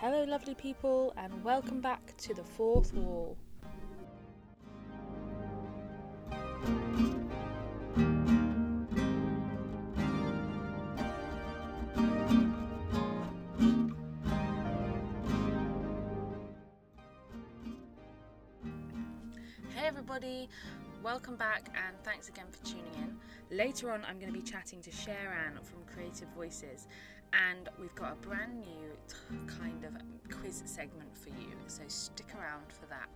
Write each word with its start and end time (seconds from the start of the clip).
Hello, 0.00 0.22
lovely 0.22 0.54
people, 0.54 1.12
and 1.16 1.42
welcome 1.42 1.80
back 1.80 2.16
to 2.18 2.32
the 2.32 2.44
fourth 2.44 2.94
wall. 2.94 3.36
Hey, 19.74 19.84
everybody, 19.84 20.48
welcome 21.02 21.34
back, 21.34 21.70
and 21.74 21.96
thanks 22.04 22.28
again 22.28 22.46
for 22.52 22.64
tuning 22.64 22.84
in. 22.98 23.16
Later 23.50 23.90
on, 23.90 24.04
I'm 24.04 24.20
going 24.20 24.32
to 24.32 24.38
be 24.38 24.44
chatting 24.44 24.80
to 24.82 24.90
CherAnn 24.90 25.64
from 25.64 25.82
Creative 25.92 26.28
Voices, 26.36 26.86
and 27.32 27.68
we've 27.80 27.94
got 27.94 28.12
a 28.12 28.26
brand 28.26 28.60
new 28.60 28.92
t- 29.08 29.14
kind 29.46 29.84
of 29.84 29.92
quiz 30.40 30.62
segment 30.64 31.16
for 31.16 31.30
you, 31.30 31.52
so 31.66 31.82
stick 31.88 32.26
around 32.38 32.72
for 32.72 32.86
that. 32.86 33.08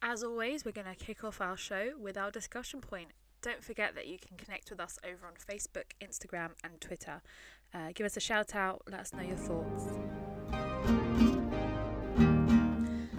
As 0.00 0.22
always, 0.22 0.64
we're 0.64 0.72
going 0.72 0.86
to 0.86 0.94
kick 0.94 1.22
off 1.22 1.40
our 1.40 1.56
show 1.56 1.90
with 2.00 2.16
our 2.16 2.30
discussion 2.30 2.80
point. 2.80 3.08
Don't 3.42 3.62
forget 3.62 3.94
that 3.94 4.06
you 4.06 4.18
can 4.18 4.36
connect 4.36 4.70
with 4.70 4.80
us 4.80 4.98
over 5.04 5.26
on 5.26 5.34
Facebook, 5.34 5.92
Instagram, 6.00 6.50
and 6.64 6.80
Twitter. 6.80 7.20
Uh, 7.74 7.90
give 7.94 8.06
us 8.06 8.16
a 8.16 8.20
shout 8.20 8.54
out, 8.54 8.82
let 8.90 9.00
us 9.00 9.12
know 9.12 9.22
your 9.22 9.36
thoughts. 9.36 9.84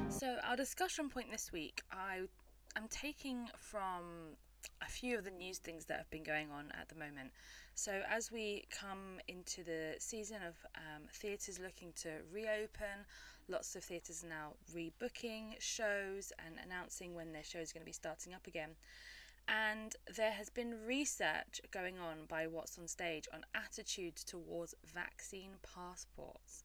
So, 0.10 0.38
our 0.44 0.56
discussion 0.56 1.10
point 1.10 1.32
this 1.32 1.52
week, 1.52 1.82
I 1.92 2.22
am 2.80 2.88
taking 2.90 3.50
from 3.58 4.38
a 4.82 4.90
few 4.90 5.18
of 5.18 5.26
the 5.26 5.32
news 5.32 5.58
things 5.58 5.86
that 5.86 5.98
have 5.98 6.10
been 6.10 6.24
going 6.24 6.50
on 6.52 6.72
at 6.80 6.88
the 6.90 6.96
moment. 6.96 7.32
So, 7.76 8.02
as 8.10 8.32
we 8.32 8.66
come 8.72 9.20
into 9.28 9.64
the 9.64 9.96
season 10.00 10.38
of 10.48 10.56
um, 10.76 11.04
theatres 11.14 11.60
looking 11.60 11.94
to 12.02 12.10
reopen, 12.34 13.06
lots 13.48 13.76
of 13.76 13.84
theatres 13.84 14.24
are 14.24 14.30
now 14.30 14.54
rebooking 14.74 15.56
shows 15.60 16.32
and 16.46 16.56
announcing 16.66 17.16
when 17.16 17.32
their 17.32 17.44
shows 17.44 17.72
are 17.72 17.74
going 17.76 17.82
to 17.82 17.86
be 17.86 17.92
starting 17.92 18.34
up 18.34 18.48
again. 18.48 18.72
And 19.48 19.96
there 20.16 20.32
has 20.32 20.50
been 20.50 20.76
research 20.86 21.60
going 21.72 21.98
on 21.98 22.26
by 22.28 22.48
What's 22.48 22.78
on 22.78 22.88
Stage 22.88 23.28
on 23.34 23.44
attitudes 23.56 24.24
towards 24.24 24.76
vaccine 24.94 25.52
passports. 25.76 26.64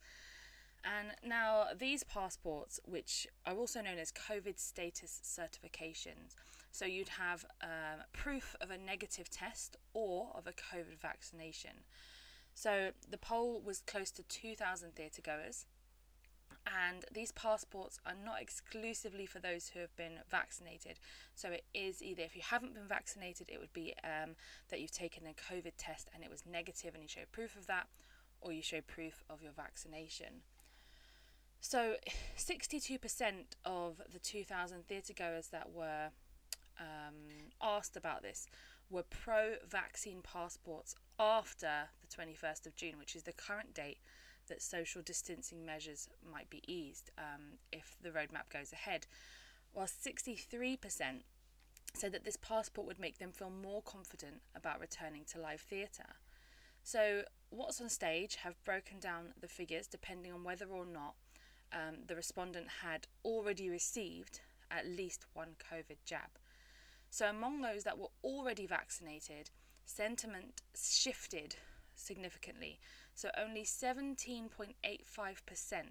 And 0.84 1.08
now, 1.27 1.68
these 1.78 2.04
passports, 2.04 2.78
which 2.84 3.27
are 3.46 3.54
also 3.54 3.80
known 3.80 3.98
as 3.98 4.12
COVID 4.12 4.58
status 4.58 5.20
certifications, 5.24 6.34
so 6.70 6.84
you'd 6.84 7.08
have 7.08 7.46
um, 7.62 8.02
proof 8.12 8.54
of 8.60 8.70
a 8.70 8.77
negative 8.77 9.30
test 9.30 9.77
or 9.94 10.30
of 10.34 10.46
a 10.46 10.52
COVID 10.52 10.98
vaccination. 11.00 11.84
So 12.55 12.90
the 13.08 13.16
poll 13.16 13.62
was 13.64 13.80
close 13.80 14.10
to 14.12 14.22
2,000 14.24 14.94
theatre 14.94 15.22
goers, 15.22 15.66
and 16.66 17.05
these 17.12 17.32
passports 17.32 17.98
are 18.06 18.14
not 18.24 18.40
exclusively 18.40 19.27
for 19.27 19.38
those 19.38 19.68
who 19.68 19.80
have 19.80 19.94
been 19.96 20.20
vaccinated. 20.30 20.98
So 21.34 21.50
it 21.50 21.64
is 21.74 22.02
either 22.02 22.22
if 22.22 22.36
you 22.36 22.42
haven't 22.42 22.74
been 22.74 22.88
vaccinated, 22.88 23.50
it 23.50 23.60
would 23.60 23.72
be 23.72 23.94
um, 24.02 24.30
that 24.68 24.80
you've 24.80 24.90
taken 24.90 25.24
a 25.27 25.52
COVID 25.52 25.72
test 25.77 26.08
and 26.14 26.24
it 26.24 26.30
was 26.30 26.44
negative 26.50 26.94
and 26.94 27.02
you 27.02 27.08
show 27.08 27.20
proof 27.32 27.56
of 27.56 27.66
that, 27.66 27.86
or 28.40 28.52
you 28.52 28.62
show 28.62 28.80
proof 28.80 29.24
of 29.28 29.42
your 29.42 29.52
vaccination. 29.52 30.42
So, 31.66 31.94
62% 32.36 32.98
of 33.64 33.96
the 34.12 34.18
2,000 34.18 34.86
theatre 34.86 35.14
goers 35.14 35.46
that 35.46 35.72
were 35.72 36.08
um, 36.78 37.14
asked 37.62 37.96
about 37.96 38.20
this 38.20 38.46
were 38.90 39.02
pro 39.02 39.54
vaccine 39.66 40.20
passports 40.22 40.94
after 41.18 41.88
the 42.02 42.06
21st 42.14 42.66
of 42.66 42.76
June, 42.76 42.98
which 42.98 43.16
is 43.16 43.22
the 43.22 43.32
current 43.32 43.72
date 43.72 43.96
that 44.48 44.60
social 44.60 45.00
distancing 45.00 45.64
measures 45.64 46.06
might 46.30 46.50
be 46.50 46.61
eased 46.70 47.11
um, 47.16 47.56
if 47.72 47.96
the 48.02 48.10
roadmap 48.10 48.52
goes 48.52 48.70
ahead, 48.70 49.06
while 49.72 49.86
63% 49.86 51.22
said 51.94 52.12
that 52.12 52.24
this 52.27 52.36
passport 52.36 52.86
would 52.86 53.00
make 53.00 53.16
them 53.16 53.33
feel 53.33 53.50
more 53.50 53.80
confident 53.80 54.42
about 54.55 54.80
returning 54.80 55.24
to 55.33 55.40
live 55.40 55.62
theatre. 55.62 56.12
So, 56.83 57.22
What's 57.48 57.80
on 57.80 57.89
Stage 57.89 58.36
have 58.42 58.62
broken 58.64 58.98
down 58.98 59.33
the 59.40 59.48
figures 59.48 59.86
depending 59.86 60.33
on 60.33 60.42
whether 60.42 60.66
or 60.66 60.84
not 60.84 61.14
um, 61.74 61.96
the 62.07 62.17
respondent 62.17 62.67
had 62.83 63.07
already 63.24 63.68
received 63.68 64.40
at 64.70 64.86
least 64.86 65.27
one 65.35 65.57
COVID 65.73 65.98
jab. 66.05 66.39
So, 67.11 67.29
among 67.29 67.61
those 67.61 67.85
that 67.85 67.98
were 67.98 68.11
already 68.23 68.67
vaccinated, 68.67 69.51
sentiment 69.84 70.63
shifted 70.77 71.57
significantly. 71.95 72.80
So, 73.14 73.30
only 73.39 73.63
17.85% 73.63 75.84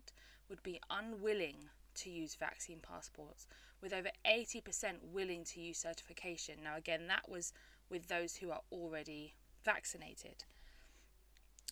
would 0.50 0.64
be 0.64 0.82
unwilling 0.90 1.70
to 1.96 2.10
use 2.10 2.36
vaccine 2.36 2.80
passports, 2.80 3.48
with 3.82 3.94
over 3.94 4.10
80% 4.26 4.96
willing 5.14 5.44
to 5.46 5.62
use 5.62 5.78
certification. 5.78 6.56
Now, 6.64 6.76
again, 6.76 7.08
that 7.08 7.30
was 7.30 7.54
with 7.90 8.08
those 8.08 8.36
who 8.36 8.52
are 8.52 8.62
already 8.72 9.36
vaccinated. 9.64 10.44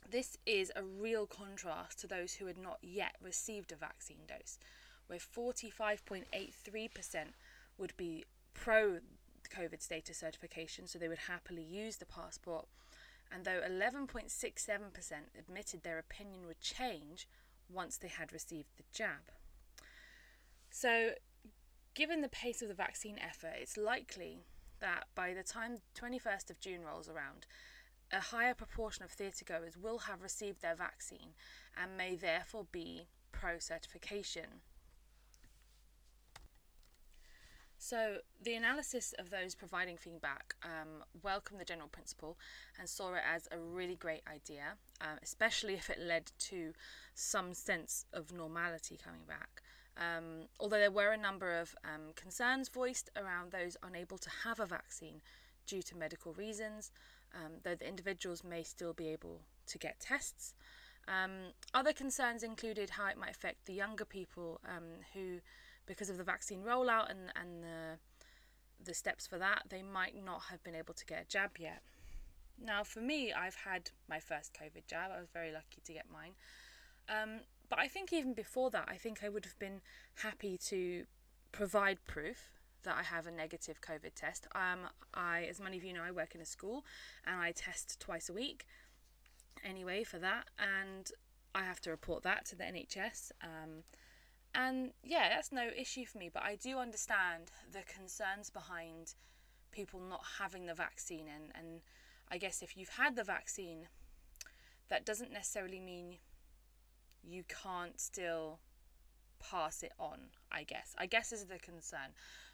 This 0.10 0.38
is 0.46 0.72
a 0.76 0.84
real 0.84 1.26
contrast 1.26 2.00
to 2.00 2.08
those 2.08 2.34
who 2.34 2.48
had 2.48 2.58
not 2.58 2.80
yet 2.82 3.16
received 3.22 3.72
a 3.72 3.76
vaccine 3.76 4.26
dose, 4.28 4.60
where 5.08 5.20
45.83% 5.20 6.26
would 7.78 7.96
be 7.98 8.26
pro 8.54 9.00
COVID 9.56 9.82
status 9.82 10.18
certification, 10.18 10.88
so 10.88 10.98
they 10.98 11.08
would 11.08 11.28
happily 11.28 11.64
use 11.64 11.98
the 11.98 12.06
passport. 12.06 12.68
And 13.32 13.46
though 13.46 13.62
11.67% 13.62 14.32
admitted 15.38 15.84
their 15.84 16.00
opinion 16.00 16.48
would 16.48 16.60
change 16.60 17.28
once 17.70 17.98
they 17.98 18.10
had 18.10 18.34
received 18.34 18.70
the 18.78 18.84
jab. 18.92 19.32
So, 20.70 21.12
given 21.94 22.22
the 22.22 22.30
pace 22.30 22.62
of 22.62 22.68
the 22.68 22.74
vaccine 22.74 23.20
effort, 23.20 23.56
it's 23.60 23.78
likely 23.78 24.40
that 24.80 25.06
by 25.16 25.34
the 25.34 25.44
time 25.44 25.78
21st 25.96 26.50
of 26.50 26.60
June 26.60 26.84
rolls 26.84 27.08
around, 27.08 27.46
a 28.14 28.20
higher 28.20 28.54
proportion 28.54 29.04
of 29.04 29.12
theatre 29.12 29.46
goers 29.46 29.78
will 29.78 30.00
have 30.00 30.22
received 30.22 30.62
their 30.62 30.76
vaccine 30.76 31.34
and 31.82 31.98
may 31.98 32.16
therefore 32.16 32.66
be 32.72 33.08
pro 33.32 33.60
certification. 33.60 34.62
So, 37.84 38.18
the 38.40 38.54
analysis 38.54 39.12
of 39.18 39.32
those 39.32 39.56
providing 39.56 39.98
feedback 39.98 40.54
um, 40.64 41.04
welcomed 41.24 41.60
the 41.60 41.66
general 41.66 41.88
principle 41.88 42.38
and 42.78 42.88
saw 42.88 43.16
it 43.16 43.24
as 43.28 43.48
a 43.52 43.58
really 43.58 43.96
great 43.96 44.22
idea, 44.32 44.76
um, 45.02 45.18
especially 45.24 45.74
if 45.74 45.90
it 45.90 45.98
led 46.00 46.32
to 46.52 46.74
some 47.16 47.56
sense 47.56 48.06
of 48.14 48.32
normality 48.32 49.00
coming 49.04 49.24
back. 49.28 49.64
Um, 49.98 50.48
although 50.60 50.78
there 50.78 50.92
were 50.92 51.12
a 51.12 51.18
number 51.18 51.60
of 51.60 51.76
um, 51.84 52.14
concerns 52.16 52.70
voiced 52.70 53.10
around 53.16 53.52
those 53.52 53.76
unable 53.82 54.20
to 54.20 54.30
have 54.44 54.60
a 54.60 54.68
vaccine 54.68 55.22
due 55.66 55.82
to 55.82 55.98
medical 55.98 56.34
reasons, 56.34 56.92
um, 57.36 57.54
though 57.64 57.76
the 57.76 57.88
individuals 57.88 58.44
may 58.44 58.64
still 58.64 58.94
be 58.94 59.08
able 59.08 59.42
to 59.68 59.78
get 59.78 60.00
tests. 60.00 60.54
Um, 61.08 61.54
other 61.74 61.94
concerns 61.94 62.44
included 62.44 62.92
how 62.92 63.08
it 63.08 63.18
might 63.18 63.32
affect 63.32 63.66
the 63.66 63.74
younger 63.74 64.06
people 64.06 64.60
um, 64.66 65.02
who, 65.14 65.40
because 65.86 66.10
of 66.10 66.18
the 66.18 66.24
vaccine 66.24 66.62
rollout 66.62 67.10
and, 67.10 67.32
and 67.36 67.64
the, 67.64 67.98
the 68.84 68.94
steps 68.94 69.28
for 69.28 69.38
that, 69.38 69.64
they 69.70 69.82
might 69.82 70.16
not 70.24 70.44
have 70.50 70.64
been 70.64 70.76
able 70.76 70.94
to 70.94 71.06
get 71.06 71.24
a 71.24 71.26
jab 71.26 71.52
yet. 71.60 71.82
Now, 72.64 72.84
for 72.84 73.02
me, 73.02 73.34
I've 73.34 73.56
had 73.56 73.90
my 74.08 74.20
first 74.20 74.54
COVID 74.54 74.86
jab. 74.88 75.12
I 75.16 75.20
was 75.20 75.30
very 75.34 75.52
lucky 75.52 75.82
to 75.84 75.94
get 75.94 76.06
mine. 76.12 76.34
Um, 77.10 77.42
but 77.70 77.80
I 77.80 77.88
think 77.88 78.14
even 78.14 78.34
before 78.34 78.70
that, 78.72 78.86
I 78.88 78.98
think 78.98 79.24
I 79.24 79.30
would 79.30 79.46
have 79.46 79.58
been 79.58 79.82
happy 80.16 80.58
to 80.66 81.06
provide 81.52 81.98
proof 82.06 82.52
that 82.84 82.96
I 82.98 83.04
have 83.04 83.28
a 83.28 83.32
negative 83.32 83.82
COVID 83.82 84.14
test. 84.16 84.48
Um, 84.54 84.88
I, 85.14 85.46
as 85.50 85.60
many 85.60 85.78
of 85.78 85.84
you 85.84 85.94
know, 85.94 86.04
I 86.04 86.12
work 86.12 86.36
in 86.36 86.42
a 86.42 86.46
school 86.46 86.86
and 87.26 87.40
I 87.40 87.52
test 87.52 88.00
twice 88.00 88.30
a 88.30 88.34
week 88.34 88.66
anyway 89.64 90.04
for 90.04 90.18
that, 90.20 90.46
and 90.58 91.12
I 91.54 91.64
have 91.64 91.82
to 91.82 91.90
report 91.90 92.24
that 92.24 92.46
to 92.48 92.56
the 92.56 92.64
NHS. 92.64 93.32
Um, 93.44 93.84
and 94.54 94.92
yeah, 95.04 95.30
that's 95.30 95.52
no 95.52 95.70
issue 95.78 96.06
for 96.06 96.18
me, 96.18 96.30
but 96.34 96.44
I 96.44 96.56
do 96.56 96.78
understand 96.78 97.52
the 97.72 97.82
concerns 97.82 98.50
behind 98.50 99.14
people 99.72 100.00
not 100.00 100.22
having 100.40 100.66
the 100.66 100.74
vaccine. 100.74 101.26
And, 101.34 101.52
and 101.56 101.82
I 102.30 102.38
guess 102.38 102.62
if 102.62 102.76
you've 102.76 102.90
had 102.90 103.16
the 103.16 103.24
vaccine, 103.24 103.88
that 104.90 105.06
doesn't 105.06 105.32
necessarily 105.32 105.80
mean 105.80 106.18
you 107.24 107.44
can't 107.48 108.00
still 108.00 108.60
pass 109.40 109.84
it 109.84 109.94
on, 110.00 110.20
I 110.52 110.64
guess. 110.64 110.96
I 110.98 111.06
guess 111.06 111.32
is 111.32 111.46
the 111.46 111.60
concern 111.60 112.12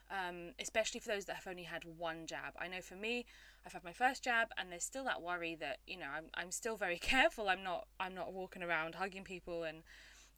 um, 0.09 0.53
especially 0.59 0.99
for 0.99 1.09
those 1.09 1.25
that 1.25 1.35
have 1.35 1.47
only 1.47 1.63
had 1.63 1.83
one 1.83 2.25
jab. 2.25 2.53
I 2.59 2.67
know 2.67 2.81
for 2.81 2.95
me, 2.95 3.25
I've 3.65 3.73
had 3.73 3.83
my 3.83 3.93
first 3.93 4.23
jab, 4.23 4.49
and 4.57 4.71
there's 4.71 4.83
still 4.83 5.03
that 5.05 5.21
worry 5.21 5.55
that 5.55 5.79
you 5.85 5.97
know 5.97 6.07
I'm 6.15 6.25
I'm 6.33 6.51
still 6.51 6.77
very 6.77 6.97
careful. 7.13 7.49
I'm 7.49 7.63
not 7.63 7.87
I'm 7.99 8.15
not 8.15 8.33
walking 8.33 8.63
around 8.63 8.95
hugging 8.95 9.23
people 9.23 9.63
and 9.63 9.83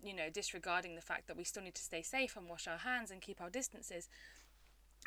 you 0.02 0.14
know 0.14 0.30
disregarding 0.30 0.96
the 0.96 1.02
fact 1.02 1.28
that 1.28 1.38
we 1.38 1.44
still 1.44 1.64
need 1.64 1.76
to 1.76 1.84
stay 1.84 2.02
safe 2.02 2.36
and 2.36 2.50
wash 2.50 2.68
our 2.68 2.80
hands 2.80 3.12
and 3.12 3.22
keep 3.22 3.42
our 3.42 3.50
distances. 3.50 4.10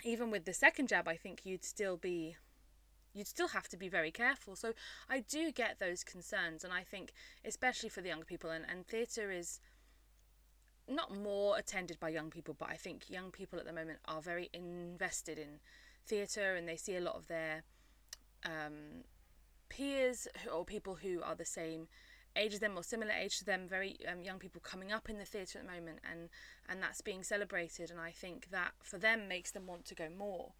Even 0.04 0.30
with 0.30 0.44
the 0.44 0.54
second 0.54 0.88
jab, 0.88 1.06
I 1.08 1.16
think 1.16 1.44
you'd 1.44 1.64
still 1.64 1.96
be 1.96 2.36
you'd 3.14 3.26
still 3.26 3.48
have 3.48 3.68
to 3.68 3.76
be 3.76 3.88
very 3.88 4.10
careful. 4.10 4.56
So 4.56 4.72
I 5.08 5.20
do 5.20 5.52
get 5.52 5.78
those 5.78 6.04
concerns, 6.04 6.64
and 6.64 6.72
I 6.72 6.82
think 6.82 7.12
especially 7.44 7.88
for 7.88 8.00
the 8.00 8.08
younger 8.08 8.24
people, 8.24 8.50
and, 8.50 8.64
and 8.68 8.86
theatre 8.86 9.30
is 9.30 9.60
not 10.94 11.14
more 11.16 11.58
attended 11.58 11.98
by 12.00 12.08
young 12.08 12.30
people, 12.30 12.56
but 12.58 12.68
I 12.70 12.76
think 12.76 13.08
young 13.08 13.30
people 13.30 13.58
at 13.58 13.64
the 13.64 13.72
moment 13.72 13.98
are 14.06 14.20
very 14.20 14.50
invested 14.52 15.38
in 15.38 15.60
theatre, 16.06 16.54
and 16.54 16.68
they 16.68 16.76
see 16.76 16.96
a 16.96 17.00
lot 17.00 17.16
of 17.16 17.26
their 17.28 17.62
um, 18.44 19.04
peers 19.68 20.28
or 20.52 20.64
people 20.64 20.96
who 20.96 21.22
are 21.22 21.34
the 21.34 21.44
same 21.44 21.88
age 22.34 22.54
as 22.54 22.60
them 22.60 22.76
or 22.76 22.82
similar 22.82 23.12
age 23.12 23.38
to 23.38 23.44
them, 23.44 23.66
very 23.68 23.96
um, 24.10 24.22
young 24.22 24.38
people 24.38 24.60
coming 24.60 24.90
up 24.90 25.10
in 25.10 25.18
the 25.18 25.24
theatre 25.24 25.58
at 25.58 25.66
the 25.66 25.72
moment, 25.72 25.98
and 26.10 26.28
and 26.68 26.82
that's 26.82 27.00
being 27.00 27.22
celebrated, 27.22 27.90
and 27.90 28.00
I 28.00 28.10
think 28.10 28.50
that 28.50 28.72
for 28.82 28.98
them 28.98 29.28
makes 29.28 29.50
them 29.50 29.66
want 29.66 29.84
to 29.86 29.94
go 29.94 30.08
more. 30.16 30.52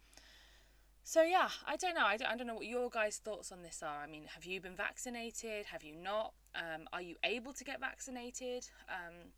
So 1.03 1.21
yeah, 1.21 1.49
I 1.67 1.75
don't 1.75 1.95
know. 1.95 2.05
I 2.05 2.15
don't, 2.15 2.31
I 2.31 2.37
don't 2.37 2.47
know 2.47 2.55
what 2.55 2.65
your 2.65 2.89
guys' 2.89 3.17
thoughts 3.17 3.51
on 3.51 3.61
this 3.61 3.83
are. 3.83 4.01
I 4.01 4.07
mean, 4.07 4.25
have 4.33 4.45
you 4.45 4.61
been 4.61 4.75
vaccinated? 4.75 5.65
Have 5.65 5.83
you 5.83 5.95
not? 5.95 6.33
Um, 6.55 6.87
are 6.93 7.01
you 7.01 7.15
able 7.23 7.51
to 7.53 7.63
get 7.63 7.81
vaccinated? 7.81 8.69
Um, 8.87 9.31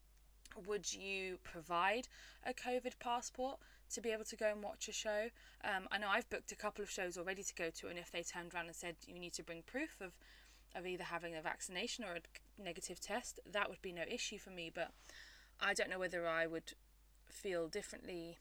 would 0.68 0.94
you 0.94 1.40
provide 1.44 2.08
a 2.46 2.54
COVID 2.54 3.00
passport 3.00 3.58
to 3.94 4.02
be 4.02 4.12
able 4.12 4.24
to 4.26 4.36
go 4.36 4.52
and 4.52 4.64
watch 4.64 4.88
a 4.88 4.94
show? 4.94 5.30
Um, 5.64 5.88
I 5.92 5.98
know 5.98 6.08
I've 6.10 6.30
booked 6.30 6.52
a 6.52 6.56
couple 6.56 6.84
of 6.84 6.90
shows 6.90 7.18
already 7.18 7.44
to 7.44 7.56
go 7.56 7.70
to, 7.70 7.88
and 7.88 8.00
if 8.00 8.12
they 8.12 8.24
turned 8.24 8.54
around 8.54 8.68
and 8.68 8.76
said 8.76 8.96
you 9.08 9.20
need 9.20 9.34
to 9.34 9.44
bring 9.44 9.64
proof 9.64 9.98
of, 10.02 10.14
of 10.76 10.86
either 10.86 11.04
having 11.04 11.36
a 11.36 11.42
vaccination 11.42 12.06
or 12.06 12.16
a 12.16 12.62
negative 12.62 13.00
test, 13.00 13.40
that 13.52 13.70
would 13.70 13.82
be 13.82 13.92
no 13.92 14.04
issue 14.10 14.38
for 14.38 14.50
me. 14.50 14.72
But 14.74 14.92
I 15.60 15.74
don't 15.74 15.90
know 15.90 16.00
whether 16.00 16.28
I 16.28 16.48
would 16.48 16.74
feel 17.28 17.68
differently 17.68 18.38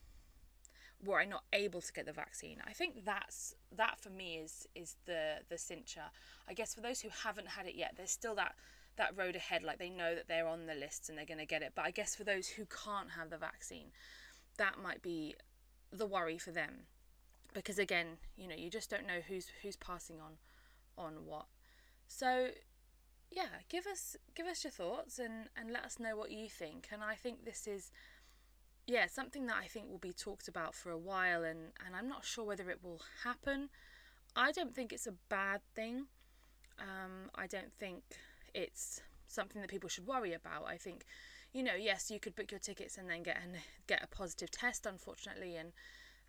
were 1.05 1.21
I 1.21 1.25
not 1.25 1.45
able 1.53 1.81
to 1.81 1.93
get 1.93 2.07
the 2.07 2.13
vaccine. 2.13 2.59
I 2.67 2.73
think 2.73 3.05
that's 3.05 3.55
that 3.77 4.01
for 4.01 4.11
me 4.11 4.37
is 4.37 4.67
is 4.75 4.97
the 5.07 5.41
the 5.49 5.57
cincher. 5.57 6.11
I 6.49 6.55
guess 6.55 6.75
for 6.75 6.81
those 6.81 7.01
who 7.01 7.09
haven't 7.25 7.49
had 7.49 7.67
it 7.67 7.75
yet, 7.75 7.95
there's 7.97 8.11
still 8.11 8.35
that 8.37 8.55
that 8.97 9.17
road 9.17 9.37
ahead. 9.37 9.63
Like 9.63 9.79
they 9.79 9.91
know 9.91 10.15
that 10.15 10.29
they're 10.29 10.47
on 10.47 10.67
the 10.67 10.75
list 10.75 11.09
and 11.09 11.19
they're 11.19 11.25
going 11.25 11.39
to 11.39 11.47
get 11.47 11.63
it. 11.63 11.73
But 11.75 11.85
I 11.85 11.91
guess 11.91 12.15
for 12.15 12.25
those 12.25 12.49
who 12.49 12.65
can't 12.67 13.11
have 13.19 13.31
the 13.31 13.39
vaccine, 13.39 13.87
that 14.59 14.75
might 14.83 15.03
be 15.03 15.35
the 15.93 16.07
worry 16.07 16.39
for 16.39 16.51
them, 16.51 16.87
because 17.53 17.79
again, 17.79 18.19
you 18.37 18.49
know, 18.49 18.57
you 18.57 18.71
just 18.71 18.91
don't 18.91 19.07
know 19.07 19.21
who's 19.27 19.49
who's 19.63 19.77
passing 19.77 20.17
on 20.21 20.33
on 20.97 21.27
what. 21.27 21.47
So 22.09 22.49
yeah, 23.31 23.63
give 23.69 23.87
us 23.87 24.17
give 24.35 24.47
us 24.47 24.65
your 24.65 24.71
thoughts 24.71 25.19
and 25.19 25.49
and 25.57 25.73
let 25.73 25.85
us 25.85 25.99
know 25.99 26.17
what 26.17 26.31
you 26.31 26.49
think. 26.49 26.89
And 26.93 27.03
I 27.03 27.15
think 27.15 27.45
this 27.45 27.67
is 27.67 27.91
yeah, 28.87 29.07
something 29.07 29.47
that 29.47 29.57
I 29.63 29.67
think 29.67 29.89
will 29.89 29.99
be 29.99 30.13
talked 30.13 30.47
about 30.49 30.75
for 30.75 30.91
a 30.91 30.99
while, 30.99 31.43
and, 31.43 31.73
and 31.85 31.97
I'm 31.97 32.09
not 32.09 32.25
sure 32.25 32.45
whether 32.45 32.69
it 32.69 32.81
will 32.83 33.01
happen. 33.25 33.71
I 34.37 34.53
don't 34.53 34.75
think 34.75 34.93
it's 34.93 35.07
a 35.07 35.15
bad 35.29 35.61
thing. 35.75 36.07
Um, 36.79 37.31
I 37.35 37.47
don't 37.47 37.73
think 37.79 38.03
it's 38.55 39.01
something 39.27 39.61
that 39.61 39.71
people 39.71 39.89
should 39.89 40.07
worry 40.07 40.33
about. 40.33 40.65
I 40.67 40.77
think, 40.77 41.05
you 41.53 41.63
know, 41.63 41.75
yes, 41.75 42.11
you 42.11 42.21
could 42.21 42.37
book 42.37 42.51
your 42.51 42.61
tickets 42.61 42.97
and 42.97 43.11
then 43.11 43.23
get 43.23 43.37
an, 43.37 43.59
get 43.87 44.03
a 44.03 44.07
positive 44.07 44.51
test, 44.51 44.87
unfortunately, 44.87 45.57
and 45.57 45.73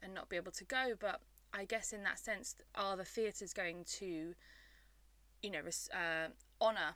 and 0.04 0.13
not 0.13 0.30
be 0.30 0.36
able 0.36 0.51
to 0.51 0.66
go. 0.66 0.94
But 1.00 1.22
I 1.54 1.66
guess 1.66 1.94
in 1.94 2.04
that 2.04 2.19
sense, 2.19 2.56
are 2.75 2.98
the 2.98 3.06
theatres 3.06 3.54
going 3.54 3.86
to, 4.00 4.33
you 5.42 5.51
know, 5.51 5.62
uh, 5.94 6.27
honour 6.62 6.95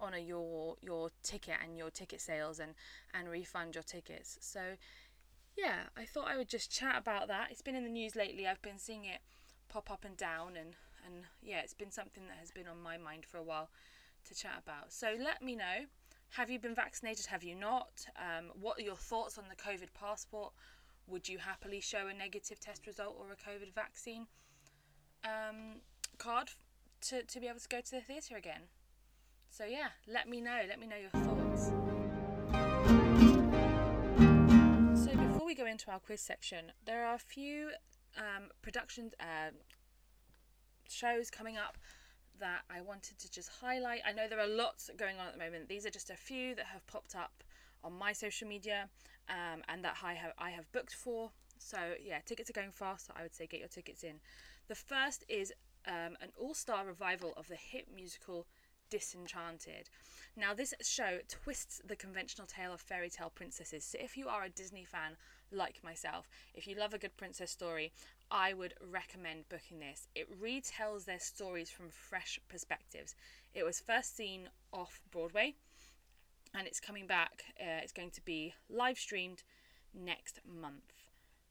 honor 0.00 0.18
your 0.18 0.76
your 0.82 1.10
ticket 1.22 1.56
and 1.62 1.78
your 1.78 1.90
ticket 1.90 2.20
sales 2.20 2.58
and 2.58 2.74
and 3.12 3.28
refund 3.28 3.74
your 3.74 3.82
tickets 3.84 4.36
so 4.40 4.60
yeah 5.56 5.84
i 5.96 6.04
thought 6.04 6.26
i 6.28 6.36
would 6.36 6.48
just 6.48 6.70
chat 6.70 6.96
about 6.98 7.28
that 7.28 7.48
it's 7.50 7.62
been 7.62 7.76
in 7.76 7.84
the 7.84 7.90
news 7.90 8.16
lately 8.16 8.46
i've 8.46 8.60
been 8.60 8.78
seeing 8.78 9.04
it 9.04 9.20
pop 9.68 9.90
up 9.90 10.04
and 10.04 10.16
down 10.16 10.56
and 10.56 10.74
and 11.04 11.24
yeah 11.42 11.60
it's 11.60 11.74
been 11.74 11.90
something 11.90 12.24
that 12.28 12.36
has 12.38 12.50
been 12.50 12.66
on 12.66 12.82
my 12.82 12.96
mind 12.96 13.24
for 13.24 13.38
a 13.38 13.42
while 13.42 13.70
to 14.24 14.34
chat 14.34 14.62
about. 14.64 14.92
So 14.92 15.14
let 15.22 15.42
me 15.42 15.54
know. 15.54 15.86
Have 16.30 16.50
you 16.50 16.58
been 16.58 16.74
vaccinated? 16.74 17.26
Have 17.26 17.44
you 17.44 17.54
not? 17.54 18.06
Um, 18.16 18.46
what 18.60 18.78
are 18.78 18.82
your 18.82 18.96
thoughts 18.96 19.38
on 19.38 19.44
the 19.48 19.56
covid 19.56 19.92
passport? 19.94 20.52
Would 21.06 21.28
you 21.28 21.38
happily 21.38 21.80
show 21.80 22.06
a 22.08 22.14
negative 22.14 22.58
test 22.58 22.86
result 22.86 23.16
or 23.18 23.26
a 23.32 23.36
covid 23.36 23.72
vaccine 23.74 24.26
um, 25.24 25.80
card 26.18 26.50
to, 27.02 27.22
to 27.22 27.40
be 27.40 27.46
able 27.46 27.60
to 27.60 27.68
go 27.68 27.80
to 27.80 27.90
the 27.90 28.00
theatre 28.00 28.36
again? 28.36 28.62
So 29.50 29.64
yeah, 29.64 29.88
let 30.08 30.28
me 30.28 30.40
know. 30.40 30.62
Let 30.68 30.80
me 30.80 30.86
know 30.86 30.96
your 30.96 31.10
thoughts. 31.10 31.70
So 35.04 35.16
before 35.16 35.46
we 35.46 35.54
go 35.54 35.66
into 35.66 35.90
our 35.90 36.00
quiz 36.00 36.20
section, 36.20 36.72
there 36.84 37.06
are 37.06 37.14
a 37.14 37.18
few 37.18 37.70
um, 38.16 38.48
production 38.62 39.10
uh, 39.20 39.50
shows 40.88 41.30
coming 41.30 41.56
up 41.56 41.78
that 42.40 42.62
I 42.70 42.80
wanted 42.80 43.18
to 43.18 43.30
just 43.30 43.48
highlight. 43.60 44.00
I 44.06 44.12
know 44.12 44.28
there 44.28 44.40
are 44.40 44.46
lots 44.46 44.90
going 44.96 45.18
on 45.18 45.26
at 45.26 45.32
the 45.32 45.38
moment. 45.38 45.68
These 45.68 45.86
are 45.86 45.90
just 45.90 46.10
a 46.10 46.16
few 46.16 46.54
that 46.56 46.66
have 46.66 46.86
popped 46.86 47.14
up 47.14 47.42
on 47.82 47.92
my 47.92 48.12
social 48.12 48.48
media 48.48 48.88
um, 49.28 49.62
and 49.68 49.84
that 49.84 49.96
I 50.02 50.14
have 50.14 50.32
I 50.38 50.50
have 50.50 50.70
booked 50.72 50.94
for. 50.94 51.30
So 51.58 51.78
yeah, 52.02 52.18
tickets 52.24 52.50
are 52.50 52.54
going 52.54 52.72
fast. 52.72 53.06
So 53.06 53.14
I 53.16 53.22
would 53.22 53.34
say 53.34 53.46
get 53.46 53.60
your 53.60 53.68
tickets 53.68 54.02
in. 54.02 54.20
The 54.68 54.74
first 54.74 55.24
is 55.28 55.52
um, 55.86 56.16
an 56.20 56.30
all-star 56.38 56.86
revival 56.86 57.34
of 57.36 57.48
the 57.48 57.56
hit 57.56 57.88
musical 57.94 58.46
Disenchanted. 58.90 59.88
Now, 60.36 60.54
this 60.54 60.74
show 60.82 61.18
twists 61.28 61.80
the 61.84 61.96
conventional 61.96 62.46
tale 62.46 62.72
of 62.72 62.80
fairy 62.80 63.10
tale 63.10 63.32
princesses. 63.34 63.84
So, 63.84 63.98
if 64.00 64.16
you 64.16 64.28
are 64.28 64.44
a 64.44 64.48
Disney 64.48 64.84
fan 64.84 65.16
like 65.50 65.82
myself, 65.82 66.28
if 66.54 66.66
you 66.66 66.76
love 66.76 66.94
a 66.94 66.98
good 66.98 67.16
princess 67.16 67.50
story, 67.50 67.92
I 68.34 68.52
would 68.52 68.74
recommend 68.90 69.48
booking 69.48 69.78
this. 69.78 70.08
It 70.12 70.42
retells 70.42 71.04
their 71.04 71.20
stories 71.20 71.70
from 71.70 71.88
fresh 71.88 72.40
perspectives. 72.48 73.14
It 73.54 73.64
was 73.64 73.78
first 73.78 74.16
seen 74.16 74.48
off 74.72 75.00
Broadway 75.12 75.54
and 76.52 76.66
it's 76.66 76.80
coming 76.80 77.06
back. 77.06 77.44
Uh, 77.60 77.78
it's 77.80 77.92
going 77.92 78.10
to 78.10 78.20
be 78.20 78.52
live 78.68 78.98
streamed 78.98 79.44
next 79.94 80.40
month. 80.44 81.04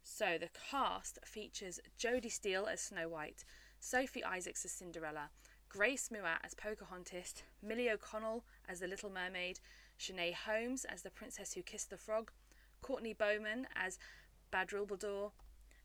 So, 0.03 0.37
the 0.37 0.49
cast 0.69 1.19
features 1.23 1.79
Jodie 1.97 2.29
Steele 2.29 2.65
as 2.65 2.81
Snow 2.81 3.07
White, 3.07 3.45
Sophie 3.79 4.25
Isaacs 4.25 4.65
as 4.65 4.71
Cinderella. 4.71 5.29
Grace 5.69 6.11
Mouat 6.11 6.39
as 6.43 6.53
Pocahontas, 6.53 7.43
Millie 7.61 7.89
O'Connell 7.89 8.43
as 8.67 8.81
the 8.81 8.87
Little 8.87 9.09
Mermaid, 9.09 9.61
Shanay 9.97 10.33
Holmes 10.33 10.83
as 10.83 11.01
the 11.01 11.09
Princess 11.09 11.53
Who 11.53 11.61
Kissed 11.61 11.91
the 11.91 11.97
Frog, 11.97 12.31
Courtney 12.81 13.13
Bowman 13.13 13.67
as 13.73 13.97
Badroulbadour, 14.51 15.31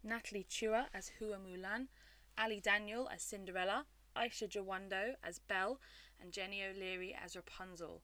Natalie 0.02 0.46
Chua 0.48 0.86
as 0.94 1.12
Hua 1.18 1.36
Mulan, 1.36 1.88
Allie 2.36 2.60
Daniel 2.60 3.08
as 3.12 3.22
Cinderella, 3.22 3.86
Aisha 4.16 4.48
Jawando 4.48 5.14
as 5.22 5.38
Belle, 5.38 5.80
and 6.20 6.32
Jenny 6.32 6.62
O'Leary 6.64 7.16
as 7.22 7.36
Rapunzel. 7.36 8.02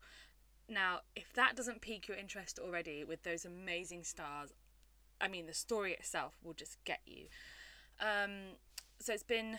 Now, 0.69 1.01
if 1.15 1.33
that 1.35 1.57
doesn't 1.57 1.81
pique 1.81 2.09
your 2.09 2.17
interest 2.17 2.59
already 2.59 3.05
with 3.05 3.23
those 3.23 3.45
amazing 3.45 4.05
stars, 4.05 4.53
I 5.21 5.29
mean, 5.29 5.47
the 5.47 5.55
story 5.55 5.93
itself 5.93 6.35
will 6.43 6.55
just 6.55 6.83
get 6.85 7.01
you. 7.07 7.27
Um, 8.01 8.57
so 8.99 9.13
it's 9.13 9.23
been 9.23 9.59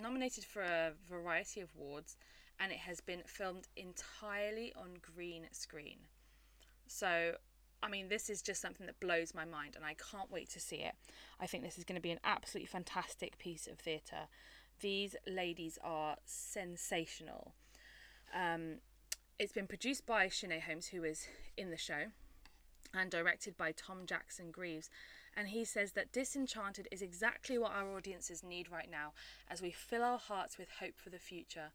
nominated 0.00 0.44
for 0.44 0.62
a 0.62 0.92
variety 1.08 1.60
of 1.60 1.70
awards 1.76 2.16
and 2.60 2.72
it 2.72 2.78
has 2.78 3.00
been 3.00 3.22
filmed 3.26 3.68
entirely 3.76 4.72
on 4.76 4.98
green 5.14 5.46
screen. 5.52 5.98
So, 6.86 7.34
I 7.82 7.88
mean, 7.88 8.08
this 8.08 8.28
is 8.28 8.42
just 8.42 8.60
something 8.60 8.86
that 8.86 9.00
blows 9.00 9.34
my 9.34 9.44
mind 9.44 9.76
and 9.76 9.84
I 9.84 9.94
can't 9.94 10.30
wait 10.30 10.50
to 10.50 10.60
see 10.60 10.76
it. 10.76 10.94
I 11.40 11.46
think 11.46 11.62
this 11.62 11.78
is 11.78 11.84
going 11.84 11.96
to 11.96 12.02
be 12.02 12.10
an 12.10 12.20
absolutely 12.24 12.66
fantastic 12.66 13.38
piece 13.38 13.66
of 13.66 13.78
theatre. 13.78 14.28
These 14.80 15.16
ladies 15.26 15.78
are 15.82 16.16
sensational. 16.24 17.52
Um, 18.34 18.76
it's 19.38 19.52
been 19.52 19.66
produced 19.66 20.06
by 20.06 20.26
Shanay 20.26 20.60
Holmes, 20.60 20.88
who 20.88 21.04
is 21.04 21.28
in 21.56 21.70
the 21.70 21.76
show, 21.76 22.06
and 22.92 23.10
directed 23.10 23.56
by 23.56 23.72
Tom 23.72 24.06
Jackson 24.06 24.50
Greaves 24.50 24.90
and 25.38 25.48
he 25.48 25.64
says 25.64 25.92
that 25.92 26.10
Disenchanted 26.10 26.88
is 26.90 27.00
exactly 27.00 27.58
what 27.58 27.70
our 27.70 27.96
audiences 27.96 28.42
need 28.42 28.72
right 28.72 28.90
now 28.90 29.12
as 29.48 29.62
we 29.62 29.70
fill 29.70 30.02
our 30.02 30.18
hearts 30.18 30.58
with 30.58 30.68
hope 30.80 30.98
for 30.98 31.10
the 31.10 31.18
future. 31.20 31.70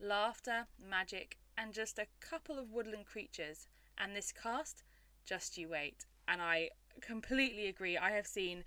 Laughter, 0.00 0.68
magic, 0.80 1.36
and 1.56 1.72
just 1.72 1.98
a 1.98 2.06
couple 2.20 2.60
of 2.60 2.70
woodland 2.70 3.06
creatures. 3.06 3.66
And 3.98 4.14
this 4.14 4.32
cast, 4.32 4.84
just 5.28 5.58
you 5.58 5.68
wait. 5.68 6.06
And 6.26 6.40
I 6.40 6.70
completely 7.00 7.66
agree. 7.66 7.96
I 7.96 8.10
have 8.12 8.26
seen 8.26 8.64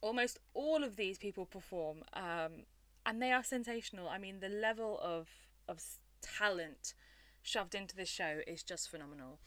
almost 0.00 0.38
all 0.54 0.84
of 0.84 0.96
these 0.96 1.18
people 1.18 1.46
perform, 1.46 2.04
um, 2.12 2.64
and 3.04 3.22
they 3.22 3.32
are 3.32 3.44
sensational. 3.44 4.08
I 4.08 4.18
mean, 4.18 4.40
the 4.40 4.48
level 4.48 4.98
of 5.02 5.28
of 5.68 5.82
talent 6.22 6.94
shoved 7.42 7.74
into 7.74 7.96
this 7.96 8.08
show 8.08 8.40
is 8.46 8.62
just 8.62 8.90
phenomenal. 8.90 9.38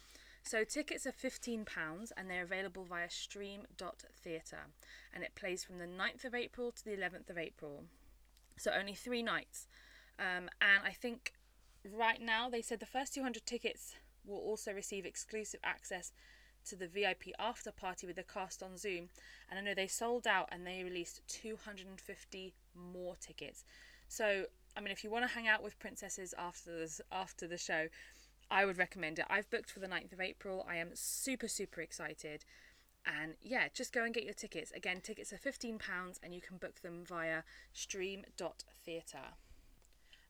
So 0.43 0.63
tickets 0.63 1.05
are 1.05 1.11
£15 1.11 2.11
and 2.15 2.29
they're 2.29 2.43
available 2.43 2.85
via 2.85 3.09
stream.theatre 3.09 4.67
and 5.13 5.23
it 5.23 5.35
plays 5.35 5.63
from 5.63 5.77
the 5.77 5.85
9th 5.85 6.23
of 6.23 6.33
April 6.33 6.71
to 6.71 6.83
the 6.83 6.91
11th 6.91 7.29
of 7.29 7.37
April. 7.37 7.83
So 8.57 8.71
only 8.71 8.93
three 8.93 9.21
nights. 9.21 9.67
Um, 10.17 10.49
and 10.61 10.83
I 10.85 10.91
think 10.91 11.33
right 11.85 12.21
now 12.21 12.49
they 12.49 12.61
said 12.61 12.79
the 12.79 12.85
first 12.85 13.13
200 13.13 13.45
tickets 13.45 13.95
will 14.29 14.39
also 14.39 14.71
receive 14.71 15.05
exclusive 15.05 15.59
access 15.63 16.11
to 16.65 16.75
the 16.75 16.87
VIP 16.87 17.33
after 17.39 17.71
party 17.71 18.05
with 18.05 18.15
the 18.15 18.23
cast 18.23 18.61
on 18.61 18.77
Zoom, 18.77 19.09
and 19.49 19.59
I 19.59 19.61
know 19.61 19.73
they 19.73 19.87
sold 19.87 20.27
out 20.27 20.49
and 20.51 20.65
they 20.65 20.83
released 20.83 21.21
250 21.27 22.53
more 22.75 23.15
tickets. 23.19 23.63
So, 24.07 24.45
I 24.75 24.81
mean, 24.81 24.91
if 24.91 25.03
you 25.03 25.09
want 25.09 25.25
to 25.27 25.33
hang 25.33 25.47
out 25.47 25.63
with 25.63 25.79
princesses 25.79 26.33
after 26.37 26.77
this, 26.77 27.01
after 27.11 27.47
the 27.47 27.57
show, 27.57 27.87
I 28.51 28.65
would 28.65 28.77
recommend 28.77 29.19
it. 29.19 29.25
I've 29.29 29.49
booked 29.49 29.71
for 29.71 29.79
the 29.79 29.87
9th 29.87 30.13
of 30.13 30.21
April. 30.21 30.65
I 30.67 30.77
am 30.77 30.89
super, 30.93 31.47
super 31.47 31.81
excited. 31.81 32.45
And 33.05 33.35
yeah, 33.41 33.67
just 33.73 33.93
go 33.93 34.03
and 34.03 34.13
get 34.13 34.23
your 34.23 34.33
tickets. 34.33 34.71
Again, 34.71 35.01
tickets 35.01 35.31
are 35.31 35.37
£15 35.37 35.79
and 36.21 36.33
you 36.33 36.41
can 36.41 36.57
book 36.57 36.81
them 36.81 37.03
via 37.07 37.43
stream.theatre. 37.73 39.35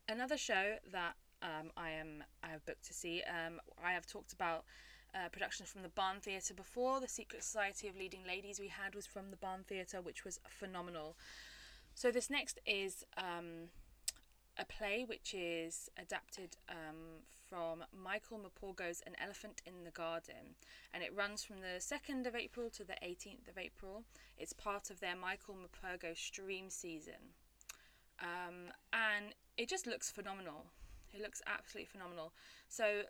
Another 0.07 0.37
show 0.37 0.75
that 0.91 1.15
um, 1.41 1.71
I 1.77 1.91
am 1.91 2.23
I 2.43 2.49
have 2.49 2.65
booked 2.65 2.85
to 2.87 2.93
see. 2.93 3.21
Um, 3.27 3.59
I 3.83 3.91
have 3.93 4.05
talked 4.05 4.33
about 4.33 4.65
uh, 5.15 5.29
productions 5.29 5.69
from 5.69 5.81
the 5.81 5.89
Barn 5.89 6.17
Theatre 6.21 6.53
before. 6.53 6.99
The 6.99 7.07
Secret 7.07 7.43
Society 7.43 7.87
of 7.87 7.95
Leading 7.95 8.25
Ladies 8.27 8.59
we 8.59 8.67
had 8.67 8.95
was 8.95 9.05
from 9.05 9.31
the 9.31 9.37
Barn 9.37 9.63
Theatre, 9.67 10.01
which 10.01 10.23
was 10.25 10.39
phenomenal. 10.47 11.15
So 11.95 12.11
this 12.11 12.29
next 12.29 12.59
is 12.65 13.03
um, 13.17 13.69
a 14.57 14.65
play 14.65 15.05
which 15.07 15.33
is 15.33 15.89
adapted 15.97 16.57
um, 16.69 17.23
from 17.49 17.83
Michael 17.91 18.39
Morpurgo's 18.39 19.01
An 19.05 19.13
Elephant 19.21 19.61
in 19.65 19.83
the 19.83 19.91
Garden, 19.91 20.55
and 20.93 21.03
it 21.03 21.15
runs 21.15 21.43
from 21.43 21.57
the 21.57 21.79
2nd 21.79 22.27
of 22.27 22.35
April 22.35 22.69
to 22.69 22.83
the 22.83 22.95
18th 23.03 23.49
of 23.49 23.57
April. 23.57 24.03
It's 24.37 24.53
part 24.53 24.89
of 24.89 24.99
their 24.99 25.15
Michael 25.15 25.55
Morpurgo 25.55 26.15
stream 26.15 26.69
season. 26.69 27.33
Um, 28.21 28.71
and 28.93 29.33
it 29.57 29.69
just 29.69 29.87
looks 29.87 30.11
phenomenal. 30.11 30.65
It 31.13 31.21
looks 31.21 31.41
absolutely 31.47 31.89
phenomenal. 31.91 32.33
So 32.67 33.03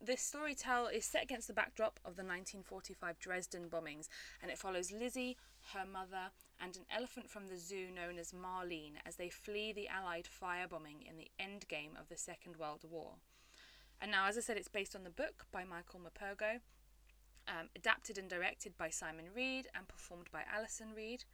this 0.00 0.22
story 0.22 0.54
tell 0.54 0.86
is 0.86 1.04
set 1.04 1.22
against 1.22 1.46
the 1.46 1.52
backdrop 1.54 2.00
of 2.04 2.16
the 2.16 2.24
1945 2.24 3.18
Dresden 3.18 3.68
bombings, 3.68 4.08
and 4.42 4.50
it 4.50 4.58
follows 4.58 4.90
Lizzie, 4.90 5.36
her 5.74 5.84
mother, 5.84 6.30
and 6.58 6.76
an 6.76 6.84
elephant 6.94 7.28
from 7.28 7.48
the 7.48 7.58
zoo 7.58 7.88
known 7.94 8.18
as 8.18 8.32
Marlene 8.32 8.94
as 9.04 9.16
they 9.16 9.28
flee 9.28 9.72
the 9.72 9.88
Allied 9.88 10.26
firebombing 10.26 11.08
in 11.08 11.16
the 11.18 11.30
endgame 11.38 12.00
of 12.00 12.08
the 12.08 12.16
Second 12.16 12.56
World 12.56 12.84
War. 12.88 13.16
And 14.00 14.10
now, 14.10 14.26
as 14.26 14.38
I 14.38 14.40
said, 14.40 14.56
it's 14.56 14.68
based 14.68 14.96
on 14.96 15.04
the 15.04 15.10
book 15.10 15.44
by 15.52 15.64
Michael 15.64 16.00
Morpurgo, 16.00 16.60
um, 17.46 17.68
adapted 17.76 18.16
and 18.16 18.28
directed 18.28 18.78
by 18.78 18.88
Simon 18.88 19.26
Reed, 19.34 19.68
and 19.74 19.86
performed 19.86 20.28
by 20.32 20.42
Alison 20.50 20.94
Reed. 20.96 21.24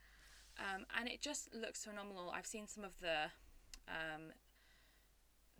Um, 0.59 0.85
and 0.97 1.07
it 1.07 1.21
just 1.21 1.53
looks 1.53 1.85
phenomenal. 1.85 2.33
I've 2.35 2.45
seen 2.45 2.67
some 2.67 2.83
of 2.83 2.99
the 2.99 3.31
um, 3.87 4.33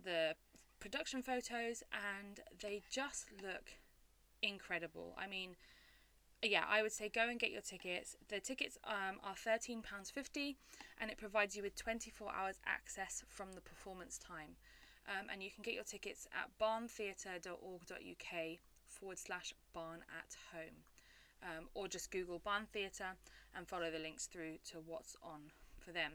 the 0.04 0.34
production 0.80 1.22
photos, 1.22 1.82
and 1.92 2.40
they 2.60 2.82
just 2.90 3.26
look 3.42 3.72
incredible. 4.42 5.14
I 5.18 5.26
mean, 5.26 5.56
yeah, 6.42 6.64
I 6.68 6.82
would 6.82 6.92
say 6.92 7.08
go 7.08 7.28
and 7.28 7.40
get 7.40 7.50
your 7.50 7.62
tickets. 7.62 8.16
The 8.28 8.40
tickets 8.40 8.78
um, 8.84 9.18
are 9.24 9.34
£13.50 9.34 10.54
and 11.00 11.10
it 11.10 11.18
provides 11.18 11.56
you 11.56 11.62
with 11.62 11.74
24 11.74 12.30
hours 12.32 12.60
access 12.64 13.24
from 13.28 13.52
the 13.54 13.60
performance 13.60 14.18
time. 14.18 14.56
Um, 15.08 15.26
and 15.32 15.42
you 15.42 15.50
can 15.50 15.62
get 15.62 15.74
your 15.74 15.84
tickets 15.84 16.28
at 16.32 16.50
barntheatre.org.uk 16.62 18.58
forward 18.86 19.18
slash 19.18 19.52
barn 19.72 20.00
at 20.16 20.36
home. 20.52 20.84
Um, 21.42 21.68
or 21.74 21.88
just 21.88 22.10
Google 22.10 22.40
Barn 22.40 22.66
Theatre 22.72 23.16
and 23.56 23.66
follow 23.66 23.90
the 23.90 23.98
links 23.98 24.26
through 24.26 24.58
to 24.70 24.78
what's 24.84 25.16
on 25.22 25.52
for 25.78 25.92
them. 25.92 26.12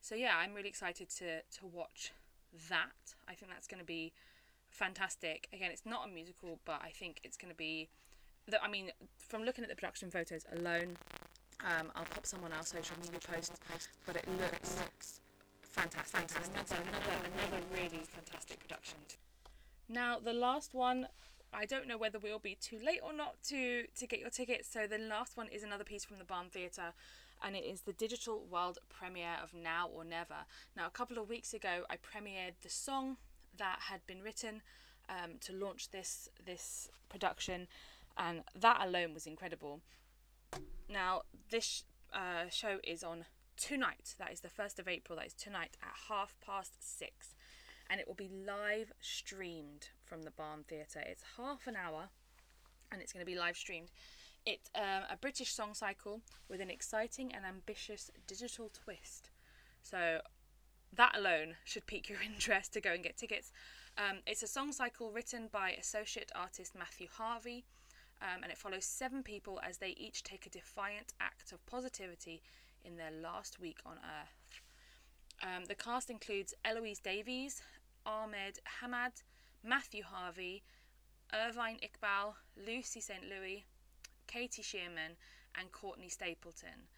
So, 0.00 0.14
yeah, 0.14 0.36
I'm 0.38 0.54
really 0.54 0.68
excited 0.68 1.08
to, 1.16 1.40
to 1.40 1.66
watch 1.66 2.12
that. 2.68 3.14
I 3.28 3.34
think 3.34 3.50
that's 3.52 3.66
going 3.66 3.80
to 3.80 3.86
be 3.86 4.12
fantastic. 4.70 5.48
Again, 5.52 5.70
it's 5.70 5.86
not 5.86 6.08
a 6.08 6.10
musical, 6.12 6.60
but 6.64 6.80
I 6.82 6.90
think 6.90 7.20
it's 7.24 7.36
going 7.36 7.52
to 7.52 7.56
be 7.56 7.88
that 8.48 8.62
I 8.62 8.68
mean, 8.68 8.90
from 9.18 9.42
looking 9.42 9.64
at 9.64 9.70
the 9.70 9.76
production 9.76 10.10
photos 10.10 10.44
alone, 10.52 10.96
um, 11.64 11.90
I'll 11.96 12.04
pop 12.04 12.26
some 12.26 12.44
on 12.44 12.52
our 12.52 12.64
social 12.64 12.96
media 13.02 13.18
post, 13.20 13.60
but 14.04 14.16
it 14.16 14.24
looks 14.38 15.20
fantastic. 15.62 16.20
fantastic. 16.20 16.54
Another, 16.54 16.82
another 17.34 17.62
really 17.72 18.04
fantastic 18.04 18.60
production. 18.60 18.98
Now, 19.88 20.18
the 20.18 20.32
last 20.32 20.74
one, 20.74 21.08
I 21.52 21.64
don't 21.64 21.86
know 21.86 21.98
whether 21.98 22.18
we'll 22.18 22.38
be 22.38 22.56
too 22.60 22.78
late 22.84 23.00
or 23.02 23.12
not 23.12 23.36
to 23.48 23.84
to 23.98 24.06
get 24.06 24.20
your 24.20 24.30
tickets. 24.30 24.68
So 24.68 24.86
the 24.86 24.98
last 24.98 25.36
one 25.36 25.48
is 25.48 25.62
another 25.62 25.84
piece 25.84 26.04
from 26.04 26.18
the 26.18 26.24
Barn 26.24 26.46
Theatre, 26.50 26.92
and 27.42 27.56
it 27.56 27.64
is 27.64 27.82
the 27.82 27.92
digital 27.92 28.44
world 28.50 28.78
premiere 28.88 29.36
of 29.42 29.54
Now 29.54 29.88
or 29.88 30.04
Never. 30.04 30.46
Now, 30.76 30.86
a 30.86 30.90
couple 30.90 31.18
of 31.18 31.28
weeks 31.28 31.54
ago, 31.54 31.84
I 31.90 31.96
premiered 31.96 32.54
the 32.62 32.70
song 32.70 33.16
that 33.58 33.78
had 33.90 34.06
been 34.06 34.22
written 34.22 34.62
um, 35.08 35.38
to 35.40 35.52
launch 35.52 35.90
this 35.90 36.28
this 36.44 36.88
production 37.08 37.68
and 38.16 38.42
that 38.54 38.80
alone 38.82 39.14
was 39.14 39.26
incredible. 39.26 39.80
Now, 40.88 41.22
this 41.50 41.84
uh, 42.12 42.48
show 42.50 42.78
is 42.82 43.02
on 43.02 43.26
tonight. 43.56 44.14
That 44.18 44.32
is 44.32 44.40
the 44.40 44.48
1st 44.48 44.78
of 44.78 44.88
April. 44.88 45.18
That 45.18 45.26
is 45.26 45.34
tonight 45.34 45.76
at 45.82 45.92
half 46.08 46.34
past 46.44 46.74
six. 46.80 47.34
And 47.88 48.00
it 48.00 48.08
will 48.08 48.14
be 48.14 48.28
live 48.28 48.92
streamed 49.00 49.88
from 50.04 50.22
the 50.22 50.30
Barn 50.30 50.64
Theatre. 50.66 51.02
It's 51.06 51.22
half 51.36 51.66
an 51.66 51.76
hour 51.76 52.08
and 52.90 53.00
it's 53.00 53.12
going 53.12 53.24
to 53.24 53.30
be 53.30 53.38
live 53.38 53.56
streamed. 53.56 53.90
It's 54.46 54.70
um, 54.76 55.02
a 55.10 55.16
British 55.20 55.52
song 55.52 55.74
cycle 55.74 56.20
with 56.48 56.60
an 56.60 56.70
exciting 56.70 57.34
and 57.34 57.44
ambitious 57.44 58.12
digital 58.28 58.70
twist. 58.72 59.30
So, 59.82 60.20
that 60.94 61.16
alone 61.16 61.56
should 61.64 61.86
pique 61.88 62.08
your 62.08 62.22
interest 62.22 62.72
to 62.74 62.80
go 62.80 62.92
and 62.92 63.02
get 63.02 63.16
tickets. 63.16 63.50
Um, 63.98 64.18
it's 64.24 64.44
a 64.44 64.46
song 64.46 64.70
cycle 64.70 65.10
written 65.10 65.48
by 65.50 65.70
associate 65.70 66.30
artist 66.34 66.74
Matthew 66.78 67.08
Harvey 67.10 67.64
um, 68.22 68.42
and 68.42 68.52
it 68.52 68.58
follows 68.58 68.84
seven 68.84 69.22
people 69.22 69.60
as 69.62 69.78
they 69.78 69.90
each 69.98 70.22
take 70.22 70.46
a 70.46 70.50
defiant 70.50 71.12
act 71.20 71.52
of 71.52 71.64
positivity 71.66 72.42
in 72.84 72.96
their 72.96 73.10
last 73.10 73.58
week 73.60 73.78
on 73.84 73.96
Earth. 73.96 74.60
Um, 75.42 75.64
the 75.66 75.74
cast 75.74 76.08
includes 76.08 76.54
Eloise 76.64 77.00
Davies, 77.00 77.62
Ahmed 78.06 78.60
Hamad, 78.80 79.22
Matthew 79.62 80.04
Harvey, 80.04 80.62
Irvine 81.34 81.78
Iqbal, 81.82 82.34
Lucy 82.56 83.00
St. 83.00 83.24
Louis, 83.28 83.66
Katie 84.26 84.62
Shearman, 84.62 85.16
and 85.58 85.72
Courtney 85.72 86.08
Stapleton. 86.08 86.88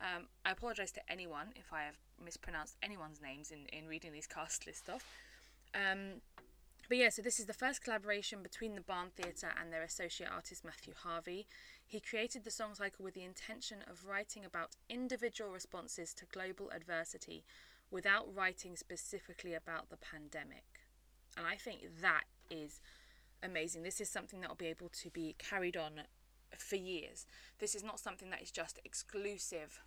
Um, 0.00 0.26
I 0.44 0.50
apologise 0.50 0.90
to 0.92 1.00
anyone 1.10 1.48
if 1.54 1.72
I 1.72 1.82
have 1.82 1.96
mispronounced 2.22 2.76
anyone's 2.82 3.20
names 3.20 3.50
in, 3.50 3.66
in 3.72 3.88
reading 3.88 4.12
these 4.12 4.26
cast 4.26 4.66
list 4.66 4.88
off. 4.88 5.04
Um, 5.74 6.20
but 6.88 6.98
yeah, 6.98 7.08
so 7.08 7.22
this 7.22 7.38
is 7.38 7.46
the 7.46 7.54
first 7.54 7.82
collaboration 7.82 8.42
between 8.42 8.74
the 8.74 8.80
Barn 8.80 9.08
Theatre 9.16 9.50
and 9.58 9.72
their 9.72 9.82
associate 9.82 10.28
artist 10.30 10.64
Matthew 10.64 10.92
Harvey. 10.94 11.46
He 11.86 12.00
created 12.00 12.44
the 12.44 12.50
song 12.50 12.74
cycle 12.74 13.04
with 13.04 13.14
the 13.14 13.24
intention 13.24 13.78
of 13.88 14.06
writing 14.06 14.44
about 14.44 14.76
individual 14.90 15.52
responses 15.52 16.12
to 16.14 16.26
global 16.26 16.70
adversity 16.74 17.44
without 17.90 18.34
writing 18.34 18.76
specifically 18.76 19.54
about 19.54 19.88
the 19.88 19.96
pandemic. 19.96 20.64
And 21.36 21.46
I 21.46 21.56
think 21.56 21.80
that 22.00 22.24
is 22.50 22.80
amazing. 23.42 23.82
This 23.82 24.00
is 24.00 24.08
something 24.08 24.40
that 24.40 24.48
will 24.50 24.56
be 24.56 24.66
able 24.66 24.88
to 24.88 25.10
be 25.10 25.34
carried 25.38 25.76
on 25.76 26.02
for 26.58 26.76
years. 26.76 27.26
This 27.58 27.74
is 27.74 27.82
not 27.82 28.00
something 28.00 28.30
that 28.30 28.42
is 28.42 28.50
just 28.50 28.78
exclusive 28.84 29.80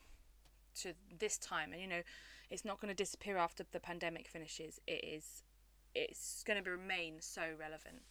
to 0.82 0.94
this 1.20 1.38
time. 1.38 1.72
And 1.72 1.82
you 1.82 1.88
know, 1.88 2.02
it's 2.50 2.66
not 2.66 2.80
going 2.80 2.90
to 2.90 2.96
disappear 2.96 3.38
after 3.38 3.64
the 3.72 3.80
pandemic 3.80 4.28
finishes. 4.28 4.80
It 4.88 5.04
is 5.04 5.44
it's 5.94 6.44
going 6.44 6.62
to 6.62 6.70
remain 6.70 7.16
so 7.20 7.42
relevant. 7.58 8.02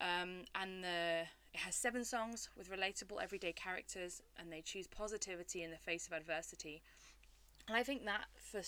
Um, 0.00 0.44
and 0.54 0.82
the 0.82 1.22
it 1.54 1.60
has 1.60 1.74
seven 1.74 2.04
songs 2.04 2.50
with 2.56 2.70
relatable 2.70 3.22
everyday 3.22 3.52
characters, 3.52 4.20
and 4.38 4.52
they 4.52 4.60
choose 4.60 4.86
positivity 4.86 5.62
in 5.62 5.70
the 5.70 5.78
face 5.78 6.06
of 6.06 6.12
adversity. 6.12 6.82
And 7.66 7.76
I 7.76 7.82
think 7.82 8.04
that 8.04 8.26
for 8.36 8.62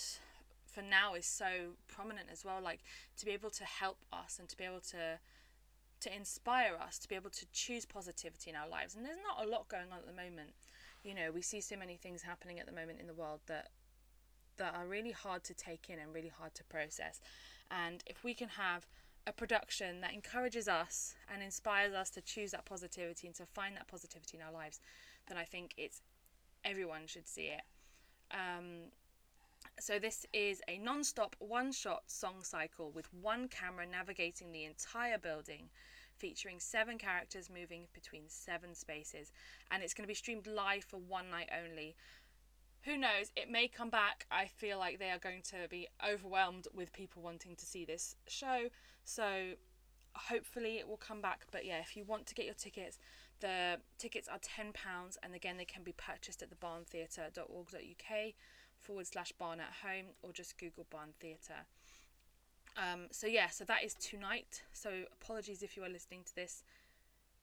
for 0.65 0.81
now 0.81 1.15
is 1.15 1.25
so 1.25 1.75
prominent 1.87 2.29
as 2.31 2.43
well. 2.45 2.59
Like 2.61 2.79
to 3.17 3.25
be 3.25 3.31
able 3.31 3.49
to 3.51 3.65
help 3.65 3.97
us 4.11 4.37
and 4.39 4.47
to 4.49 4.57
be 4.57 4.63
able 4.63 4.81
to 4.91 5.19
to 6.01 6.15
inspire 6.15 6.75
us 6.75 6.97
to 6.99 7.07
be 7.07 7.15
able 7.15 7.29
to 7.29 7.45
choose 7.51 7.85
positivity 7.85 8.49
in 8.49 8.55
our 8.55 8.67
lives. 8.67 8.95
And 8.95 9.05
there's 9.05 9.19
not 9.25 9.45
a 9.45 9.49
lot 9.49 9.67
going 9.69 9.91
on 9.91 9.99
at 9.99 10.05
the 10.05 10.13
moment. 10.13 10.51
You 11.03 11.15
know, 11.15 11.31
we 11.33 11.41
see 11.41 11.61
so 11.61 11.75
many 11.75 11.95
things 11.95 12.21
happening 12.21 12.59
at 12.59 12.65
the 12.65 12.71
moment 12.71 12.99
in 12.99 13.07
the 13.07 13.13
world 13.13 13.39
that 13.47 13.69
that 14.57 14.75
are 14.75 14.85
really 14.85 15.11
hard 15.11 15.43
to 15.45 15.53
take 15.53 15.89
in 15.89 15.97
and 15.97 16.13
really 16.13 16.31
hard 16.37 16.53
to 16.53 16.63
process. 16.65 17.19
And 17.71 18.03
if 18.05 18.23
we 18.23 18.33
can 18.33 18.49
have 18.49 18.85
a 19.25 19.31
production 19.31 20.01
that 20.01 20.13
encourages 20.13 20.67
us 20.67 21.15
and 21.33 21.41
inspires 21.41 21.93
us 21.93 22.09
to 22.11 22.21
choose 22.21 22.51
that 22.51 22.65
positivity 22.65 23.27
and 23.27 23.35
to 23.35 23.45
find 23.45 23.75
that 23.75 23.87
positivity 23.87 24.37
in 24.37 24.43
our 24.43 24.51
lives, 24.51 24.79
then 25.27 25.37
I 25.37 25.45
think 25.45 25.73
it's 25.77 26.01
everyone 26.63 27.07
should 27.07 27.27
see 27.27 27.45
it. 27.45 27.61
Um, 28.31 28.91
so 29.79 29.99
this 29.99 30.25
is 30.33 30.61
a 30.67 30.77
non-stop 30.77 31.35
one-shot 31.39 32.03
song 32.07 32.43
cycle 32.43 32.91
with 32.91 33.13
one 33.13 33.47
camera 33.47 33.85
navigating 33.85 34.51
the 34.51 34.65
entire 34.65 35.17
building, 35.17 35.69
featuring 36.17 36.59
seven 36.59 36.97
characters 36.97 37.49
moving 37.49 37.87
between 37.93 38.23
seven 38.27 38.75
spaces, 38.75 39.31
and 39.71 39.83
it's 39.83 39.93
going 39.93 40.03
to 40.03 40.07
be 40.07 40.13
streamed 40.13 40.47
live 40.47 40.83
for 40.83 40.97
one 40.97 41.29
night 41.29 41.49
only 41.63 41.95
who 42.83 42.97
knows? 42.97 43.31
It 43.35 43.49
may 43.49 43.67
come 43.67 43.91
back. 43.91 44.25
I 44.31 44.47
feel 44.47 44.79
like 44.79 44.97
they 44.97 45.11
are 45.11 45.19
going 45.19 45.43
to 45.43 45.67
be 45.69 45.87
overwhelmed 46.03 46.67
with 46.73 46.91
people 46.91 47.21
wanting 47.21 47.55
to 47.55 47.65
see 47.65 47.85
this 47.85 48.15
show. 48.27 48.69
So 49.03 49.51
hopefully 50.13 50.77
it 50.79 50.87
will 50.87 50.97
come 50.97 51.21
back. 51.21 51.45
But 51.51 51.63
yeah, 51.63 51.77
if 51.79 51.95
you 51.95 52.03
want 52.03 52.25
to 52.27 52.33
get 52.33 52.45
your 52.45 52.55
tickets, 52.55 52.97
The 53.41 53.77
tickets 53.97 54.27
are 54.27 54.37
£10 54.37 55.17
and 55.23 55.33
again 55.33 55.57
they 55.57 55.65
can 55.65 55.83
be 55.83 55.93
purchased 55.93 56.41
at 56.43 56.49
the 56.49 56.55
barntheatre.org.uk 56.55 58.33
forward 58.81 59.07
slash 59.07 59.31
barn 59.33 59.59
at 59.59 59.73
home 59.83 60.07
or 60.21 60.31
just 60.31 60.57
Google 60.57 60.85
Barn 60.89 61.09
Theatre. 61.19 61.65
Um, 62.77 63.07
so 63.11 63.27
yeah, 63.27 63.49
so 63.49 63.65
that 63.65 63.83
is 63.83 63.93
tonight. 63.95 64.63
So 64.73 65.03
apologies 65.21 65.61
if 65.61 65.75
you 65.75 65.83
are 65.83 65.89
listening 65.89 66.21
to 66.25 66.35
this 66.35 66.63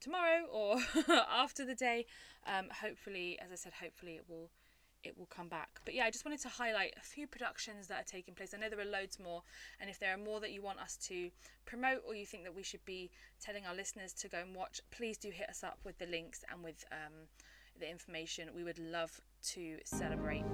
tomorrow 0.00 0.44
or 0.50 0.76
after 1.30 1.64
the 1.64 1.74
day. 1.74 2.06
Um, 2.46 2.68
hopefully, 2.82 3.38
as 3.44 3.52
I 3.52 3.56
said, 3.56 3.72
hopefully 3.80 4.14
it 4.14 4.24
will 4.28 4.50
it 5.04 5.16
will 5.16 5.26
come 5.26 5.48
back. 5.48 5.80
But 5.84 5.94
yeah, 5.94 6.04
I 6.04 6.10
just 6.10 6.24
wanted 6.24 6.40
to 6.40 6.48
highlight 6.48 6.94
a 6.96 7.04
few 7.04 7.26
productions 7.26 7.86
that 7.86 8.00
are 8.00 8.04
taking 8.04 8.34
place. 8.34 8.52
I 8.52 8.58
know 8.58 8.68
there 8.68 8.80
are 8.80 8.84
loads 8.84 9.18
more, 9.20 9.42
and 9.80 9.88
if 9.88 9.98
there 9.98 10.12
are 10.12 10.18
more 10.18 10.40
that 10.40 10.50
you 10.50 10.60
want 10.60 10.80
us 10.80 10.96
to 11.08 11.30
promote 11.66 12.02
or 12.06 12.14
you 12.14 12.26
think 12.26 12.42
that 12.44 12.54
we 12.54 12.64
should 12.64 12.84
be 12.84 13.10
telling 13.40 13.64
our 13.64 13.74
listeners 13.74 14.12
to 14.14 14.28
go 14.28 14.38
and 14.38 14.56
watch, 14.56 14.80
please 14.90 15.16
do 15.16 15.30
hit 15.30 15.48
us 15.48 15.62
up 15.62 15.78
with 15.84 15.98
the 15.98 16.06
links 16.06 16.44
and 16.50 16.64
with 16.64 16.84
um, 16.90 17.28
the 17.78 17.88
information. 17.88 18.48
We 18.54 18.64
would 18.64 18.78
love 18.78 19.20
to 19.50 19.78
celebrate 19.84 20.44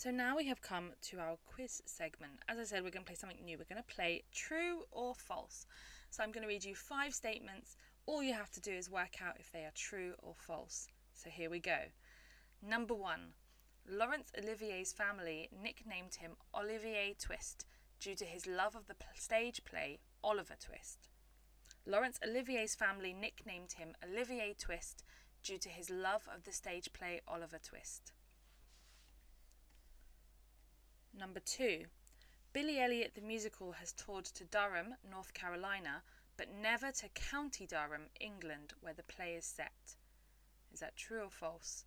So 0.00 0.10
now 0.10 0.34
we 0.34 0.46
have 0.46 0.62
come 0.62 0.92
to 1.10 1.18
our 1.18 1.36
quiz 1.44 1.82
segment. 1.84 2.32
As 2.48 2.58
I 2.58 2.64
said, 2.64 2.82
we're 2.82 2.90
going 2.90 3.04
to 3.04 3.06
play 3.06 3.16
something 3.16 3.44
new. 3.44 3.58
We're 3.58 3.68
going 3.68 3.84
to 3.86 3.94
play 3.94 4.22
true 4.32 4.84
or 4.90 5.14
false. 5.14 5.66
So 6.08 6.22
I'm 6.22 6.32
going 6.32 6.40
to 6.40 6.48
read 6.48 6.64
you 6.64 6.74
five 6.74 7.12
statements. 7.12 7.76
All 8.06 8.22
you 8.22 8.32
have 8.32 8.50
to 8.52 8.62
do 8.62 8.70
is 8.72 8.90
work 8.90 9.20
out 9.20 9.36
if 9.38 9.52
they 9.52 9.58
are 9.58 9.72
true 9.74 10.14
or 10.22 10.32
false. 10.38 10.88
So 11.12 11.28
here 11.28 11.50
we 11.50 11.58
go. 11.60 11.76
Number 12.66 12.94
one 12.94 13.34
Laurence 13.86 14.32
Olivier's 14.42 14.90
family 14.94 15.50
nicknamed 15.62 16.14
him 16.14 16.30
Olivier 16.58 17.14
Twist 17.20 17.66
due 18.00 18.14
to 18.14 18.24
his 18.24 18.46
love 18.46 18.74
of 18.74 18.86
the 18.86 18.94
stage 19.14 19.62
play 19.66 19.98
Oliver 20.24 20.56
Twist. 20.58 21.10
Laurence 21.84 22.18
Olivier's 22.26 22.74
family 22.74 23.12
nicknamed 23.12 23.74
him 23.74 23.94
Olivier 24.02 24.54
Twist 24.58 25.04
due 25.42 25.58
to 25.58 25.68
his 25.68 25.90
love 25.90 26.26
of 26.34 26.44
the 26.44 26.52
stage 26.52 26.90
play 26.94 27.20
Oliver 27.28 27.58
Twist. 27.62 28.12
Number 31.18 31.40
two, 31.40 31.84
Billy 32.52 32.80
Elliot 32.80 33.12
the 33.14 33.20
musical 33.20 33.72
has 33.72 33.92
toured 33.92 34.24
to 34.24 34.44
Durham, 34.44 34.94
North 35.08 35.34
Carolina, 35.34 36.02
but 36.36 36.50
never 36.50 36.90
to 36.92 37.08
County 37.10 37.66
Durham, 37.66 38.08
England, 38.18 38.72
where 38.80 38.94
the 38.94 39.02
play 39.02 39.34
is 39.34 39.44
set. 39.44 39.96
Is 40.72 40.80
that 40.80 40.96
true 40.96 41.24
or 41.24 41.30
false? 41.30 41.84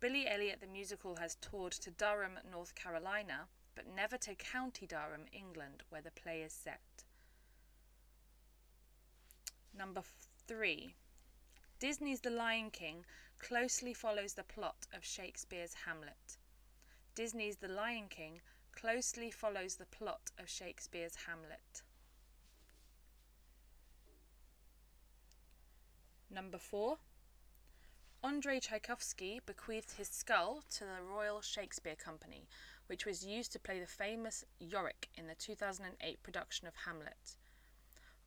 Billy 0.00 0.28
Elliot 0.28 0.60
the 0.60 0.66
musical 0.66 1.16
has 1.16 1.34
toured 1.36 1.72
to 1.72 1.90
Durham, 1.90 2.38
North 2.50 2.74
Carolina, 2.74 3.48
but 3.74 3.86
never 3.86 4.16
to 4.18 4.34
County 4.34 4.86
Durham, 4.86 5.26
England, 5.32 5.82
where 5.88 6.02
the 6.02 6.10
play 6.10 6.42
is 6.42 6.52
set. 6.52 7.04
Number 9.76 10.02
three. 10.46 10.94
Disney's 11.78 12.20
The 12.20 12.30
Lion 12.30 12.70
King 12.70 13.04
closely 13.38 13.94
follows 13.94 14.34
the 14.34 14.44
plot 14.44 14.86
of 14.92 15.04
Shakespeare's 15.04 15.74
Hamlet. 15.86 16.38
Disney's 17.14 17.56
The 17.56 17.68
Lion 17.68 18.08
King 18.08 18.40
closely 18.80 19.30
follows 19.30 19.74
the 19.74 19.86
plot 19.86 20.30
of 20.38 20.48
Shakespeare's 20.48 21.26
Hamlet. 21.26 21.82
Number 26.30 26.58
four. 26.58 26.98
Andrei 28.22 28.60
Tchaikovsky 28.60 29.40
bequeathed 29.44 29.92
his 29.92 30.08
skull 30.08 30.62
to 30.70 30.84
the 30.84 31.02
Royal 31.02 31.40
Shakespeare 31.40 31.96
Company, 31.96 32.48
which 32.86 33.04
was 33.04 33.24
used 33.24 33.52
to 33.52 33.58
play 33.58 33.80
the 33.80 33.86
famous 33.86 34.44
Yorick 34.60 35.08
in 35.14 35.26
the 35.26 35.34
2008 35.34 36.22
production 36.22 36.68
of 36.68 36.74
Hamlet. 36.86 37.36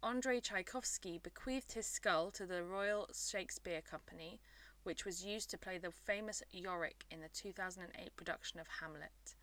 Andrei 0.03 0.39
Tchaikovsky 0.39 1.17
bequeathed 1.17 1.73
his 1.73 1.85
skull 1.85 2.31
to 2.31 2.45
the 2.45 2.63
Royal 2.63 3.07
Shakespeare 3.13 3.81
Company, 3.81 4.39
which 4.83 5.05
was 5.05 5.23
used 5.23 5.49
to 5.51 5.57
play 5.57 5.77
the 5.77 5.91
famous 5.91 6.43
Yorick 6.51 7.05
in 7.09 7.21
the 7.21 7.29
2008 7.29 8.15
production 8.17 8.59
of 8.59 8.67
Hamlet. 8.81 9.35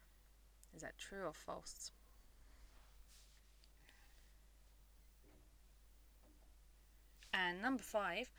Is 0.79 0.83
that 0.83 0.97
true 0.97 1.25
or 1.27 1.33
false? 1.33 1.91
And 7.33 7.61
number 7.61 7.83
five, 7.83 8.31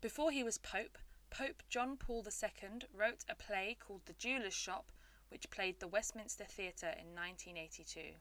before 0.00 0.30
he 0.30 0.44
was 0.44 0.56
Pope, 0.56 0.98
Pope 1.30 1.64
John 1.68 1.96
Paul 1.96 2.24
II 2.24 2.82
wrote 2.94 3.24
a 3.28 3.34
play 3.34 3.76
called 3.80 4.02
The 4.06 4.12
Jeweller's 4.12 4.54
Shop, 4.54 4.92
which 5.30 5.50
played 5.50 5.80
the 5.80 5.88
Westminster 5.88 6.44
Theatre 6.44 6.94
in 6.96 7.12
1982. 7.12 8.14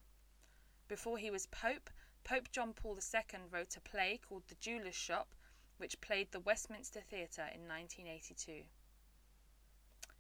Before 0.88 1.20
he 1.20 1.30
was 1.30 1.46
Pope, 1.46 1.91
Pope 2.24 2.50
John 2.52 2.74
Paul 2.74 2.98
II 2.98 3.39
wrote 3.52 3.78
a 3.78 3.82
play 3.82 4.20
called 4.28 4.48
The 4.48 4.56
Jeweller's 4.56 4.96
Shop, 4.96 5.36
which 5.78 6.02
played 6.02 6.32
the 6.32 6.39
Westminster 6.39 7.02
Theatre 7.02 7.48
in 7.54 7.67
1982. 7.67 8.63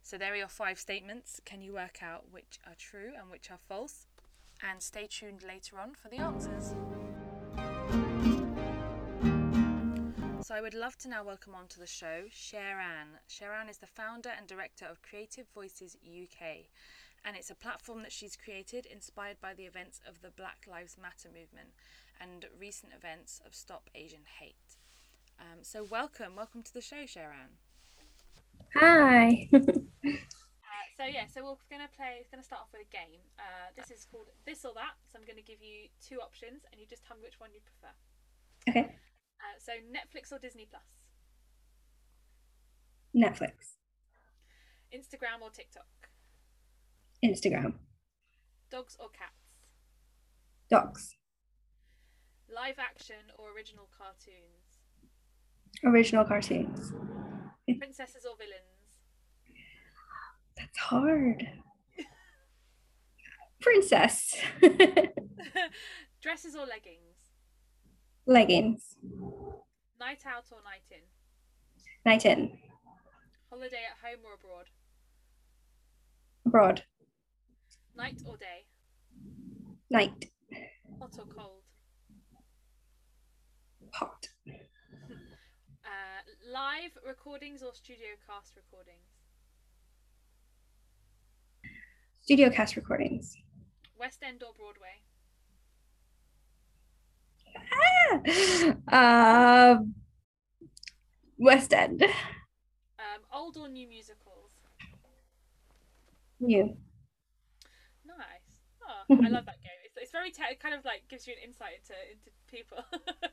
So 0.03 0.17
there 0.17 0.33
are 0.33 0.37
your 0.37 0.47
five 0.47 0.79
statements. 0.79 1.39
Can 1.45 1.61
you 1.61 1.73
work 1.73 2.01
out 2.01 2.25
which 2.31 2.59
are 2.65 2.75
true 2.77 3.11
and 3.17 3.29
which 3.29 3.51
are 3.51 3.59
false? 3.67 4.07
And 4.67 4.81
stay 4.81 5.07
tuned 5.07 5.43
later 5.43 5.79
on 5.79 5.93
for 5.93 6.09
the 6.09 6.17
answers. 6.17 6.75
So 10.41 10.55
I 10.55 10.61
would 10.61 10.73
love 10.73 10.97
to 10.99 11.09
now 11.09 11.23
welcome 11.23 11.53
onto 11.53 11.79
the 11.79 11.85
show 11.85 12.23
CherAnn. 12.31 13.19
CherAnn 13.29 13.69
is 13.69 13.77
the 13.77 13.85
founder 13.85 14.31
and 14.35 14.47
director 14.47 14.85
of 14.85 15.01
Creative 15.03 15.45
Voices 15.53 15.95
UK, 16.03 16.65
and 17.23 17.37
it's 17.37 17.51
a 17.51 17.55
platform 17.55 18.01
that 18.01 18.11
she's 18.11 18.35
created 18.35 18.87
inspired 18.87 19.39
by 19.39 19.53
the 19.53 19.65
events 19.65 20.01
of 20.07 20.21
the 20.21 20.31
Black 20.31 20.65
Lives 20.67 20.97
Matter 20.99 21.27
movement 21.27 21.69
and 22.19 22.47
recent 22.59 22.93
events 22.93 23.41
of 23.45 23.53
Stop 23.53 23.91
Asian 23.93 24.25
Hate. 24.39 24.77
Um, 25.39 25.59
so 25.61 25.83
welcome, 25.83 26.35
welcome 26.35 26.63
to 26.63 26.73
the 26.73 26.81
show, 26.81 27.03
CherAnn. 27.03 27.59
Hi. 28.75 29.49
uh, 29.53 29.59
so 30.97 31.03
yeah, 31.05 31.25
so 31.27 31.43
we're 31.43 31.57
gonna 31.69 31.89
play. 31.95 32.21
We're 32.21 32.31
gonna 32.31 32.43
start 32.43 32.61
off 32.63 32.71
with 32.71 32.85
a 32.85 32.91
game. 32.91 33.21
Uh, 33.37 33.71
this 33.75 33.91
is 33.91 34.05
called 34.05 34.27
this 34.45 34.65
or 34.65 34.73
that. 34.75 34.95
So 35.11 35.19
I'm 35.19 35.25
gonna 35.25 35.45
give 35.45 35.61
you 35.61 35.89
two 35.99 36.21
options, 36.21 36.63
and 36.71 36.79
you 36.79 36.85
just 36.87 37.05
tell 37.05 37.17
me 37.17 37.23
which 37.23 37.39
one 37.39 37.49
you 37.53 37.61
prefer. 37.61 37.93
Okay. 38.69 38.93
Uh, 39.39 39.55
so 39.57 39.71
Netflix 39.89 40.31
or 40.31 40.39
Disney 40.39 40.67
Plus. 40.69 40.83
Netflix. 43.15 43.79
Instagram 44.93 45.41
or 45.41 45.49
TikTok. 45.49 46.09
Instagram. 47.23 47.73
Dogs 48.69 48.95
or 48.99 49.09
cats. 49.09 49.33
Dogs. 50.69 51.15
Live 52.53 52.77
action 52.77 53.33
or 53.37 53.53
original 53.55 53.89
cartoons. 53.95 54.68
Original 55.83 56.25
cartoons. 56.25 56.93
Princesses 57.77 58.25
or 58.25 58.35
villains? 58.37 58.63
That's 60.57 60.77
hard. 60.77 61.47
Princess. 63.61 64.35
Dresses 66.21 66.55
or 66.55 66.65
leggings? 66.65 67.15
Leggings. 68.25 68.95
Night 69.99 70.23
out 70.25 70.45
or 70.51 70.59
night 70.63 70.87
in? 70.91 71.01
Night 72.05 72.25
in. 72.25 72.57
Holiday 73.49 73.77
at 73.77 74.07
home 74.07 74.19
or 74.25 74.33
abroad? 74.35 74.65
Abroad. 76.45 76.83
Night 77.97 78.21
or 78.25 78.37
day? 78.37 78.65
Night. 79.89 80.29
Hot 80.99 81.15
or 81.17 81.25
cold? 81.25 81.63
Hot. 83.93 84.27
Uh, 84.47 86.21
live 86.51 86.97
recordings 87.05 87.61
or 87.61 87.73
studio 87.73 88.17
cast 88.25 88.55
recordings? 88.55 89.05
Studio 92.21 92.49
cast 92.49 92.75
recordings. 92.75 93.35
West 93.99 94.19
End 94.23 94.43
or 94.43 94.53
Broadway? 94.57 95.01
Ah! 98.91 99.75
Uh, 99.75 99.77
West 101.37 101.73
End. 101.73 102.03
Um, 102.03 103.21
old 103.33 103.57
or 103.57 103.67
new 103.69 103.87
musicals? 103.87 104.53
New. 106.39 106.77
Nice. 108.05 108.63
Oh, 108.87 109.03
I 109.23 109.29
love 109.29 109.45
that 109.45 109.61
game. 109.61 109.79
It's, 109.85 109.97
it's 109.97 110.11
very 110.11 110.31
te- 110.31 110.51
it 110.51 110.59
kind 110.59 110.73
of 110.73 110.85
like 110.85 111.03
gives 111.09 111.27
you 111.27 111.33
an 111.33 111.47
insight 111.47 111.73
into 111.81 111.93
into 112.11 112.31
people. 112.47 112.83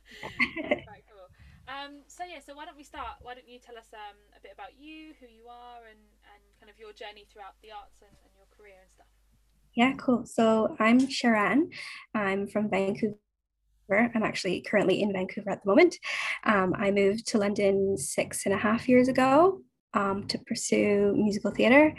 Cool. 1.09 1.46
Um, 1.67 2.03
so 2.07 2.23
yeah, 2.25 2.39
so 2.45 2.55
why 2.55 2.65
don't 2.65 2.77
we 2.77 2.85
start? 2.85 3.19
Why 3.23 3.35
don't 3.35 3.49
you 3.49 3.59
tell 3.59 3.77
us 3.77 3.89
um, 3.93 4.17
a 4.37 4.41
bit 4.41 4.53
about 4.55 4.79
you, 4.79 5.15
who 5.21 5.27
you 5.27 5.49
are, 5.49 5.87
and 5.91 5.99
and 6.33 6.43
kind 6.61 6.71
of 6.71 6.79
your 6.79 6.93
journey 6.93 7.27
throughout 7.31 7.55
the 7.63 7.73
arts 7.73 8.01
and, 8.03 8.15
and 8.25 8.33
your 8.37 8.47
career 8.57 8.79
and 8.83 8.93
stuff. 8.93 9.07
Yeah, 9.75 9.93
cool. 9.99 10.25
So 10.25 10.77
I'm 10.79 11.01
CherAnn. 11.01 11.73
I'm 12.15 12.47
from 12.47 12.71
Vancouver. 12.71 13.17
I'm 13.91 14.23
actually 14.23 14.63
currently 14.63 15.03
in 15.03 15.13
Vancouver 15.13 15.51
at 15.51 15.63
the 15.63 15.69
moment. 15.69 15.97
Um, 16.45 16.75
I 16.77 16.91
moved 16.91 17.27
to 17.29 17.39
London 17.39 17.97
six 17.97 18.47
and 18.47 18.55
a 18.55 18.59
half 18.59 18.89
years 18.89 19.09
ago. 19.09 19.61
Um, 19.97 20.27
to 20.29 20.39
pursue 20.39 21.15
musical 21.17 21.51
theater. 21.51 21.95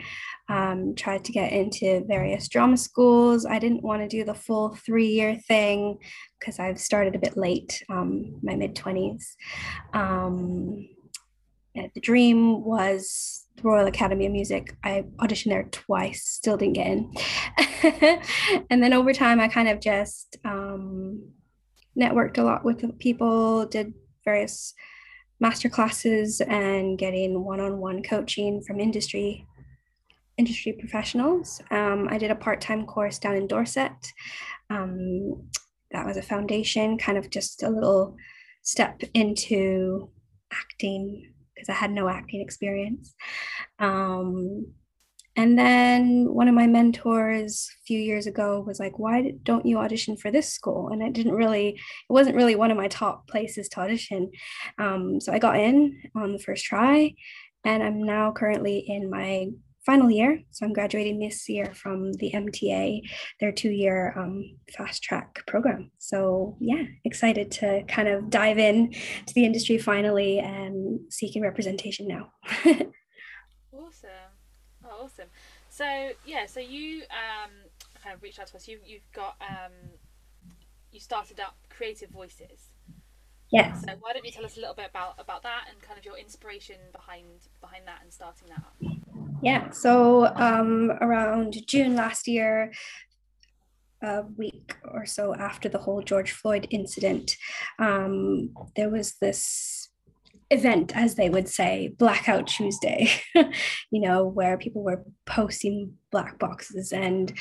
Um, 0.49 0.93
tried 0.95 1.25
to 1.25 1.31
get 1.31 1.51
into 1.51 2.05
various 2.07 2.47
drama 2.47 2.77
schools. 2.77 3.45
I 3.45 3.59
didn't 3.59 3.83
want 3.83 4.01
to 4.01 4.07
do 4.07 4.23
the 4.23 4.35
full 4.35 4.75
three 4.85 5.07
year 5.07 5.35
thing 5.35 5.97
because 6.39 6.59
I've 6.59 6.79
started 6.79 7.15
a 7.15 7.19
bit 7.19 7.35
late, 7.35 7.83
um, 7.89 8.39
my 8.43 8.55
mid 8.55 8.75
20s. 8.75 9.23
Um, 9.93 10.87
the 11.75 12.01
dream 12.01 12.63
was 12.63 13.45
the 13.55 13.63
Royal 13.63 13.87
Academy 13.87 14.25
of 14.25 14.31
Music. 14.31 14.75
I 14.83 15.05
auditioned 15.17 15.49
there 15.49 15.67
twice, 15.71 16.23
still 16.23 16.57
didn't 16.57 16.73
get 16.73 16.87
in. 16.87 17.13
and 18.69 18.81
then 18.81 18.93
over 18.93 19.13
time, 19.13 19.39
I 19.39 19.47
kind 19.47 19.67
of 19.67 19.79
just 19.79 20.37
um, 20.45 21.31
networked 21.99 22.37
a 22.37 22.43
lot 22.43 22.63
with 22.63 22.97
people, 22.99 23.65
did 23.65 23.93
various 24.25 24.73
master 25.39 25.69
classes 25.69 26.41
and 26.41 26.97
getting 26.97 27.43
one-on-one 27.43 28.03
coaching 28.03 28.61
from 28.61 28.79
industry 28.79 29.45
industry 30.37 30.73
professionals. 30.73 31.61
Um, 31.71 32.07
I 32.11 32.17
did 32.19 32.29
a 32.29 32.35
part-time 32.35 32.85
course 32.85 33.17
down 33.17 33.35
in 33.35 33.47
Dorset. 33.47 33.91
Um, 34.69 35.49
that 35.91 36.05
was 36.05 36.17
a 36.17 36.21
foundation, 36.21 36.97
kind 36.97 37.17
of 37.17 37.29
just 37.31 37.63
a 37.63 37.69
little 37.69 38.15
step 38.61 39.01
into 39.15 40.09
acting 40.53 41.33
because 41.55 41.69
I 41.69 41.73
had 41.73 41.91
no 41.91 42.07
acting 42.07 42.41
experience. 42.41 43.15
Um, 43.79 44.67
and 45.37 45.57
then 45.57 46.33
one 46.33 46.47
of 46.47 46.55
my 46.55 46.65
mentors 46.65 47.69
a 47.79 47.85
few 47.85 47.99
years 47.99 48.25
ago 48.25 48.63
was 48.65 48.79
like, 48.79 48.97
why 48.97 49.33
don't 49.43 49.67
you 49.67 49.77
audition 49.77 50.17
for 50.17 50.31
this 50.31 50.51
school? 50.51 50.89
And 50.89 51.03
it 51.03 51.13
didn't 51.13 51.35
really, 51.35 51.69
it 51.69 51.79
wasn't 52.09 52.35
really 52.35 52.55
one 52.55 52.71
of 52.71 52.77
my 52.77 52.87
top 52.87 53.27
places 53.27 53.69
to 53.69 53.81
audition. 53.81 54.31
Um, 54.79 55.21
so 55.21 55.31
I 55.31 55.37
got 55.37 55.59
in 55.59 56.01
on 56.15 56.33
the 56.33 56.39
first 56.39 56.65
try, 56.65 57.13
and 57.63 57.83
I'm 57.83 58.01
now 58.01 58.31
currently 58.31 58.79
in 58.79 59.11
my 59.11 59.49
final 59.85 60.09
year. 60.09 60.41
So 60.49 60.65
I'm 60.65 60.73
graduating 60.73 61.19
this 61.19 61.47
year 61.47 61.71
from 61.73 62.13
the 62.13 62.31
MTA, 62.31 63.01
their 63.39 63.51
two 63.51 63.69
year 63.69 64.15
um, 64.17 64.57
fast 64.75 65.03
track 65.03 65.43
program. 65.45 65.91
So 65.99 66.57
yeah, 66.59 66.83
excited 67.05 67.51
to 67.51 67.83
kind 67.87 68.07
of 68.07 68.31
dive 68.31 68.57
in 68.57 68.91
to 69.27 69.33
the 69.35 69.45
industry 69.45 69.77
finally 69.77 70.39
and 70.39 70.99
seeking 71.09 71.43
representation 71.43 72.07
now. 72.07 72.31
awesome. 75.07 75.29
So 75.69 76.11
yeah, 76.25 76.45
so 76.45 76.59
you 76.59 77.03
um, 77.11 77.51
kind 78.03 78.15
of 78.15 78.21
reached 78.21 78.39
out 78.39 78.47
to 78.47 78.55
us. 78.55 78.67
You 78.67 78.79
you've 78.85 79.09
got 79.13 79.35
um, 79.41 79.71
you 80.91 80.99
started 80.99 81.39
up 81.39 81.55
Creative 81.69 82.09
Voices. 82.09 82.71
Yes. 83.51 83.81
So 83.81 83.93
why 84.01 84.11
don't 84.13 84.25
you 84.25 84.31
tell 84.31 84.45
us 84.45 84.57
a 84.57 84.59
little 84.59 84.75
bit 84.75 84.89
about 84.89 85.15
about 85.19 85.43
that 85.43 85.65
and 85.71 85.81
kind 85.81 85.97
of 85.97 86.05
your 86.05 86.17
inspiration 86.17 86.75
behind 86.91 87.47
behind 87.61 87.83
that 87.87 87.99
and 88.03 88.11
starting 88.11 88.49
that 88.49 88.59
up? 88.59 88.75
Yeah. 89.41 89.69
So 89.69 90.25
um, 90.35 90.91
around 91.01 91.55
June 91.67 91.95
last 91.95 92.27
year, 92.27 92.71
a 94.01 94.23
week 94.35 94.75
or 94.91 95.05
so 95.05 95.33
after 95.35 95.69
the 95.69 95.77
whole 95.77 96.01
George 96.01 96.31
Floyd 96.31 96.67
incident, 96.71 97.37
um, 97.79 98.49
there 98.75 98.89
was 98.89 99.15
this 99.21 99.76
event, 100.49 100.95
as 100.95 101.15
they 101.15 101.29
would 101.29 101.49
say, 101.49 101.93
Blackout 101.97 102.47
Tuesday, 102.47 103.09
you 103.35 104.01
know, 104.01 104.25
where 104.25 104.57
people 104.57 104.83
were 104.83 105.03
posting 105.25 105.93
black 106.11 106.39
boxes 106.39 106.91
and 106.91 107.33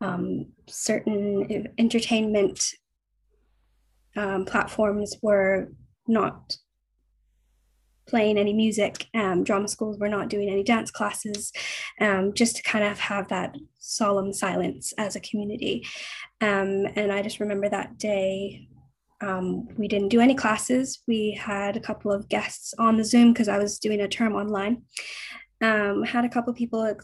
um, 0.00 0.46
certain 0.66 1.68
entertainment 1.78 2.64
um, 4.16 4.44
platforms 4.44 5.16
were 5.22 5.72
not 6.06 6.56
playing 8.10 8.38
any 8.38 8.52
music. 8.52 9.06
Um, 9.14 9.44
drama 9.44 9.68
schools 9.68 9.98
were 9.98 10.08
not 10.08 10.28
doing 10.28 10.50
any 10.50 10.64
dance 10.64 10.90
classes, 10.90 11.52
um, 12.00 12.34
just 12.34 12.56
to 12.56 12.62
kind 12.62 12.84
of 12.84 12.98
have 12.98 13.28
that 13.28 13.56
solemn 13.78 14.32
silence 14.32 14.92
as 14.98 15.14
a 15.14 15.20
community. 15.20 15.86
Um, 16.40 16.86
and 16.96 17.12
I 17.12 17.22
just 17.22 17.40
remember 17.40 17.68
that 17.68 17.98
day 17.98 18.66
um, 19.20 19.68
we 19.76 19.88
didn't 19.88 20.08
do 20.08 20.20
any 20.20 20.34
classes. 20.34 21.02
We 21.06 21.32
had 21.32 21.76
a 21.76 21.80
couple 21.80 22.12
of 22.12 22.28
guests 22.28 22.74
on 22.78 22.96
the 22.96 23.04
Zoom 23.04 23.32
because 23.32 23.48
I 23.48 23.58
was 23.58 23.78
doing 23.78 24.00
a 24.00 24.08
term 24.08 24.34
online. 24.34 24.82
Um, 25.60 26.02
had 26.02 26.24
a 26.24 26.28
couple 26.28 26.50
of 26.50 26.56
people 26.56 26.94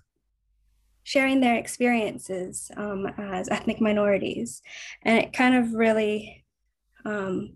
sharing 1.02 1.40
their 1.40 1.56
experiences 1.56 2.70
um, 2.76 3.06
as 3.18 3.48
ethnic 3.48 3.80
minorities. 3.80 4.62
And 5.02 5.18
it 5.18 5.32
kind 5.32 5.54
of 5.54 5.74
really, 5.74 6.44
um, 7.04 7.52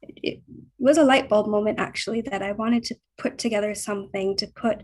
it 0.00 0.40
was 0.78 0.98
a 0.98 1.04
light 1.04 1.28
bulb 1.28 1.48
moment 1.48 1.80
actually 1.80 2.20
that 2.22 2.42
I 2.42 2.52
wanted 2.52 2.84
to 2.84 2.96
put 3.18 3.38
together 3.38 3.74
something 3.74 4.36
to 4.36 4.46
put 4.46 4.82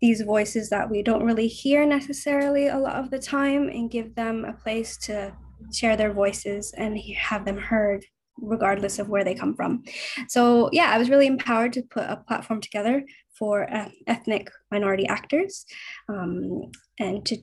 these 0.00 0.22
voices 0.22 0.70
that 0.70 0.90
we 0.90 1.02
don't 1.02 1.24
really 1.24 1.46
hear 1.46 1.84
necessarily 1.84 2.68
a 2.68 2.78
lot 2.78 2.96
of 2.96 3.10
the 3.10 3.18
time 3.18 3.68
and 3.68 3.90
give 3.90 4.14
them 4.14 4.46
a 4.46 4.54
place 4.54 4.96
to 4.96 5.32
share 5.72 5.96
their 5.96 6.12
voices 6.12 6.72
and 6.76 6.98
have 7.16 7.44
them 7.44 7.58
heard 7.58 8.04
regardless 8.40 8.98
of 8.98 9.08
where 9.08 9.24
they 9.24 9.34
come 9.34 9.54
from. 9.54 9.84
So, 10.28 10.70
yeah, 10.72 10.90
I 10.90 10.98
was 10.98 11.10
really 11.10 11.26
empowered 11.26 11.72
to 11.74 11.82
put 11.82 12.04
a 12.04 12.22
platform 12.28 12.60
together 12.60 13.04
for 13.38 13.72
uh, 13.72 13.88
ethnic 14.06 14.50
minority 14.70 15.06
actors. 15.06 15.64
Um, 16.08 16.70
and 16.98 17.24
to, 17.26 17.38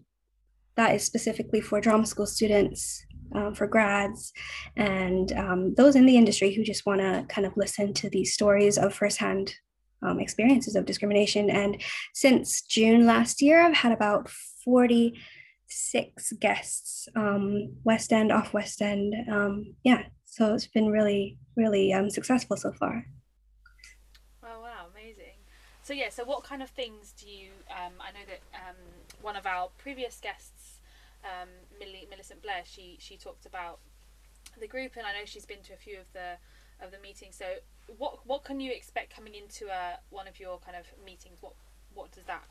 that 0.76 0.96
is 0.96 1.04
specifically 1.04 1.62
for 1.62 1.82
drama 1.82 2.06
school 2.06 2.28
students, 2.28 3.04
um, 3.34 3.54
for 3.54 3.68
grads, 3.68 4.32
and 4.76 5.34
um, 5.34 5.74
those 5.76 5.96
in 5.96 6.06
the 6.06 6.18
industry 6.18 6.54
who 6.54 6.64
just 6.64 6.86
want 6.86 7.02
to 7.02 7.26
kind 7.28 7.46
of 7.46 7.58
listen 7.58 7.94
to 7.96 8.10
these 8.10 8.34
stories 8.34 8.78
of 8.78 8.94
firsthand 8.94 9.56
um, 10.04 10.20
experiences 10.20 10.76
of 10.76 10.86
discrimination. 10.86 11.50
And 11.50 11.82
since 12.14 12.62
June 12.62 13.06
last 13.06 13.42
year, 13.42 13.62
I've 13.62 13.76
had 13.76 13.92
about 13.92 14.30
46 14.64 16.34
guests, 16.34 17.08
um, 17.16 17.76
West 17.84 18.14
End, 18.14 18.32
off 18.32 18.54
West 18.54 18.82
End. 18.82 19.16
Um, 19.32 19.76
yeah, 19.84 20.04
so 20.28 20.54
it's 20.54 20.68
been 20.68 20.90
really, 20.92 21.38
really 21.56 21.94
um, 21.94 22.10
successful 22.10 22.58
so 22.58 22.72
far. 22.74 23.06
Oh 24.44 24.62
wow, 24.62 24.88
amazing! 24.92 25.40
So 25.82 25.94
yeah, 25.94 26.10
so 26.10 26.26
what 26.26 26.44
kind 26.44 26.62
of 26.62 26.70
things 26.70 27.14
do 27.14 27.28
you? 27.28 27.50
Um, 27.72 27.94
I 28.00 28.12
know 28.12 28.26
that 28.28 28.42
um, 28.54 28.76
one 29.22 29.38
of 29.38 29.46
our 29.46 29.70
previous 29.78 30.20
guests, 30.20 30.80
um, 31.24 31.50
Millie, 31.80 32.08
Millicent 32.10 32.44
Blair, 32.44 32.62
she 32.66 32.98
she 33.00 33.16
talked 33.18 33.46
about 33.46 33.80
the 34.60 34.68
group, 34.68 34.98
and 34.98 35.08
I 35.08 35.14
know 35.14 35.26
she's 35.26 35.46
been 35.46 35.64
to 35.64 35.74
a 35.74 35.78
few 35.78 35.98
of 35.98 36.12
the 36.14 36.36
of 36.86 36.92
the 36.92 37.00
meetings. 37.00 37.36
So 37.36 37.46
what 37.98 38.20
what 38.28 38.44
can 38.44 38.60
you 38.60 38.72
expect 38.72 39.16
coming 39.16 39.34
into 39.34 39.68
a, 39.68 39.94
uh, 39.94 39.96
one 40.10 40.28
of 40.28 40.40
your 40.40 40.60
kind 40.60 40.76
of 40.78 40.86
meetings? 41.06 41.40
What 41.42 41.54
what 41.94 42.12
does 42.12 42.26
that 42.26 42.44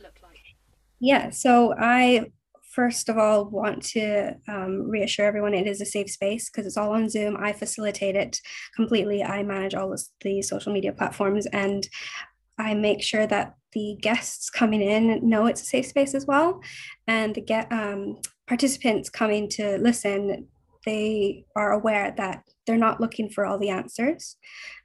look 0.00 0.14
like? 0.22 0.54
Yeah, 1.00 1.30
so 1.30 1.74
I 1.76 2.30
first 2.76 3.08
of 3.08 3.16
all 3.16 3.46
want 3.46 3.82
to 3.82 4.34
um, 4.48 4.88
reassure 4.88 5.24
everyone 5.24 5.54
it 5.54 5.66
is 5.66 5.80
a 5.80 5.86
safe 5.86 6.10
space 6.10 6.50
because 6.50 6.66
it's 6.66 6.76
all 6.76 6.92
on 6.92 7.08
Zoom. 7.08 7.34
I 7.40 7.54
facilitate 7.54 8.14
it 8.14 8.38
completely. 8.76 9.24
I 9.24 9.42
manage 9.42 9.74
all 9.74 9.96
the 10.20 10.42
social 10.42 10.74
media 10.74 10.92
platforms 10.92 11.46
and 11.46 11.88
I 12.58 12.74
make 12.74 13.02
sure 13.02 13.26
that 13.26 13.54
the 13.72 13.96
guests 14.02 14.50
coming 14.50 14.82
in 14.82 15.26
know 15.26 15.46
it's 15.46 15.62
a 15.62 15.64
safe 15.64 15.86
space 15.86 16.14
as 16.14 16.26
well. 16.26 16.60
And 17.06 17.34
the 17.34 17.40
get 17.40 17.72
um, 17.72 18.18
participants 18.46 19.08
coming 19.08 19.48
to 19.50 19.78
listen, 19.78 20.46
they 20.84 21.46
are 21.56 21.72
aware 21.72 22.14
that 22.18 22.42
they're 22.66 22.76
not 22.76 23.00
looking 23.00 23.30
for 23.30 23.46
all 23.46 23.58
the 23.58 23.70
answers. 23.70 24.36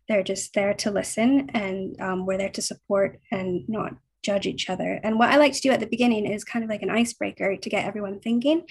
They're 0.07 0.23
just 0.23 0.53
there 0.53 0.73
to 0.75 0.91
listen 0.91 1.49
and 1.53 1.99
um, 1.99 2.25
we're 2.25 2.37
there 2.37 2.49
to 2.51 2.61
support 2.61 3.19
and 3.31 3.67
not 3.67 3.95
judge 4.23 4.45
each 4.45 4.69
other. 4.69 4.99
And 5.03 5.17
what 5.17 5.29
I 5.29 5.37
like 5.37 5.53
to 5.53 5.61
do 5.61 5.71
at 5.71 5.79
the 5.79 5.87
beginning 5.87 6.25
is 6.25 6.43
kind 6.43 6.63
of 6.63 6.69
like 6.69 6.81
an 6.81 6.89
icebreaker 6.89 7.55
to 7.55 7.69
get 7.69 7.85
everyone 7.85 8.19
thinking. 8.19 8.63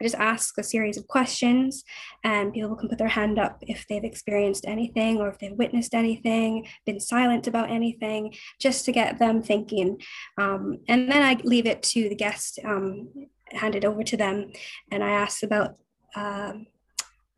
I 0.00 0.04
just 0.04 0.14
ask 0.16 0.56
a 0.58 0.62
series 0.62 0.96
of 0.96 1.08
questions, 1.08 1.84
and 2.24 2.52
people 2.52 2.76
can 2.76 2.88
put 2.88 2.98
their 2.98 3.08
hand 3.08 3.38
up 3.38 3.58
if 3.62 3.86
they've 3.86 4.04
experienced 4.04 4.64
anything 4.66 5.18
or 5.18 5.28
if 5.28 5.38
they've 5.38 5.52
witnessed 5.52 5.94
anything, 5.94 6.66
been 6.86 7.00
silent 7.00 7.46
about 7.46 7.70
anything, 7.70 8.34
just 8.60 8.84
to 8.84 8.92
get 8.92 9.18
them 9.18 9.42
thinking. 9.42 10.00
Um, 10.36 10.78
and 10.88 11.10
then 11.10 11.22
I 11.22 11.40
leave 11.44 11.66
it 11.66 11.82
to 11.84 12.08
the 12.08 12.14
guest, 12.14 12.58
um, 12.64 13.08
hand 13.52 13.74
it 13.74 13.84
over 13.84 14.02
to 14.02 14.16
them, 14.16 14.52
and 14.90 15.02
I 15.02 15.10
ask 15.10 15.42
about. 15.42 15.76
Um, 16.16 16.66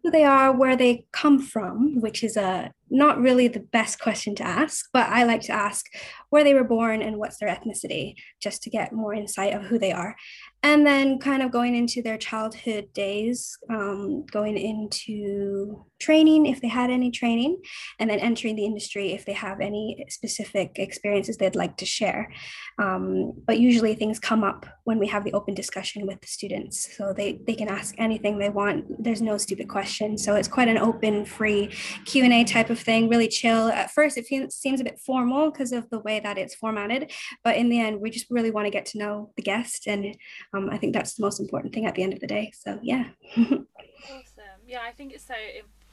who 0.03 0.11
they 0.11 0.25
are, 0.25 0.51
where 0.51 0.77
they 0.77 1.05
come 1.13 1.39
from, 1.39 2.01
which 2.01 2.25
is 2.25 2.35
a 2.35 2.73
not 2.90 3.20
really 3.20 3.48
the 3.48 3.61
best 3.61 4.00
question 4.00 4.35
to 4.37 4.44
ask, 4.44 4.87
but 4.92 5.09
I 5.09 5.24
like 5.24 5.42
to 5.42 5.53
ask 5.53 5.87
where 6.31 6.44
they 6.44 6.55
were 6.55 6.64
born 6.64 7.03
and 7.03 7.16
what's 7.16 7.38
their 7.38 7.48
ethnicity, 7.48 8.14
just 8.42 8.62
to 8.64 8.70
get 8.70 8.92
more 8.92 9.14
insight 9.14 9.55
of 9.55 9.62
who 9.62 9.79
they 9.79 9.92
are. 9.92 10.16
And 10.62 10.87
then 10.87 11.18
kind 11.18 11.42
of 11.42 11.51
going 11.51 11.75
into 11.75 12.03
their 12.03 12.18
childhood 12.18 12.92
days, 12.92 13.57
um, 13.70 14.27
going 14.27 14.59
into 14.59 15.87
training 16.01 16.46
if 16.46 16.61
they 16.61 16.68
had 16.68 16.90
any 16.90 17.11
training, 17.11 17.59
and 17.99 18.11
then 18.11 18.18
entering 18.18 18.57
the 18.57 18.64
industry 18.64 19.12
if 19.12 19.25
they 19.25 19.33
have 19.33 19.61
any 19.61 20.05
specific 20.09 20.73
experiences 20.77 21.37
they'd 21.37 21.57
like 21.57 21.77
to 21.79 21.87
share. 21.87 22.33
Um, 22.79 23.33
but 23.46 23.59
usually 23.59 23.94
things 23.94 24.18
come 24.18 24.42
up 24.44 24.66
when 24.85 24.99
we 24.99 25.07
have 25.09 25.25
the 25.25 25.33
open 25.33 25.55
discussion 25.55 26.07
with 26.07 26.20
the 26.20 26.27
students. 26.27 26.96
So 26.96 27.12
they, 27.12 27.40
they 27.46 27.55
can 27.55 27.68
ask 27.68 27.94
anything 27.99 28.38
they 28.38 28.49
want. 28.51 29.03
There's 29.03 29.23
no 29.23 29.38
stupid 29.38 29.68
question. 29.68 30.18
So 30.18 30.35
it's 30.35 30.49
quite 30.49 30.68
an 30.68 30.79
open, 30.79 31.25
free 31.25 31.70
Q&A 32.07 32.44
type 32.44 32.70
of 32.70 32.79
thing, 32.79 33.09
really 33.09 33.29
chill. 33.29 33.68
At 33.68 33.90
first, 33.90 34.16
it 34.16 34.53
seems 34.53 34.81
a 34.81 34.85
bit 34.85 34.99
formal 34.99 35.51
because 35.51 35.73
of 35.73 35.88
the 35.90 36.01
way 36.01 36.20
that 36.20 36.38
it's 36.38 36.55
formatted, 36.55 37.12
but 37.44 37.57
in 37.57 37.68
the 37.68 37.81
end, 37.81 38.01
we 38.01 38.11
just 38.11 38.27
really 38.31 38.51
want 38.51 38.66
to 38.66 38.70
get 38.70 38.87
to 38.87 38.99
know 38.99 39.33
the 39.37 39.42
guest, 39.42 39.87
and 39.87 40.16
um, 40.53 40.69
I 40.71 40.79
think 40.79 40.95
that's 40.95 41.15
the 41.15 41.23
most 41.23 41.41
important 41.41 41.73
thing 41.73 41.87
at 41.87 41.95
the 41.95 42.03
end 42.03 42.13
of 42.13 42.21
the 42.21 42.27
day. 42.27 42.53
So 42.55 42.79
yeah. 42.83 43.05
awesome. 43.37 44.61
Yeah, 44.67 44.81
I 44.83 44.93
think 44.93 45.13
it's 45.13 45.27
so 45.27 45.35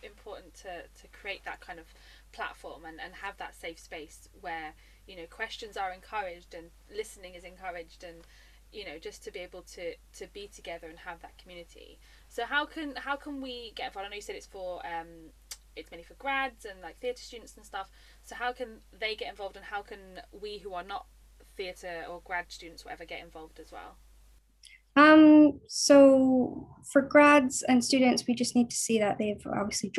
important 0.04 0.54
to 0.54 0.84
to 1.02 1.08
create 1.12 1.44
that 1.46 1.60
kind 1.60 1.80
of 1.80 1.86
platform 2.32 2.86
and, 2.86 3.00
and 3.04 3.14
have 3.14 3.38
that 3.38 3.56
safe 3.56 3.80
space 3.80 4.30
where 4.42 4.74
you 5.08 5.16
know 5.16 5.26
questions 5.30 5.78
are 5.78 5.92
encouraged 5.92 6.54
and 6.54 6.68
listening 6.96 7.34
is 7.34 7.44
encouraged 7.44 8.04
and 8.04 8.18
you 8.72 8.86
know 8.86 8.98
just 9.00 9.24
to 9.24 9.32
be 9.32 9.40
able 9.40 9.62
to 9.62 9.94
to 10.14 10.28
be 10.34 10.48
together 10.48 10.88
and 10.88 11.00
have 11.00 11.22
that 11.22 11.38
community 11.38 11.98
so 12.28 12.46
how 12.46 12.66
can 12.66 12.94
how 12.96 13.16
can 13.16 13.42
we 13.42 13.72
get 13.76 13.88
involved 13.88 14.06
i 14.06 14.10
know 14.10 14.16
you 14.16 14.22
said 14.22 14.36
it's 14.36 14.46
for 14.46 14.86
um 14.86 15.32
it's 15.76 15.90
mainly 15.90 16.04
for 16.04 16.16
grads 16.16 16.66
and 16.66 16.82
like 16.82 17.00
theatre 17.00 17.22
students 17.22 17.56
and 17.56 17.66
stuff 17.66 17.90
so 18.24 18.36
how 18.36 18.52
can 18.52 18.80
they 18.98 19.16
get 19.16 19.30
involved 19.30 19.56
and 19.56 19.66
how 19.66 19.82
can 19.82 20.20
we 20.32 20.58
who 20.60 20.74
are 20.74 20.84
not 20.84 21.06
theatre 21.56 22.04
or 22.10 22.22
grad 22.26 22.46
students 22.52 22.84
whatever 22.84 23.06
get 23.06 23.24
involved 23.24 23.60
as 23.60 23.72
well 23.72 23.98
um 24.98 25.60
so 25.68 26.68
for 26.92 27.02
grads 27.02 27.64
and 27.64 27.84
students 27.84 28.26
we 28.28 28.34
just 28.34 28.56
need 28.56 28.70
to 28.70 28.76
see 28.76 29.00
that 29.00 29.18
they've 29.18 29.46
obviously 29.48 29.90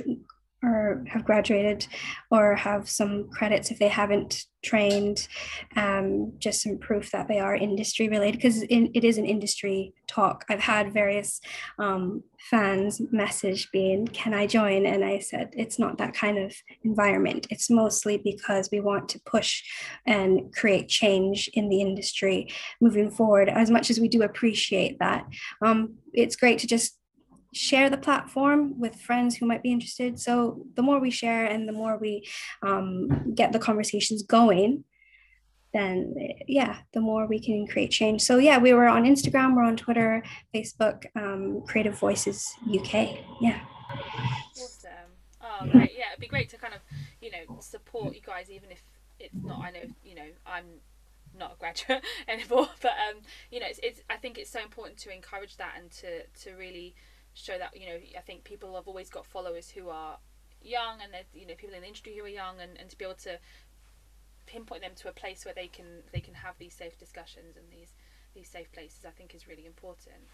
have 1.09 1.25
graduated 1.25 1.87
or 2.31 2.55
have 2.55 2.89
some 2.89 3.29
credits 3.31 3.71
if 3.71 3.79
they 3.79 3.89
haven't 3.89 4.45
trained 4.65 5.29
um, 5.77 6.33
just 6.39 6.63
some 6.63 6.79
proof 6.79 7.13
that 7.13 7.29
they 7.29 7.39
are 7.39 7.55
industry 7.55 8.09
related 8.09 8.37
because 8.37 8.63
it 8.63 9.05
is 9.05 9.17
an 9.17 9.25
industry 9.25 9.95
talk. 10.09 10.45
I've 10.49 10.61
had 10.61 10.93
various 10.93 11.41
um, 11.79 12.25
fans 12.51 13.01
message 13.13 13.69
being 13.73 14.07
can 14.09 14.33
i 14.35 14.47
join? 14.47 14.87
And 14.87 15.05
i 15.05 15.19
said 15.19 15.51
it's 15.53 15.79
not 15.79 15.99
that 15.99 16.15
kind 16.15 16.39
of 16.39 16.55
environment. 16.83 17.47
It's 17.51 17.71
mostly 17.71 18.19
because 18.19 18.69
we 18.73 18.81
want 18.81 19.09
to 19.11 19.21
push 19.21 19.63
and 20.07 20.53
create 20.55 20.89
change 20.89 21.49
in 21.55 21.69
the 21.69 21.81
industry 21.81 22.53
moving 22.81 23.11
forward. 23.11 23.49
As 23.49 23.71
much 23.71 23.91
as 23.91 24.01
we 24.01 24.09
do 24.09 24.23
appreciate 24.23 24.99
that 24.99 25.25
um, 25.65 25.95
it's 26.13 26.37
great 26.37 26.59
to 26.61 26.67
just 26.67 26.98
share 27.55 27.89
the 27.89 27.97
platform 27.97 28.79
with 28.79 28.97
friends 28.97 29.37
who 29.37 29.47
might 29.47 29.63
be 29.63 29.73
interested. 29.73 30.21
So 30.21 30.65
the 30.75 30.83
more 30.83 31.01
we 31.01 31.11
share 31.11 31.47
and 31.47 31.69
the 31.69 31.73
more 31.73 31.99
we 31.99 32.27
um, 32.63 33.35
get 33.35 33.53
the 33.53 33.59
conversations 33.59 34.23
going, 34.23 34.85
then 35.75 36.15
yeah, 36.47 36.79
the 36.93 37.01
more 37.01 37.27
we 37.27 37.41
can 37.41 37.67
create 37.67 37.91
change. 37.91 38.23
So 38.23 38.39
yeah, 38.39 38.59
we 38.59 38.73
were 38.73 38.89
on 38.89 39.05
Instagram, 39.05 39.55
we're 39.55 39.65
on 39.65 39.77
Twitter, 39.77 40.23
Facebook, 40.55 41.05
um, 41.15 41.63
Creative 41.67 41.99
Voices 41.99 42.47
UK. 42.69 43.19
Yeah. 43.41 43.61
Awesome. 44.53 44.91
Oh, 45.41 45.67
great. 45.71 45.93
Yeah, 45.97 46.07
it'd 46.13 46.21
be 46.21 46.27
great 46.27 46.49
to 46.51 46.59
kind 46.59 46.75
of, 46.75 46.81
you 47.21 47.31
know, 47.31 47.59
support 47.61 48.15
you 48.15 48.21
guys, 48.21 48.51
even 48.51 48.71
if 48.71 48.83
it's 49.19 49.35
not. 49.43 49.61
I 49.61 49.71
know, 49.71 49.81
you 50.05 50.15
know, 50.15 50.29
I'm 50.47 50.65
not 51.39 51.55
a 51.55 51.59
graduate 51.59 52.05
anymore, 52.29 52.69
but 52.81 52.93
um, 52.93 53.21
you 53.51 53.61
know, 53.61 53.67
it's, 53.69 53.81
it's. 53.83 54.03
I 54.09 54.17
think 54.17 54.39
it's 54.39 54.51
so 54.51 54.61
important 54.61 54.99
to 55.01 55.15
encourage 55.15 55.57
that 55.57 55.75
and 55.79 55.91
to 55.93 56.25
to 56.45 56.57
really 56.57 56.95
show 57.39 57.59
that 57.59 57.77
you 57.77 57.87
know 57.87 57.99
I 58.17 58.21
think 58.21 58.45
people 58.45 58.75
have 58.75 58.89
always 58.89 59.11
got 59.11 59.27
followers 59.27 59.71
who 59.71 59.89
are 59.89 60.19
young 60.63 61.01
and 61.03 61.13
you 61.35 61.47
know 61.47 61.55
people 61.55 61.75
in 61.75 61.83
the 61.83 61.87
industry 61.87 62.17
who 62.17 62.25
are 62.25 62.29
young 62.29 62.61
and, 62.61 62.79
and 62.79 62.91
to 62.91 62.99
be 62.99 63.05
able 63.05 63.15
to 63.15 63.39
pinpoint 64.47 64.83
them 64.83 64.93
to 64.97 65.09
a 65.09 65.13
place 65.13 65.45
where 65.45 65.55
they 65.55 65.69
can 65.69 66.03
they 66.13 66.21
can 66.21 66.35
have 66.35 66.57
these 66.59 66.75
safe 66.75 66.99
discussions 66.99 67.57
and 67.57 67.67
these 67.71 67.93
these 68.35 68.49
safe 68.49 68.71
places 68.73 69.05
I 69.07 69.11
think 69.11 69.35
is 69.35 69.47
really 69.47 69.67
important. 69.67 70.25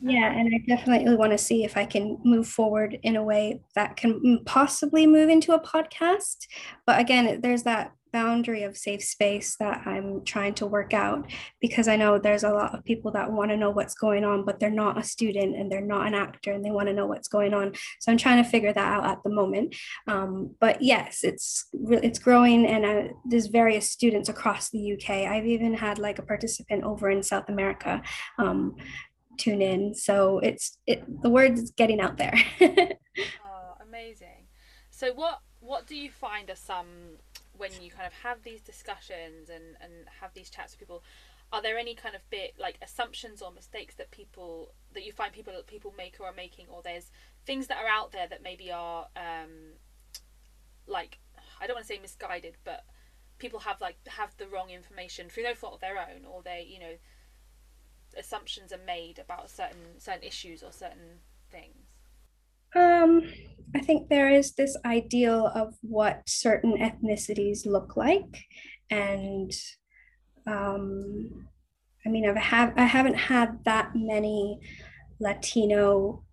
Yeah, 0.00 0.32
and 0.32 0.54
I 0.54 0.58
definitely 0.68 1.16
want 1.16 1.32
to 1.32 1.38
see 1.38 1.64
if 1.64 1.76
I 1.76 1.84
can 1.84 2.18
move 2.24 2.46
forward 2.46 2.98
in 3.02 3.16
a 3.16 3.24
way 3.24 3.60
that 3.74 3.96
can 3.96 4.42
possibly 4.44 5.06
move 5.06 5.28
into 5.28 5.52
a 5.52 5.60
podcast. 5.60 6.46
But 6.86 7.00
again, 7.00 7.40
there's 7.40 7.64
that 7.64 7.92
boundary 8.14 8.62
of 8.62 8.76
safe 8.76 9.02
space 9.02 9.56
that 9.58 9.84
I'm 9.84 10.24
trying 10.24 10.54
to 10.54 10.66
work 10.66 10.94
out 10.94 11.28
because 11.60 11.88
I 11.88 11.96
know 11.96 12.16
there's 12.16 12.44
a 12.44 12.52
lot 12.52 12.72
of 12.72 12.84
people 12.84 13.10
that 13.10 13.32
want 13.32 13.50
to 13.50 13.56
know 13.56 13.70
what's 13.70 13.96
going 13.96 14.24
on, 14.24 14.44
but 14.44 14.60
they're 14.60 14.70
not 14.70 14.96
a 14.96 15.02
student 15.02 15.56
and 15.56 15.70
they're 15.70 15.80
not 15.80 16.06
an 16.06 16.14
actor 16.14 16.52
and 16.52 16.64
they 16.64 16.70
want 16.70 16.86
to 16.86 16.94
know 16.94 17.06
what's 17.06 17.26
going 17.26 17.52
on. 17.52 17.74
So 18.00 18.12
I'm 18.12 18.16
trying 18.16 18.42
to 18.42 18.48
figure 18.48 18.72
that 18.72 18.92
out 18.92 19.04
at 19.04 19.18
the 19.24 19.30
moment. 19.30 19.74
Um, 20.06 20.54
but 20.60 20.80
yes, 20.80 21.24
it's 21.24 21.66
it's 21.72 22.20
growing 22.20 22.66
and 22.66 22.84
uh, 22.84 23.12
there's 23.24 23.48
various 23.48 23.90
students 23.90 24.28
across 24.28 24.70
the 24.70 24.92
UK. 24.92 25.10
I've 25.10 25.46
even 25.46 25.74
had 25.74 25.98
like 25.98 26.20
a 26.20 26.22
participant 26.22 26.84
over 26.84 27.10
in 27.10 27.20
South 27.20 27.48
America 27.48 28.00
um, 28.38 28.76
tune 29.38 29.62
in. 29.62 29.94
So 29.94 30.38
it's 30.38 30.78
it 30.86 31.04
the 31.22 31.30
word 31.30 31.58
is 31.58 31.70
getting 31.72 32.00
out 32.00 32.16
there. 32.16 32.34
oh, 32.60 33.74
amazing. 33.80 34.46
So 34.90 35.12
what 35.12 35.40
what 35.60 35.86
do 35.86 35.96
you 35.96 36.10
find 36.10 36.50
are 36.50 36.56
some 36.56 37.18
when 37.56 37.70
you 37.80 37.90
kind 37.90 38.06
of 38.06 38.12
have 38.12 38.42
these 38.42 38.60
discussions 38.60 39.48
and, 39.48 39.76
and 39.80 39.92
have 40.20 40.34
these 40.34 40.50
chats 40.50 40.72
with 40.72 40.80
people, 40.80 41.02
are 41.52 41.62
there 41.62 41.78
any 41.78 41.94
kind 41.94 42.14
of 42.14 42.20
bit 42.30 42.54
like 42.58 42.78
assumptions 42.82 43.40
or 43.40 43.52
mistakes 43.52 43.94
that 43.94 44.10
people 44.10 44.74
that 44.92 45.04
you 45.04 45.12
find 45.12 45.32
people 45.32 45.52
people 45.66 45.94
make 45.96 46.16
or 46.20 46.26
are 46.26 46.34
making, 46.34 46.66
or 46.68 46.82
there's 46.82 47.10
things 47.46 47.66
that 47.68 47.78
are 47.78 47.88
out 47.88 48.12
there 48.12 48.26
that 48.26 48.42
maybe 48.42 48.72
are 48.72 49.06
um, 49.16 49.74
like 50.86 51.18
I 51.60 51.66
don't 51.66 51.76
want 51.76 51.86
to 51.86 51.92
say 51.94 52.00
misguided, 52.00 52.56
but 52.64 52.84
people 53.38 53.60
have 53.60 53.80
like 53.80 53.96
have 54.06 54.36
the 54.36 54.48
wrong 54.48 54.70
information 54.70 55.28
through 55.28 55.44
no 55.44 55.54
fault 55.54 55.74
of 55.74 55.80
their 55.80 55.98
own, 55.98 56.24
or 56.24 56.42
they 56.42 56.66
you 56.68 56.80
know 56.80 56.94
assumptions 58.18 58.72
are 58.72 58.84
made 58.86 59.18
about 59.18 59.50
certain 59.50 59.98
certain 59.98 60.22
issues 60.22 60.62
or 60.62 60.72
certain 60.72 61.20
things. 61.50 61.74
Um, 62.74 63.22
I 63.74 63.80
think 63.80 64.08
there 64.08 64.30
is 64.30 64.54
this 64.54 64.76
ideal 64.84 65.50
of 65.54 65.74
what 65.82 66.22
certain 66.26 66.76
ethnicities 66.78 67.66
look 67.66 67.96
like, 67.96 68.44
and 68.90 69.52
um, 70.46 71.48
I 72.04 72.08
mean, 72.08 72.28
I've 72.28 72.36
have 72.36 72.72
I 72.76 72.84
haven't 72.84 73.14
had 73.14 73.64
that 73.64 73.92
many 73.94 74.60
Latino 75.20 76.24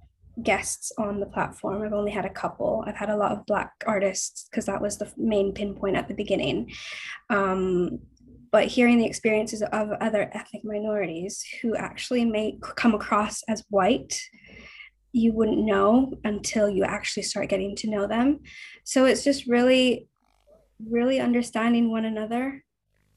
guests 0.42 0.92
on 0.98 1.20
the 1.20 1.26
platform. 1.26 1.82
I've 1.82 1.94
only 1.94 2.12
had 2.12 2.26
a 2.26 2.30
couple. 2.30 2.84
I've 2.88 2.96
had 2.96 3.10
a 3.10 3.18
lot 3.18 3.32
of 3.32 3.46
Black 3.46 3.72
artists 3.86 4.48
because 4.50 4.66
that 4.66 4.82
was 4.82 4.98
the 4.98 5.12
main 5.18 5.54
pinpoint 5.54 5.96
at 5.96 6.08
the 6.08 6.14
beginning. 6.14 6.72
Um, 7.30 8.00
but 8.52 8.68
hearing 8.68 8.98
the 8.98 9.06
experiences 9.06 9.62
of 9.62 9.92
other 10.02 10.30
ethnic 10.34 10.64
minorities 10.64 11.44
who 11.62 11.76
actually 11.76 12.26
may 12.26 12.58
come 12.76 12.94
across 12.94 13.42
as 13.48 13.64
white 13.70 14.22
you 15.14 15.34
wouldn't 15.34 15.66
know 15.66 16.14
until 16.24 16.70
you 16.70 16.84
actually 16.84 17.24
start 17.24 17.50
getting 17.50 17.76
to 17.76 17.90
know 17.90 18.08
them. 18.08 18.40
So 18.84 19.06
it's 19.06 19.24
just 19.24 19.46
really, 19.48 20.08
really 20.90 21.20
understanding 21.20 21.92
one 21.92 22.06
another, 22.06 22.64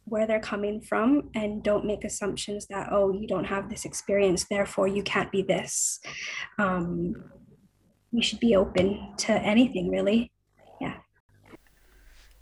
where 0.06 0.26
they're 0.26 0.40
coming 0.40 0.80
from, 0.82 1.30
and 1.34 1.62
don't 1.62 1.86
make 1.86 2.04
assumptions 2.04 2.66
that, 2.66 2.88
oh, 2.90 3.12
you 3.12 3.26
don't 3.26 3.44
have 3.44 3.70
this 3.70 3.84
experience, 3.84 4.44
therefore 4.44 4.86
you 4.86 5.02
can't 5.02 5.32
be 5.32 5.42
this. 5.42 6.00
Um, 6.58 7.14
we 8.12 8.22
should 8.22 8.40
be 8.40 8.54
open 8.54 9.14
to 9.18 9.32
anything, 9.32 9.88
really. 9.88 10.30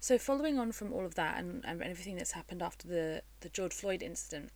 So, 0.03 0.19
following 0.19 0.59
on 0.59 0.73
from 0.73 0.93
all 0.93 1.07
of 1.07 1.15
that 1.15 1.38
and, 1.38 1.65
and 1.65 1.81
everything 1.81 2.17
that's 2.17 2.33
happened 2.33 2.61
after 2.61 2.88
the, 2.88 3.23
the 3.38 3.49
George 3.49 3.73
Floyd 3.73 4.03
incident, 4.03 4.51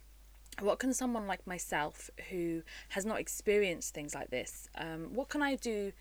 what 0.59 0.81
can 0.81 0.93
someone 0.93 1.29
like 1.29 1.47
myself 1.47 2.11
who 2.31 2.65
has 2.89 3.07
not 3.07 3.21
experienced 3.21 3.95
things 3.95 4.13
like 4.13 4.31
this 4.31 4.69
um, 4.77 5.15
what 5.15 5.29
can 5.29 5.43
i 5.43 5.55
do 5.55 5.93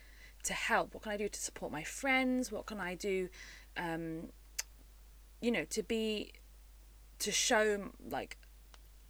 to 0.42 0.52
help? 0.52 0.94
What 0.94 1.04
can 1.04 1.12
i 1.12 1.16
do 1.16 1.28
to 1.28 1.40
support 1.40 1.70
my 1.70 1.84
friends? 1.84 2.50
What 2.50 2.66
can 2.66 2.80
i 2.80 2.96
do 2.96 3.28
um, 3.76 4.30
you 5.40 5.52
know 5.52 5.64
to 5.66 5.82
be 5.84 6.32
to 7.20 7.30
show 7.30 7.92
like 8.10 8.38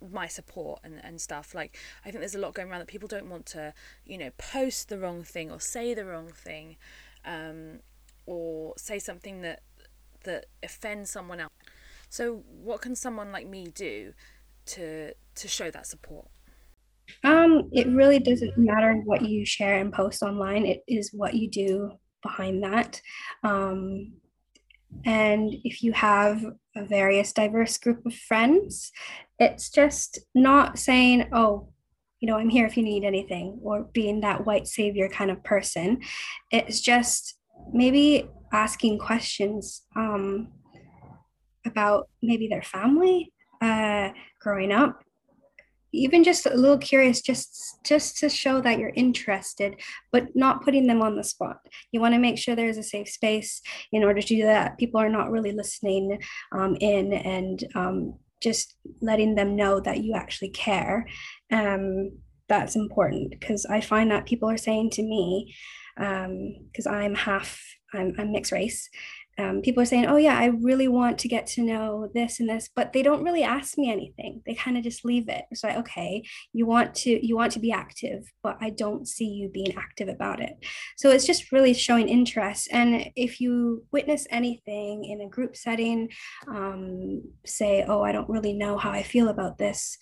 my 0.07 0.27
support 0.27 0.81
and, 0.85 1.03
and 1.03 1.18
stuff? 1.18 1.55
Like 1.55 1.79
i 2.05 2.11
think 2.11 2.20
there's 2.20 2.35
a 2.35 2.38
lot 2.38 2.53
going 2.53 2.68
around 2.68 2.81
that 2.81 2.88
people 2.88 3.09
don't 3.09 3.31
want 3.31 3.46
to 3.46 3.72
you 4.05 4.18
know 4.18 4.33
post 4.37 4.90
the 4.90 4.99
wrong 4.99 5.22
thing 5.22 5.51
or 5.51 5.61
say 5.61 5.94
the 5.94 6.05
wrong 6.05 6.29
thing 6.29 6.77
um, 7.25 7.79
or 8.27 8.75
say 8.77 8.99
something 8.99 9.40
that 9.40 9.62
that 10.26 10.46
offends 10.62 11.10
someone 11.10 11.40
else 11.40 11.50
so 12.08 12.42
what 12.48 12.80
can 12.80 12.94
someone 12.94 13.32
like 13.32 13.46
me 13.46 13.66
do 13.66 14.12
to 14.66 15.12
to 15.34 15.48
show 15.48 15.70
that 15.70 15.86
support? 15.86 16.28
Um, 17.22 17.68
it 17.72 17.86
really 17.88 18.18
doesn't 18.18 18.58
matter 18.58 18.94
what 19.04 19.22
you 19.22 19.44
share 19.44 19.78
and 19.78 19.92
post 19.92 20.22
online. 20.22 20.66
It 20.66 20.82
is 20.88 21.10
what 21.12 21.34
you 21.34 21.48
do 21.48 21.92
behind 22.22 22.62
that. 22.64 23.00
Um, 23.44 24.14
and 25.04 25.54
if 25.62 25.82
you 25.82 25.92
have 25.92 26.42
a 26.74 26.84
various 26.84 27.32
diverse 27.32 27.78
group 27.78 28.04
of 28.06 28.14
friends, 28.14 28.90
it's 29.38 29.70
just 29.70 30.18
not 30.34 30.78
saying, 30.78 31.28
oh, 31.32 31.68
you 32.20 32.26
know, 32.26 32.38
I'm 32.38 32.48
here 32.48 32.66
if 32.66 32.76
you 32.76 32.82
need 32.82 33.04
anything, 33.04 33.60
or 33.62 33.84
being 33.92 34.20
that 34.22 34.46
white 34.46 34.66
savior 34.66 35.08
kind 35.08 35.30
of 35.30 35.44
person. 35.44 36.00
It's 36.50 36.80
just 36.80 37.36
maybe 37.72 38.28
asking 38.52 38.98
questions 38.98 39.82
um, 39.96 40.48
about 41.64 42.09
maybe 42.22 42.48
their 42.48 42.62
family 42.62 43.32
uh, 43.61 44.11
growing 44.40 44.72
up. 44.72 45.02
Even 45.92 46.24
just 46.24 46.44
a 46.44 46.54
little 46.54 46.76
curious 46.76 47.22
just 47.22 47.78
just 47.87 48.18
to 48.18 48.28
show 48.28 48.61
that 48.61 48.78
you're 48.78 48.92
interested 48.96 49.80
but 50.12 50.26
not 50.35 50.62
putting 50.62 50.87
them 50.87 51.00
on 51.00 51.16
the 51.16 51.24
spot. 51.24 51.59
You 51.90 52.00
want 52.00 52.12
to 52.14 52.20
make 52.20 52.37
sure 52.37 52.54
there's 52.54 52.76
a 52.76 52.82
safe 52.82 53.09
space 53.09 53.62
in 53.92 54.04
order 54.04 54.20
to 54.20 54.26
do 54.26 54.42
that. 54.42 54.76
People 54.76 55.00
are 55.00 55.09
not 55.09 55.30
really 55.30 55.52
listening 55.52 56.18
um, 56.52 56.76
in 56.80 57.14
and 57.14 57.64
um, 57.74 58.18
just 58.42 58.74
letting 59.00 59.37
them 59.37 59.56
know 59.56 59.80
that 59.80 60.02
you 60.02 60.12
actually 60.14 60.50
care. 60.50 61.06
Um, 61.50 62.11
that's 62.48 62.76
important 62.76 63.30
because 63.30 63.66
i 63.66 63.80
find 63.80 64.11
that 64.11 64.26
people 64.26 64.48
are 64.48 64.56
saying 64.56 64.90
to 64.90 65.02
me 65.02 65.54
because 65.96 66.87
um, 66.87 66.94
i'm 66.94 67.14
half 67.14 67.61
I'm, 67.96 68.14
I'm 68.18 68.32
mixed 68.32 68.52
race 68.52 68.88
um, 69.38 69.61
people 69.61 69.82
are 69.82 69.87
saying, 69.87 70.06
"Oh 70.06 70.16
yeah, 70.16 70.38
I 70.38 70.46
really 70.46 70.88
want 70.88 71.18
to 71.18 71.28
get 71.28 71.46
to 71.48 71.62
know 71.62 72.09
this 72.14 72.40
and 72.40 72.48
this," 72.48 72.70
but 72.74 72.92
they 72.92 73.02
don't 73.02 73.22
really 73.22 73.42
ask 73.42 73.76
me 73.76 73.90
anything. 73.90 74.42
They 74.46 74.54
kind 74.54 74.78
of 74.78 74.82
just 74.82 75.04
leave 75.04 75.28
it. 75.28 75.44
It's 75.50 75.62
like, 75.62 75.76
okay, 75.76 76.24
you 76.52 76.64
want 76.66 76.94
to 76.96 77.26
you 77.26 77.37
want 77.37 77.52
to 77.52 77.59
be 77.59 77.70
active, 77.70 78.32
but 78.42 78.56
I 78.61 78.70
don't 78.70 79.06
see 79.06 79.26
you 79.26 79.48
being 79.50 79.76
active 79.76 80.09
about 80.09 80.40
it. 80.40 80.56
So 80.96 81.11
it's 81.11 81.26
just 81.26 81.52
really 81.52 81.74
showing 81.74 82.09
interest. 82.09 82.68
And 82.72 83.11
if 83.14 83.40
you 83.40 83.85
witness 83.92 84.26
anything 84.30 85.04
in 85.04 85.20
a 85.20 85.28
group 85.28 85.54
setting, 85.54 86.09
um, 86.48 87.22
say, 87.44 87.85
"Oh, 87.87 88.02
I 88.02 88.12
don't 88.12 88.30
really 88.30 88.54
know 88.54 88.78
how 88.78 88.90
I 88.90 89.02
feel 89.02 89.28
about 89.28 89.59
this," 89.59 89.98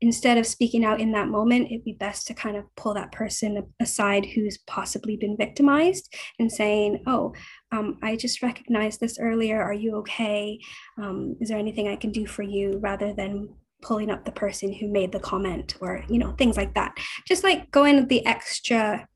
instead 0.00 0.38
of 0.38 0.46
speaking 0.46 0.84
out 0.84 1.00
in 1.00 1.12
that 1.12 1.28
moment, 1.28 1.66
it'd 1.66 1.84
be 1.84 1.92
best 1.92 2.26
to 2.26 2.34
kind 2.34 2.56
of 2.56 2.64
pull 2.76 2.94
that 2.94 3.12
person 3.12 3.64
aside 3.80 4.26
who's 4.26 4.58
possibly 4.66 5.16
been 5.16 5.36
victimized 5.36 6.12
and 6.38 6.50
saying, 6.50 7.02
Oh, 7.06 7.34
um, 7.72 7.98
I 8.02 8.16
just 8.16 8.42
recognized 8.42 9.00
this 9.00 9.18
earlier. 9.18 9.62
Are 9.62 9.74
you 9.74 9.96
okay? 9.96 10.58
Um, 11.00 11.36
is 11.40 11.48
there 11.48 11.58
anything 11.58 11.88
I 11.88 11.96
can 11.96 12.12
do 12.12 12.26
for 12.26 12.42
you? 12.42 12.78
Rather 12.82 13.12
than 13.12 13.48
pulling 13.84 14.10
up 14.10 14.24
the 14.24 14.32
person 14.32 14.72
who 14.72 14.88
made 14.88 15.12
the 15.12 15.20
comment 15.20 15.76
or, 15.80 16.02
you 16.08 16.18
know, 16.18 16.32
things 16.32 16.56
like 16.56 16.74
that. 16.74 16.96
Just 17.28 17.44
like 17.44 17.70
going 17.70 18.08
the 18.08 18.24
extra, 18.26 19.06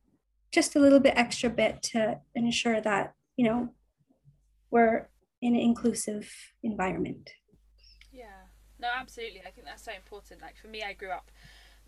just 0.52 0.76
a 0.76 0.78
little 0.78 1.00
bit 1.00 1.14
extra 1.16 1.50
bit 1.50 1.82
to 1.82 2.20
ensure 2.34 2.80
that, 2.82 3.14
you 3.36 3.46
know, 3.46 3.70
we're 4.70 5.08
in 5.40 5.54
an 5.54 5.60
inclusive 5.60 6.30
environment. 6.62 7.30
No, 8.78 8.88
absolutely. 8.94 9.42
I 9.46 9.50
think 9.50 9.66
that's 9.66 9.84
so 9.84 9.92
important. 9.92 10.40
Like 10.42 10.56
for 10.56 10.68
me, 10.68 10.82
I 10.82 10.92
grew 10.92 11.10
up. 11.10 11.30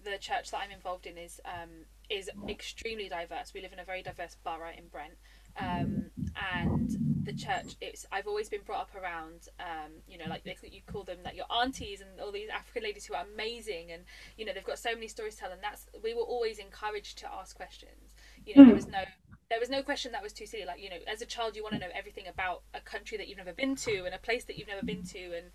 The 0.03 0.17
church 0.19 0.51
that 0.51 0.61
I'm 0.65 0.71
involved 0.71 1.07
in 1.07 1.19
is 1.19 1.41
um, 1.45 1.85
is 2.09 2.31
extremely 2.49 3.09
diverse. 3.09 3.53
We 3.55 3.61
live 3.61 3.73
in 3.73 3.79
a 3.79 3.85
very 3.85 4.03
diverse 4.03 4.37
borough 4.43 4.73
in 4.77 4.89
Brent, 4.89 5.15
um, 5.59 6.11
and 6.55 6.91
the 7.23 7.35
church. 7.35 7.77
It's 7.83 8.07
I've 8.11 8.27
always 8.27 8.49
been 8.49 8.63
brought 8.65 8.81
up 8.81 8.95
around. 8.95 9.49
Um, 9.59 9.93
you 10.09 10.17
know, 10.17 10.25
like 10.29 10.43
they, 10.45 10.57
you 10.71 10.81
call 10.91 11.05
them 11.05 11.19
like 11.23 11.37
your 11.37 11.45
aunties 11.55 12.01
and 12.01 12.19
all 12.19 12.33
these 12.33 12.49
African 12.49 12.83
ladies 12.83 13.05
who 13.05 13.15
are 13.15 13.27
amazing, 13.33 13.93
and 13.93 14.05
you 14.39 14.47
know 14.47 14.53
they've 14.55 14.65
got 14.65 14.79
so 14.79 14.95
many 14.95 15.07
stories 15.07 15.35
to 15.35 15.41
tell. 15.41 15.53
And 15.53 15.63
that's 15.63 15.87
we 16.03 16.15
were 16.15 16.23
always 16.23 16.59
encouraged 16.59 17.19
to 17.19 17.33
ask 17.33 17.55
questions. 17.55 18.15
You 18.47 18.57
know, 18.57 18.65
there 18.65 18.75
was 18.75 18.89
no 18.89 19.05
there 19.51 19.61
was 19.61 19.69
no 19.69 19.83
question 19.83 20.13
that 20.13 20.23
was 20.23 20.33
too 20.33 20.47
silly. 20.47 20.65
Like 20.65 20.81
you 20.81 20.89
know, 20.89 20.97
as 21.13 21.21
a 21.21 21.27
child, 21.27 21.57
you 21.57 21.63
want 21.63 21.75
to 21.75 21.81
know 21.81 21.93
everything 21.95 22.27
about 22.27 22.63
a 22.73 22.81
country 22.81 23.19
that 23.19 23.29
you've 23.29 23.39
never 23.39 23.53
been 23.53 23.77
to 23.77 24.05
and 24.07 24.15
a 24.15 24.19
place 24.19 24.45
that 24.45 24.57
you've 24.57 24.69
never 24.69 24.85
been 24.85 25.03
to, 25.03 25.37
and 25.37 25.51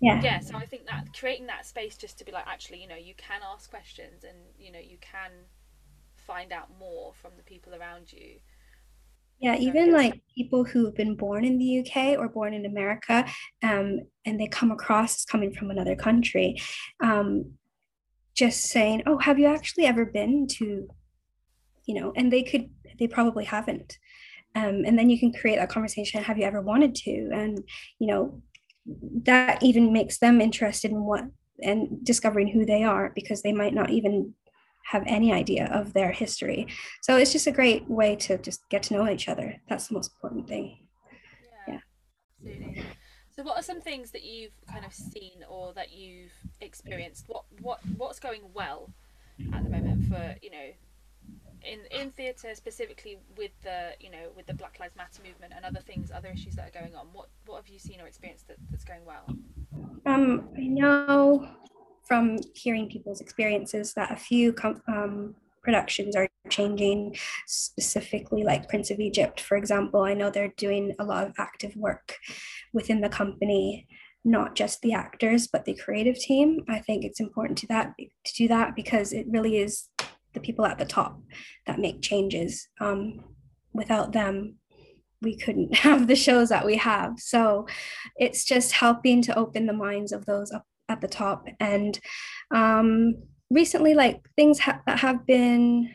yeah. 0.00 0.20
Yeah 0.22 0.40
so 0.40 0.56
i 0.56 0.66
think 0.66 0.86
that 0.86 1.08
creating 1.18 1.46
that 1.46 1.66
space 1.66 1.96
just 1.96 2.18
to 2.18 2.24
be 2.24 2.32
like 2.32 2.46
actually 2.46 2.80
you 2.80 2.88
know 2.88 2.96
you 2.96 3.14
can 3.16 3.40
ask 3.52 3.70
questions 3.70 4.24
and 4.24 4.36
you 4.58 4.72
know 4.72 4.78
you 4.78 4.98
can 5.00 5.30
find 6.16 6.52
out 6.52 6.68
more 6.78 7.12
from 7.12 7.32
the 7.36 7.42
people 7.42 7.74
around 7.74 8.10
you. 8.10 8.38
Yeah 9.40 9.56
even 9.56 9.92
like 9.92 10.22
people 10.34 10.64
who've 10.64 10.94
been 10.94 11.16
born 11.16 11.44
in 11.44 11.58
the 11.58 11.80
uk 11.80 12.18
or 12.18 12.28
born 12.28 12.54
in 12.54 12.64
america 12.64 13.26
um, 13.62 14.00
and 14.24 14.40
they 14.40 14.46
come 14.46 14.70
across 14.70 15.16
as 15.16 15.24
coming 15.24 15.52
from 15.52 15.70
another 15.70 15.96
country 15.96 16.60
um, 17.02 17.52
just 18.34 18.62
saying 18.62 19.02
oh 19.06 19.18
have 19.18 19.38
you 19.38 19.46
actually 19.46 19.84
ever 19.84 20.06
been 20.06 20.46
to 20.46 20.88
you 21.84 21.94
know 21.94 22.12
and 22.16 22.32
they 22.32 22.42
could 22.42 22.70
they 22.98 23.06
probably 23.06 23.44
haven't. 23.44 23.98
Um, 24.56 24.84
and 24.86 24.96
then 24.96 25.10
you 25.10 25.18
can 25.18 25.32
create 25.32 25.56
that 25.56 25.68
conversation 25.68 26.22
have 26.22 26.38
you 26.38 26.44
ever 26.44 26.60
wanted 26.60 26.94
to? 26.96 27.30
And 27.32 27.58
you 27.98 28.06
know 28.06 28.42
that 29.24 29.62
even 29.62 29.92
makes 29.92 30.18
them 30.18 30.40
interested 30.40 30.90
in 30.90 31.04
what 31.04 31.24
and 31.62 32.04
discovering 32.04 32.48
who 32.48 32.66
they 32.66 32.82
are 32.82 33.12
because 33.14 33.42
they 33.42 33.52
might 33.52 33.74
not 33.74 33.90
even 33.90 34.34
have 34.86 35.04
any 35.06 35.32
idea 35.32 35.66
of 35.72 35.92
their 35.92 36.12
history. 36.12 36.66
So 37.02 37.16
it's 37.16 37.32
just 37.32 37.46
a 37.46 37.52
great 37.52 37.88
way 37.88 38.16
to 38.16 38.36
just 38.38 38.68
get 38.68 38.82
to 38.84 38.94
know 38.94 39.08
each 39.08 39.28
other. 39.28 39.56
That's 39.68 39.88
the 39.88 39.94
most 39.94 40.12
important 40.14 40.48
thing. 40.48 40.78
Yeah. 41.66 41.74
yeah. 41.74 42.50
Absolutely. 42.52 42.84
So 43.30 43.42
what 43.42 43.58
are 43.58 43.62
some 43.62 43.80
things 43.80 44.10
that 44.12 44.22
you've 44.24 44.52
kind 44.70 44.84
of 44.84 44.92
seen 44.92 45.42
or 45.48 45.72
that 45.74 45.92
you've 45.92 46.32
experienced? 46.60 47.24
What 47.26 47.44
what 47.60 47.80
what's 47.96 48.20
going 48.20 48.42
well 48.52 48.92
at 49.52 49.64
the 49.64 49.70
moment 49.70 50.06
for, 50.08 50.36
you 50.40 50.50
know, 50.50 50.70
in 51.64 51.80
in 51.90 52.10
theatre 52.10 52.54
specifically 52.54 53.18
with 53.36 53.52
the 53.62 53.92
you 54.00 54.10
know 54.10 54.28
with 54.36 54.46
the 54.46 54.54
Black 54.54 54.78
Lives 54.80 54.96
Matter 54.96 55.22
movement 55.26 55.52
and 55.56 55.64
other 55.64 55.80
things, 55.80 56.10
other 56.10 56.28
issues 56.28 56.54
that 56.56 56.68
are 56.68 56.80
going 56.80 56.94
on. 56.94 57.06
What 57.12 57.28
what 57.46 57.56
have 57.56 57.68
you 57.68 57.78
seen 57.78 58.00
or 58.00 58.06
experienced 58.06 58.48
that, 58.48 58.56
that's 58.70 58.84
going 58.84 59.04
well? 59.04 59.24
Um, 60.06 60.48
I 60.56 60.66
know 60.66 61.48
from 62.06 62.38
hearing 62.54 62.88
people's 62.88 63.20
experiences 63.20 63.94
that 63.94 64.12
a 64.12 64.16
few 64.16 64.52
com- 64.52 64.82
um, 64.88 65.34
productions 65.62 66.14
are 66.14 66.28
changing 66.50 67.16
specifically 67.46 68.44
like 68.44 68.68
prince 68.68 68.90
of 68.90 69.00
egypt 69.00 69.40
for 69.40 69.56
example 69.56 70.02
i 70.02 70.12
know 70.12 70.28
they're 70.28 70.52
doing 70.58 70.94
a 70.98 71.04
lot 71.04 71.26
of 71.26 71.32
active 71.38 71.74
work 71.74 72.18
within 72.74 73.00
the 73.00 73.08
company 73.08 73.88
not 74.26 74.54
just 74.54 74.82
the 74.82 74.92
actors 74.92 75.46
but 75.46 75.64
the 75.64 75.74
creative 75.74 76.18
team 76.18 76.62
i 76.68 76.78
think 76.78 77.02
it's 77.02 77.18
important 77.18 77.56
to 77.56 77.66
that 77.66 77.94
to 78.24 78.34
do 78.34 78.46
that 78.46 78.76
because 78.76 79.12
it 79.14 79.26
really 79.26 79.56
is 79.56 79.88
the 80.34 80.40
people 80.40 80.66
at 80.66 80.78
the 80.78 80.84
top 80.84 81.20
that 81.66 81.78
make 81.78 82.02
changes. 82.02 82.68
Um, 82.80 83.24
without 83.72 84.12
them, 84.12 84.56
we 85.22 85.36
couldn't 85.36 85.74
have 85.78 86.06
the 86.06 86.16
shows 86.16 86.48
that 86.50 86.66
we 86.66 86.76
have. 86.76 87.18
So 87.18 87.66
it's 88.16 88.44
just 88.44 88.72
helping 88.72 89.22
to 89.22 89.38
open 89.38 89.66
the 89.66 89.72
minds 89.72 90.12
of 90.12 90.26
those 90.26 90.52
up 90.52 90.64
at 90.88 91.00
the 91.00 91.08
top. 91.08 91.46
And 91.60 91.98
um, 92.50 93.14
recently, 93.50 93.94
like 93.94 94.20
things 94.36 94.60
ha- 94.60 94.82
that 94.86 95.00
have 95.00 95.26
been 95.26 95.94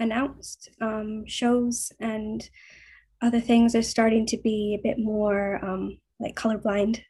announced, 0.00 0.70
um, 0.80 1.24
shows 1.26 1.92
and 2.00 2.48
other 3.20 3.40
things 3.40 3.74
are 3.74 3.82
starting 3.82 4.26
to 4.26 4.36
be 4.38 4.76
a 4.78 4.82
bit 4.82 4.98
more 4.98 5.64
um, 5.64 5.98
like 6.18 6.34
colorblind 6.34 7.02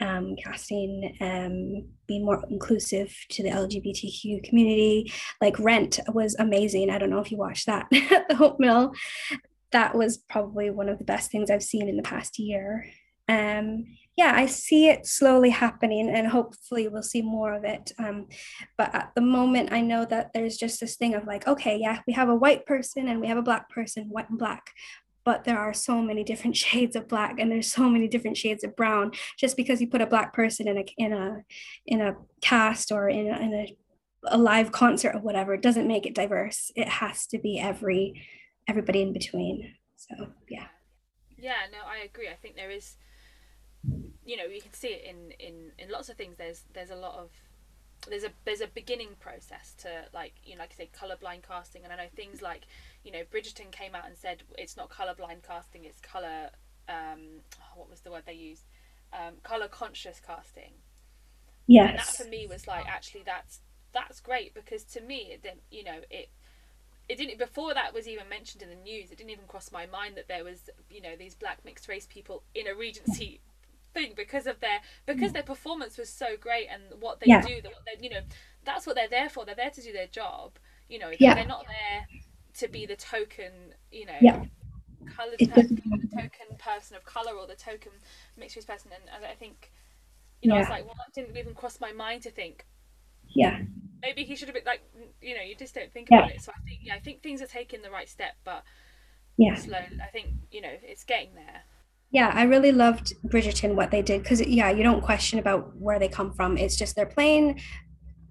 um, 0.00 0.36
casting, 0.36 1.16
um, 1.20 1.88
being 2.06 2.24
more 2.24 2.42
inclusive 2.50 3.14
to 3.30 3.42
the 3.42 3.50
LGBTQ 3.50 4.44
community. 4.44 5.12
Like 5.40 5.58
Rent 5.58 6.00
was 6.08 6.34
amazing. 6.38 6.90
I 6.90 6.98
don't 6.98 7.10
know 7.10 7.20
if 7.20 7.30
you 7.30 7.36
watched 7.36 7.66
that 7.66 7.86
at 7.92 8.28
the 8.28 8.36
Hope 8.36 8.58
Mill. 8.58 8.92
That 9.72 9.94
was 9.94 10.18
probably 10.18 10.70
one 10.70 10.88
of 10.88 10.98
the 10.98 11.04
best 11.04 11.30
things 11.30 11.50
I've 11.50 11.62
seen 11.62 11.88
in 11.88 11.96
the 11.96 12.02
past 12.02 12.38
year. 12.38 12.86
Um, 13.28 13.86
yeah, 14.16 14.32
I 14.34 14.46
see 14.46 14.88
it 14.88 15.06
slowly 15.06 15.50
happening, 15.50 16.10
and 16.10 16.26
hopefully 16.26 16.88
we'll 16.88 17.02
see 17.02 17.22
more 17.22 17.54
of 17.54 17.64
it. 17.64 17.92
Um, 17.98 18.26
but 18.76 18.94
at 18.94 19.12
the 19.14 19.20
moment, 19.20 19.72
I 19.72 19.80
know 19.80 20.04
that 20.04 20.32
there's 20.34 20.56
just 20.56 20.80
this 20.80 20.96
thing 20.96 21.14
of 21.14 21.26
like, 21.26 21.46
okay, 21.46 21.78
yeah, 21.78 22.00
we 22.06 22.12
have 22.14 22.28
a 22.28 22.34
white 22.34 22.66
person 22.66 23.08
and 23.08 23.20
we 23.20 23.28
have 23.28 23.38
a 23.38 23.42
black 23.42 23.70
person, 23.70 24.08
white 24.10 24.28
and 24.28 24.38
black, 24.38 24.72
but 25.30 25.44
there 25.44 25.60
are 25.60 25.72
so 25.72 26.02
many 26.02 26.24
different 26.24 26.56
shades 26.64 26.96
of 26.96 27.06
black 27.06 27.38
and 27.38 27.52
there's 27.52 27.72
so 27.72 27.88
many 27.88 28.08
different 28.08 28.36
shades 28.36 28.64
of 28.64 28.74
brown. 28.74 29.12
Just 29.38 29.56
because 29.56 29.80
you 29.80 29.86
put 29.86 30.00
a 30.00 30.06
black 30.14 30.32
person 30.32 30.66
in 30.66 30.76
a 30.76 30.84
in 30.98 31.12
a 31.12 31.44
in 31.86 32.00
a 32.00 32.16
cast 32.40 32.90
or 32.90 33.08
in 33.08 33.28
a, 33.32 33.38
in 33.38 33.54
a, 33.54 33.76
a 34.24 34.36
live 34.36 34.72
concert 34.72 35.14
or 35.14 35.20
whatever 35.20 35.54
it 35.54 35.62
doesn't 35.62 35.86
make 35.86 36.04
it 36.04 36.16
diverse. 36.16 36.72
It 36.74 36.88
has 36.88 37.28
to 37.28 37.38
be 37.38 37.60
every 37.60 38.20
everybody 38.66 39.02
in 39.02 39.12
between. 39.12 39.72
So 39.94 40.32
yeah. 40.48 40.66
Yeah 41.38 41.62
no 41.70 41.78
i 41.86 41.98
agree. 42.04 42.28
I 42.28 42.38
think 42.42 42.56
there 42.56 42.72
is 42.72 42.96
you 44.24 44.36
know 44.36 44.46
you 44.56 44.60
can 44.60 44.72
see 44.72 44.88
it 44.88 45.04
in 45.04 45.30
in 45.38 45.70
in 45.78 45.92
lots 45.92 46.08
of 46.08 46.16
things. 46.16 46.34
There's 46.38 46.64
there's 46.74 46.90
a 46.90 46.96
lot 47.06 47.14
of 47.22 47.30
there's 48.08 48.24
a 48.24 48.30
there's 48.44 48.60
a 48.60 48.66
beginning 48.66 49.10
process 49.20 49.74
to 49.78 49.88
like 50.14 50.34
you 50.44 50.54
know 50.54 50.60
like 50.60 50.72
I 50.74 50.84
say 50.84 50.90
colorblind 50.98 51.42
casting. 51.46 51.84
And 51.84 51.92
I 51.92 51.96
know 51.96 52.08
things 52.14 52.42
like 52.42 52.66
you 53.04 53.12
know 53.12 53.22
Bridgerton 53.32 53.70
came 53.70 53.94
out 53.94 54.06
and 54.06 54.16
said 54.16 54.42
it's 54.56 54.76
not 54.76 54.90
colorblind 54.90 55.42
casting 55.46 55.84
it's 55.84 56.00
color 56.00 56.50
um 56.88 57.42
what 57.74 57.90
was 57.90 58.00
the 58.00 58.10
word 58.10 58.22
they 58.26 58.34
used? 58.34 58.64
Um, 59.12 59.34
color 59.42 59.68
conscious 59.68 60.20
casting. 60.24 60.72
Yes 61.66 61.88
and 61.90 61.98
that 61.98 62.06
for 62.06 62.24
me 62.24 62.46
was 62.46 62.66
like 62.66 62.86
actually 62.86 63.22
that's 63.24 63.60
that's 63.92 64.20
great 64.20 64.54
because 64.54 64.84
to 64.84 65.00
me 65.00 65.30
it 65.32 65.42
didn't 65.42 65.62
you 65.70 65.84
know 65.84 66.00
it 66.10 66.30
it 67.08 67.18
didn't 67.18 67.38
before 67.38 67.74
that 67.74 67.92
was 67.92 68.06
even 68.06 68.28
mentioned 68.28 68.62
in 68.62 68.68
the 68.68 68.74
news 68.76 69.10
it 69.10 69.18
didn't 69.18 69.30
even 69.30 69.46
cross 69.46 69.72
my 69.72 69.86
mind 69.86 70.16
that 70.16 70.28
there 70.28 70.44
was 70.44 70.70
you 70.88 71.00
know 71.00 71.16
these 71.18 71.34
black 71.34 71.58
mixed 71.64 71.88
race 71.88 72.06
people 72.08 72.42
in 72.54 72.66
a 72.66 72.74
regency 72.74 73.40
thing 73.92 74.12
because 74.16 74.46
of 74.46 74.60
their 74.60 74.80
because 75.06 75.32
their 75.32 75.42
performance 75.42 75.98
was 75.98 76.08
so 76.08 76.36
great 76.40 76.68
and 76.72 77.00
what 77.00 77.20
they 77.20 77.26
yeah. 77.26 77.40
do 77.40 77.54
what 77.54 77.82
they, 77.86 78.02
you 78.02 78.10
know 78.10 78.20
that's 78.64 78.86
what 78.86 78.94
they're 78.94 79.08
there 79.08 79.28
for 79.28 79.44
they're 79.44 79.54
there 79.54 79.70
to 79.70 79.82
do 79.82 79.92
their 79.92 80.06
job 80.06 80.58
you 80.88 80.98
know 80.98 81.10
yeah. 81.18 81.34
they're 81.34 81.46
not 81.46 81.64
there 81.66 82.06
to 82.54 82.68
be 82.68 82.86
the 82.86 82.96
token 82.96 83.52
you 83.90 84.06
know 84.06 84.18
yeah. 84.20 84.44
colored 85.06 85.38
person, 85.38 85.76
the 85.76 86.08
token 86.16 86.56
person 86.58 86.96
of 86.96 87.04
color 87.04 87.32
or 87.32 87.46
the 87.46 87.54
token 87.54 87.92
mixed 88.36 88.56
race 88.56 88.64
person 88.64 88.90
and, 88.94 89.04
and 89.14 89.24
I 89.24 89.34
think 89.34 89.72
you 90.42 90.48
know 90.48 90.54
yeah. 90.54 90.60
I 90.60 90.62
was 90.62 90.70
like 90.70 90.84
well 90.84 90.94
that 90.98 91.12
didn't 91.14 91.36
even 91.36 91.54
cross 91.54 91.80
my 91.80 91.92
mind 91.92 92.22
to 92.22 92.30
think 92.30 92.64
Yeah. 93.34 93.60
Maybe 94.02 94.24
he 94.24 94.34
should 94.34 94.48
have 94.48 94.54
been 94.54 94.64
like, 94.64 94.82
you 95.20 95.34
know, 95.36 95.42
you 95.42 95.54
just 95.54 95.74
don't 95.74 95.92
think 95.92 96.08
Yeah. 96.10 96.18
about 96.20 96.30
it. 96.32 96.40
So 96.42 96.52
I 96.56 96.60
think, 96.62 96.80
yeah, 96.82 96.94
I 96.94 97.00
think 97.00 97.22
things 97.22 97.42
are 97.42 97.46
taking 97.46 97.82
the 97.82 97.90
right 97.90 98.08
step, 98.08 98.34
but 98.44 98.64
Yeah. 99.36 99.54
slow. 99.54 99.78
I 99.78 100.06
think 100.12 100.28
you 100.50 100.60
know 100.60 100.74
it's 100.82 101.04
getting 101.04 101.34
there. 101.34 101.62
Yeah, 102.12 102.32
I 102.34 102.42
really 102.42 102.72
loved 102.72 103.14
Bridgerton 103.26 103.76
what 103.76 103.90
they 103.90 104.02
did 104.02 104.22
because 104.22 104.40
yeah, 104.40 104.70
you 104.70 104.82
don't 104.82 105.02
question 105.02 105.38
about 105.38 105.76
where 105.76 105.98
they 105.98 106.08
come 106.08 106.32
from. 106.32 106.56
It's 106.58 106.76
just 106.76 106.96
they're 106.96 107.06
playing, 107.06 107.60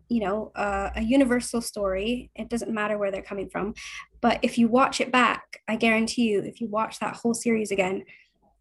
you 0.10 0.20
know, 0.20 0.52
uh, 0.56 0.90
a 0.96 1.02
universal 1.02 1.62
story. 1.62 2.30
It 2.36 2.50
doesn't 2.50 2.74
matter 2.74 2.98
where 2.98 3.10
they're 3.10 3.22
coming 3.22 3.50
from. 3.50 3.74
But 4.20 4.40
if 4.42 4.58
you 4.58 4.68
watch 4.68 5.00
it 5.00 5.14
back, 5.14 5.62
I 5.68 5.78
guarantee 5.78 6.24
you, 6.24 6.42
if 6.42 6.60
you 6.60 6.68
watch 6.68 7.00
that 7.00 7.16
whole 7.16 7.34
series 7.34 7.72
again, 7.72 8.04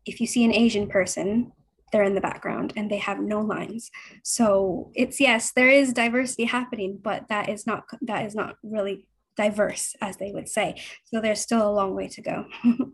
if 0.07 0.21
you 0.21 0.27
see 0.27 0.45
an 0.45 0.55
Asian 0.55 0.87
person, 0.89 1.53
they're 1.91 2.05
in 2.05 2.15
the 2.15 2.21
background 2.21 2.73
and 2.77 2.89
they 2.89 2.99
have 2.99 3.19
no 3.19 3.41
lines. 3.41 3.91
So 4.23 4.93
it's 4.95 5.21
yes, 5.21 5.53
there 5.53 5.69
is 5.71 5.93
diversity 5.93 6.45
happening, 6.45 6.99
but 7.03 7.29
that 7.29 7.49
is 7.49 7.67
not 7.67 7.85
that 8.03 8.27
is 8.27 8.35
not 8.35 8.57
really 8.63 9.09
diverse 9.37 9.97
as 10.01 10.17
they 10.19 10.31
would 10.33 10.49
say. 10.49 10.81
So 11.05 11.21
there's 11.21 11.41
still 11.41 11.69
a 11.69 11.73
long 11.73 11.95
way 11.97 12.09
to 12.09 12.23
go. 12.23 12.47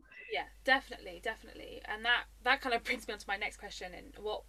Definitely, 0.65 1.21
definitely. 1.23 1.83
And 1.85 2.05
that 2.05 2.25
that 2.43 2.61
kind 2.61 2.75
of 2.75 2.85
brings 2.85 3.07
me 3.07 3.15
on 3.15 3.21
to 3.21 3.29
my 3.29 3.37
next 3.37 3.59
question. 3.59 3.93
And 3.97 4.15
what 4.23 4.43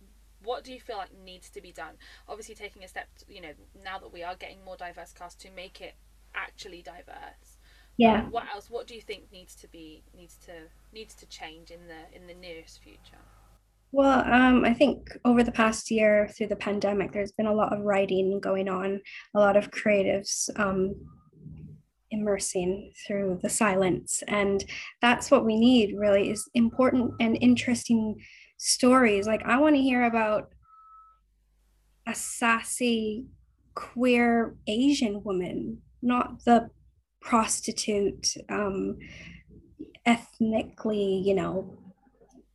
what 0.44 0.64
do 0.64 0.74
you 0.74 0.80
feel 0.80 0.98
like 0.98 1.10
needs 1.14 1.50
to 1.52 1.62
be 1.62 1.72
done? 1.72 1.96
Obviously, 2.28 2.56
taking 2.56 2.84
a 2.84 2.88
step, 2.88 3.08
you 3.28 3.42
know, 3.42 3.54
now 3.84 3.98
that 4.00 4.14
we 4.14 4.24
are 4.24 4.36
getting 4.36 4.64
more 4.64 4.78
diverse 4.78 5.12
cast 5.12 5.42
to 5.42 5.52
make 5.52 5.82
it 5.82 5.96
actually 6.34 6.82
diverse. 6.82 7.58
yeah. 7.98 8.24
What 8.30 8.46
else? 8.54 8.70
What 8.70 8.88
do 8.88 8.96
you 8.96 9.02
think 9.02 9.32
needs 9.32 9.56
to 9.56 9.68
be 9.68 10.04
needs 10.16 10.38
to 10.46 10.54
needs 10.94 11.14
to 11.16 11.26
change 11.26 11.72
in 11.72 11.88
the 11.88 12.16
in 12.16 12.28
the 12.28 12.34
nearest 12.34 12.82
future? 12.82 13.24
Well, 13.92 14.26
um, 14.30 14.66
I 14.66 14.74
think 14.74 15.18
over 15.24 15.42
the 15.42 15.54
past 15.54 15.90
year 15.90 16.30
through 16.36 16.48
the 16.48 16.56
pandemic, 16.58 17.14
there's 17.14 17.32
been 17.32 17.46
a 17.46 17.54
lot 17.54 17.72
of 17.72 17.82
writing 17.86 18.42
going 18.42 18.68
on, 18.68 19.00
a 19.34 19.40
lot 19.40 19.56
of 19.56 19.72
creatives 19.72 20.50
um, 20.60 20.96
immersing 22.16 22.92
through 23.06 23.40
the 23.44 23.50
silence. 23.50 24.24
And 24.28 24.64
that's 25.02 25.30
what 25.30 25.46
we 25.46 25.58
need 25.58 25.96
really 25.98 26.32
is 26.32 26.50
important 26.54 27.14
and 27.20 27.38
interesting 27.42 28.16
stories. 28.58 29.28
Like 29.28 29.44
I 29.46 29.60
want 29.60 29.76
to 29.76 29.82
hear 29.82 30.04
about 30.06 30.50
a 32.08 32.16
sassy 32.16 33.26
queer 33.74 34.56
Asian 34.68 35.24
woman, 35.24 35.82
not 36.02 36.44
the 36.46 36.70
prostitute, 37.22 38.36
um, 38.50 38.98
ethnically, 40.06 41.22
you 41.26 41.34
know, 41.34 41.78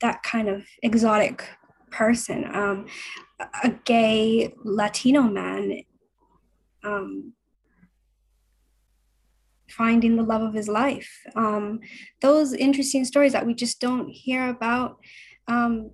that 0.01 0.23
kind 0.23 0.49
of 0.49 0.65
exotic 0.83 1.47
person. 1.91 2.45
Um, 2.55 2.87
a 3.65 3.71
gay 3.85 4.55
Latino 4.65 5.23
man 5.23 5.83
um, 6.85 7.33
finding 9.71 10.17
the 10.17 10.23
love 10.23 10.43
of 10.43 10.55
his 10.55 10.69
life. 10.69 11.11
Um, 11.37 11.81
those 12.21 12.53
interesting 12.53 13.05
stories 13.05 13.33
that 13.33 13.47
we 13.47 13.55
just 13.55 13.81
don't 13.81 14.09
hear 14.09 14.49
about. 14.49 14.99
Um, 15.49 15.91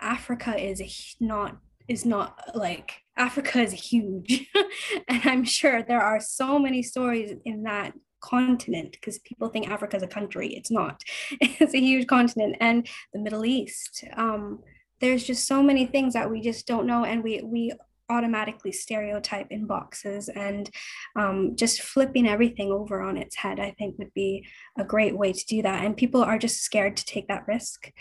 Africa 0.00 0.56
is 0.56 1.16
not 1.20 1.58
is 1.88 2.06
not 2.06 2.38
like 2.54 3.02
Africa 3.16 3.60
is 3.60 3.72
huge, 3.72 4.48
and 5.08 5.22
I'm 5.24 5.44
sure 5.44 5.82
there 5.82 6.00
are 6.00 6.20
so 6.20 6.58
many 6.58 6.82
stories 6.82 7.34
in 7.44 7.64
that 7.64 7.92
continent 8.20 8.92
because 8.92 9.18
people 9.18 9.48
think 9.48 9.68
Africa 9.68 9.96
is 9.96 10.02
a 10.02 10.06
country. 10.06 10.54
It's 10.54 10.70
not. 10.70 11.02
It's 11.40 11.74
a 11.74 11.80
huge 11.80 12.06
continent, 12.06 12.56
and 12.60 12.88
the 13.12 13.20
Middle 13.20 13.44
East. 13.44 14.04
Um, 14.16 14.60
there's 15.00 15.24
just 15.24 15.46
so 15.46 15.62
many 15.62 15.86
things 15.86 16.12
that 16.12 16.30
we 16.30 16.40
just 16.40 16.66
don't 16.66 16.86
know, 16.86 17.04
and 17.04 17.22
we 17.22 17.42
we 17.42 17.72
automatically 18.10 18.72
stereotype 18.72 19.46
in 19.50 19.66
boxes 19.66 20.28
and 20.28 20.70
um, 21.16 21.54
just 21.56 21.80
flipping 21.80 22.26
everything 22.26 22.70
over 22.70 23.00
on 23.00 23.16
its 23.16 23.36
head 23.36 23.60
i 23.60 23.70
think 23.78 23.96
would 23.98 24.12
be 24.14 24.44
a 24.78 24.84
great 24.84 25.16
way 25.16 25.32
to 25.32 25.46
do 25.46 25.62
that. 25.62 25.84
And 25.84 25.96
people 25.96 26.22
are 26.22 26.38
just 26.38 26.62
scared 26.62 26.96
to 26.96 27.04
take 27.04 27.28
that 27.28 27.46
risk. 27.46 27.92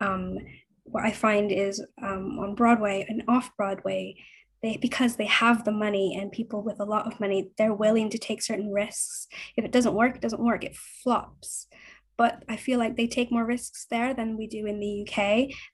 Um, 0.00 0.38
what 0.84 1.04
i 1.04 1.10
find 1.10 1.52
is 1.52 1.84
um, 2.02 2.38
on 2.38 2.54
broadway 2.54 3.04
and 3.08 3.22
off 3.28 3.54
broadway 3.58 4.16
they 4.62 4.78
because 4.78 5.16
they 5.16 5.26
have 5.26 5.64
the 5.64 5.72
money 5.72 6.16
and 6.18 6.32
people 6.32 6.62
with 6.62 6.80
a 6.80 6.84
lot 6.84 7.06
of 7.06 7.20
money 7.20 7.50
they're 7.58 7.74
willing 7.74 8.08
to 8.10 8.18
take 8.18 8.42
certain 8.42 8.72
risks. 8.72 9.28
If 9.56 9.64
it 9.64 9.72
doesn't 9.72 9.94
work 9.94 10.16
it 10.16 10.22
doesn't 10.22 10.44
work. 10.44 10.64
It 10.64 10.76
flops. 10.76 11.66
But 12.16 12.42
i 12.48 12.56
feel 12.56 12.78
like 12.78 12.96
they 12.96 13.06
take 13.06 13.30
more 13.30 13.44
risks 13.44 13.86
there 13.90 14.14
than 14.14 14.38
we 14.38 14.46
do 14.46 14.66
in 14.66 14.80
the 14.80 15.02
uk 15.02 15.18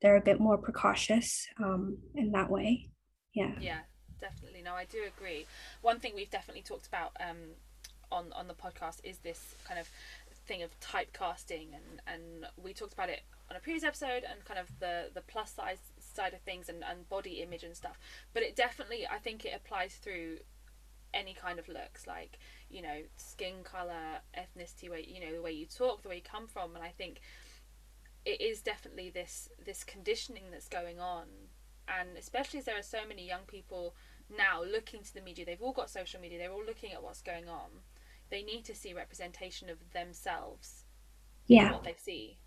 they're 0.02 0.16
a 0.16 0.28
bit 0.30 0.40
more 0.40 0.58
precautious 0.58 1.46
um, 1.62 1.98
in 2.14 2.32
that 2.32 2.50
way 2.50 2.90
yeah 3.34 3.50
Yeah, 3.60 3.80
definitely. 4.20 4.62
No, 4.62 4.74
I 4.74 4.84
do 4.84 4.98
agree. 5.06 5.46
One 5.82 6.00
thing 6.00 6.12
we've 6.14 6.30
definitely 6.30 6.62
talked 6.62 6.86
about 6.86 7.12
um, 7.20 7.54
on 8.10 8.32
on 8.32 8.48
the 8.48 8.54
podcast 8.54 9.00
is 9.04 9.18
this 9.18 9.54
kind 9.66 9.78
of 9.78 9.88
thing 10.46 10.62
of 10.62 10.78
typecasting, 10.80 11.68
and 11.74 12.00
and 12.06 12.46
we 12.62 12.72
talked 12.72 12.92
about 12.92 13.08
it 13.10 13.22
on 13.50 13.56
a 13.56 13.60
previous 13.60 13.84
episode, 13.84 14.24
and 14.28 14.44
kind 14.44 14.58
of 14.58 14.68
the 14.80 15.10
the 15.14 15.20
plus 15.22 15.52
size 15.52 15.78
side 16.00 16.34
of 16.34 16.40
things 16.40 16.68
and 16.68 16.84
and 16.84 17.08
body 17.08 17.42
image 17.42 17.64
and 17.64 17.76
stuff. 17.76 17.98
But 18.32 18.42
it 18.42 18.56
definitely, 18.56 19.06
I 19.06 19.18
think, 19.18 19.44
it 19.44 19.52
applies 19.54 19.94
through 19.94 20.38
any 21.12 21.34
kind 21.34 21.58
of 21.58 21.68
looks, 21.68 22.06
like 22.06 22.38
you 22.70 22.82
know, 22.82 23.02
skin 23.16 23.62
color, 23.62 24.20
ethnicity, 24.36 24.90
way 24.90 25.06
you 25.08 25.20
know, 25.20 25.34
the 25.34 25.42
way 25.42 25.52
you 25.52 25.66
talk, 25.66 26.02
the 26.02 26.08
way 26.08 26.16
you 26.16 26.22
come 26.22 26.46
from, 26.46 26.74
and 26.74 26.84
I 26.84 26.90
think 26.90 27.20
it 28.24 28.40
is 28.40 28.62
definitely 28.62 29.10
this 29.10 29.48
this 29.64 29.84
conditioning 29.84 30.44
that's 30.50 30.68
going 30.68 30.98
on 31.00 31.26
and 31.88 32.16
especially 32.18 32.58
as 32.58 32.64
there 32.64 32.78
are 32.78 32.82
so 32.82 33.06
many 33.06 33.26
young 33.26 33.44
people 33.46 33.94
now 34.34 34.62
looking 34.62 35.02
to 35.02 35.12
the 35.12 35.20
media 35.20 35.44
they've 35.44 35.62
all 35.62 35.72
got 35.72 35.90
social 35.90 36.20
media 36.20 36.38
they're 36.38 36.52
all 36.52 36.64
looking 36.64 36.92
at 36.92 37.02
what's 37.02 37.20
going 37.20 37.48
on 37.48 37.68
they 38.30 38.42
need 38.42 38.64
to 38.64 38.74
see 38.74 38.94
representation 38.94 39.68
of 39.68 39.78
themselves 39.92 40.84
yeah. 41.46 41.72
what 41.72 41.84
they 41.84 41.94
see. 41.98 42.38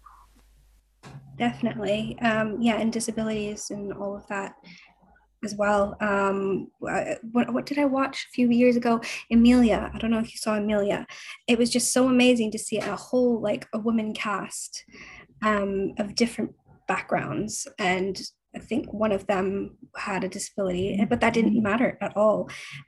Definitely. 1.37 2.17
Um, 2.21 2.61
yeah 2.61 2.79
and 2.79 2.91
disabilities 2.91 3.69
and 3.69 3.93
all 3.93 4.15
of 4.15 4.27
that 4.27 4.55
as 5.43 5.53
well. 5.55 5.95
Um, 6.01 6.69
what, 6.79 7.53
what 7.53 7.65
did 7.65 7.77
i 7.77 7.85
watch 7.85 8.25
a 8.27 8.33
few 8.33 8.49
years 8.49 8.75
ago? 8.75 8.99
Emilia. 9.29 9.91
I 9.93 9.97
don't 9.99 10.11
know 10.11 10.19
if 10.19 10.33
you 10.33 10.37
saw 10.37 10.55
emilia. 10.55 11.05
It 11.47 11.59
was 11.59 11.69
just 11.69 11.93
so 11.93 12.07
amazing 12.07 12.51
to 12.51 12.59
see 12.59 12.77
a 12.77 12.95
whole 12.95 13.39
like 13.39 13.67
a 13.73 13.79
woman 13.79 14.13
cast 14.13 14.83
um, 15.43 15.93
of 15.99 16.15
different 16.15 16.55
backgrounds 16.87 17.67
and 17.77 18.19
i 18.57 18.59
think 18.69 18.85
one 19.03 19.11
of 19.17 19.23
them 19.27 19.77
had 19.95 20.23
a 20.23 20.29
disability 20.37 20.89
but 21.11 21.19
that 21.21 21.33
didn't 21.37 21.61
matter 21.71 21.89
at 22.01 22.13
all. 22.21 22.39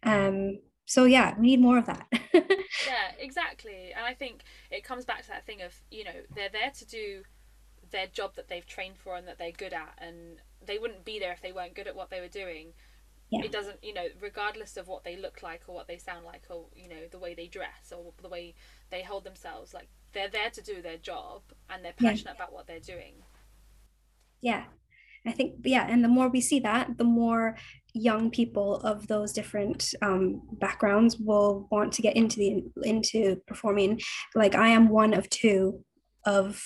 Um, 0.04 0.60
so 0.86 1.02
yeah 1.06 1.28
we 1.40 1.44
need 1.52 1.62
more 1.68 1.78
of 1.78 1.86
that. 1.86 2.06
Yeah 2.88 3.08
exactly. 3.28 3.82
And 3.96 4.06
i 4.06 4.14
think 4.22 4.36
it 4.72 4.84
comes 4.90 5.06
back 5.06 5.22
to 5.24 5.30
that 5.34 5.46
thing 5.46 5.62
of 5.68 5.74
you 5.98 6.04
know 6.08 6.18
they're 6.36 6.50
there 6.60 6.72
to 6.80 6.86
do 6.86 7.06
their 7.92 8.08
job 8.20 8.36
that 8.36 8.48
they've 8.50 8.66
trained 8.76 8.98
for 9.04 9.16
and 9.18 9.28
that 9.28 9.38
they're 9.40 9.52
good 9.64 9.74
at 9.74 9.94
and 10.06 10.18
they 10.70 10.78
wouldn't 10.82 11.06
be 11.12 11.18
there 11.20 11.34
if 11.34 11.42
they 11.42 11.52
weren't 11.58 11.76
good 11.76 11.88
at 11.88 11.96
what 12.00 12.10
they 12.12 12.22
were 12.22 12.28
doing. 12.44 12.68
Yeah. 13.32 13.44
it 13.48 13.52
doesn't 13.52 13.80
you 13.84 13.94
know 13.94 14.08
regardless 14.30 14.74
of 14.78 14.88
what 14.88 15.04
they 15.04 15.16
look 15.26 15.38
like 15.50 15.62
or 15.68 15.76
what 15.76 15.88
they 15.88 16.00
sound 16.00 16.26
like 16.26 16.46
or 16.50 16.62
you 16.76 16.90
know 16.90 17.04
the 17.12 17.20
way 17.26 17.32
they 17.36 17.46
dress 17.58 17.86
or 17.96 18.02
the 18.24 18.28
way 18.38 18.56
they 18.90 19.04
hold 19.04 19.24
themselves 19.24 19.72
like 19.78 19.88
they're 20.14 20.30
there 20.38 20.50
to 20.58 20.62
do 20.72 20.82
their 20.82 20.98
job 20.98 21.42
and 21.70 21.78
they're 21.86 21.94
Yeah. 22.00 22.10
passionate 22.10 22.36
about 22.40 22.52
what 22.56 22.66
they're 22.68 22.80
doing. 22.94 23.14
Yeah 24.42 24.64
i 25.26 25.32
think 25.32 25.56
yeah 25.64 25.88
and 25.90 26.04
the 26.04 26.08
more 26.08 26.30
we 26.30 26.42
see 26.42 26.60
that 26.60 26.98
the 26.98 27.04
more 27.04 27.56
young 27.94 28.30
people 28.30 28.76
of 28.78 29.08
those 29.08 29.34
different 29.34 29.94
um, 30.02 30.42
backgrounds 30.54 31.18
will 31.18 31.68
want 31.72 31.92
to 31.94 32.02
get 32.02 32.16
into 32.16 32.38
the 32.38 32.64
into 32.88 33.42
performing. 33.48 34.00
Like 34.36 34.56
i 34.56 34.70
am 34.70 34.90
one 34.90 35.14
of 35.14 35.30
two 35.30 35.84
of 36.26 36.62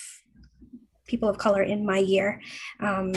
people 1.07 1.29
of 1.29 1.37
color 1.37 1.61
in 1.63 1.85
my 1.85 1.97
year. 1.97 2.41
Um, 2.79 3.11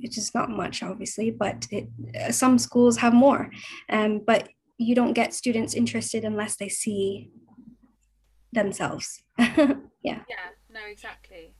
which 0.00 0.18
is 0.18 0.34
not 0.34 0.50
much 0.50 0.82
obviously 0.82 1.30
but 1.30 1.64
it, 1.70 1.88
uh, 2.20 2.32
some 2.32 2.58
schools 2.58 2.96
have 2.96 3.14
more. 3.14 3.50
Um, 3.88 4.20
but 4.26 4.48
you 4.76 4.96
don't 4.96 5.12
get 5.12 5.32
students 5.32 5.74
interested 5.74 6.24
unless 6.24 6.56
they 6.56 6.68
see 6.68 7.30
themselves. 8.52 9.22
Yeah. 10.04 10.22
Yeah 10.28 10.48
no 10.68 10.80
exactly. 10.90 11.54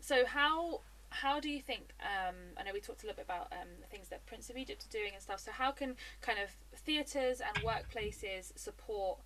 So 0.00 0.26
how 0.26 0.82
how 1.12 1.40
do 1.40 1.48
you 1.48 1.60
think 1.60 1.92
um, 2.00 2.34
i 2.58 2.62
know 2.62 2.72
we 2.72 2.80
talked 2.80 3.02
a 3.02 3.06
little 3.06 3.16
bit 3.16 3.24
about 3.24 3.52
um, 3.52 3.68
the 3.80 3.86
things 3.86 4.08
that 4.08 4.24
prince 4.26 4.50
of 4.50 4.56
egypt 4.56 4.84
are 4.84 4.98
doing 4.98 5.12
and 5.14 5.22
stuff 5.22 5.40
so 5.40 5.50
how 5.52 5.70
can 5.70 5.94
kind 6.20 6.38
of 6.38 6.50
theatres 6.80 7.40
and 7.40 7.64
workplaces 7.64 8.56
support 8.58 9.18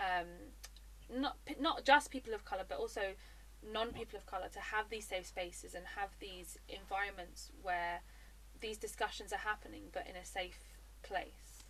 um, 0.00 0.26
not 1.14 1.36
not 1.60 1.84
just 1.84 2.10
people 2.10 2.34
of 2.34 2.44
color 2.44 2.64
but 2.68 2.78
also 2.78 3.14
non 3.72 3.92
people 3.92 4.16
of 4.16 4.26
color 4.26 4.48
to 4.52 4.60
have 4.60 4.88
these 4.90 5.06
safe 5.06 5.26
spaces 5.26 5.74
and 5.74 5.84
have 5.96 6.10
these 6.20 6.58
environments 6.68 7.50
where 7.62 8.00
these 8.60 8.78
discussions 8.78 9.32
are 9.32 9.38
happening 9.38 9.84
but 9.92 10.06
in 10.08 10.16
a 10.16 10.24
safe 10.24 10.76
place 11.02 11.64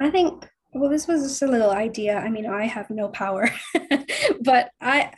I 0.00 0.10
think, 0.10 0.48
well, 0.72 0.90
this 0.90 1.06
was 1.06 1.22
just 1.22 1.42
a 1.42 1.46
little 1.46 1.70
idea. 1.70 2.16
I 2.18 2.28
mean, 2.28 2.46
I 2.46 2.64
have 2.64 2.90
no 2.90 3.08
power, 3.08 3.50
but 4.40 4.70
I, 4.80 5.12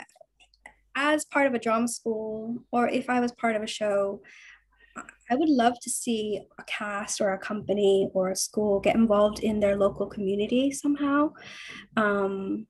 as 0.96 1.24
part 1.26 1.46
of 1.46 1.54
a 1.54 1.58
drama 1.58 1.86
school, 1.86 2.56
or 2.72 2.88
if 2.88 3.08
I 3.08 3.20
was 3.20 3.30
part 3.32 3.54
of 3.54 3.62
a 3.62 3.66
show, 3.66 4.22
I 5.30 5.34
would 5.34 5.50
love 5.50 5.74
to 5.82 5.90
see 5.90 6.40
a 6.58 6.64
cast 6.64 7.20
or 7.20 7.32
a 7.32 7.38
company 7.38 8.08
or 8.14 8.30
a 8.30 8.36
school 8.36 8.80
get 8.80 8.96
involved 8.96 9.40
in 9.40 9.60
their 9.60 9.76
local 9.76 10.06
community 10.06 10.70
somehow. 10.70 11.32
Um, 11.96 12.66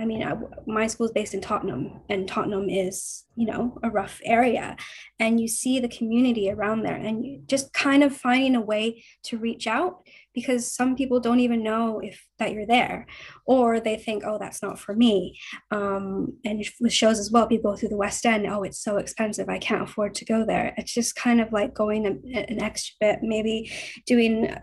I 0.00 0.06
mean, 0.06 0.22
I, 0.22 0.34
my 0.66 0.86
school 0.86 1.06
is 1.06 1.12
based 1.12 1.34
in 1.34 1.42
Tottenham, 1.42 2.00
and 2.08 2.26
Tottenham 2.26 2.70
is, 2.70 3.24
you 3.36 3.46
know, 3.46 3.78
a 3.82 3.90
rough 3.90 4.18
area. 4.24 4.76
And 5.18 5.38
you 5.38 5.46
see 5.46 5.78
the 5.78 5.88
community 5.88 6.50
around 6.50 6.82
there, 6.82 6.96
and 6.96 7.24
you 7.24 7.42
just 7.46 7.74
kind 7.74 8.02
of 8.02 8.16
finding 8.16 8.56
a 8.56 8.62
way 8.62 9.04
to 9.24 9.36
reach 9.36 9.66
out 9.66 10.06
because 10.32 10.72
some 10.72 10.96
people 10.96 11.20
don't 11.20 11.40
even 11.40 11.62
know 11.62 12.00
if 12.00 12.26
that 12.38 12.52
you're 12.52 12.66
there, 12.66 13.06
or 13.44 13.78
they 13.78 13.96
think, 13.96 14.22
oh, 14.24 14.38
that's 14.38 14.62
not 14.62 14.78
for 14.78 14.94
me. 14.94 15.38
Um, 15.70 16.38
and 16.46 16.64
with 16.80 16.94
shows 16.94 17.18
as 17.18 17.30
well, 17.30 17.46
people 17.46 17.76
through 17.76 17.90
the 17.90 17.96
West 17.96 18.24
End, 18.24 18.46
oh, 18.46 18.62
it's 18.62 18.82
so 18.82 18.96
expensive, 18.96 19.50
I 19.50 19.58
can't 19.58 19.82
afford 19.82 20.14
to 20.14 20.24
go 20.24 20.46
there. 20.46 20.72
It's 20.78 20.94
just 20.94 21.14
kind 21.14 21.42
of 21.42 21.52
like 21.52 21.74
going 21.74 22.06
a, 22.06 22.38
an 22.50 22.62
extra 22.62 22.94
bit, 23.00 23.18
maybe 23.22 23.70
doing 24.06 24.54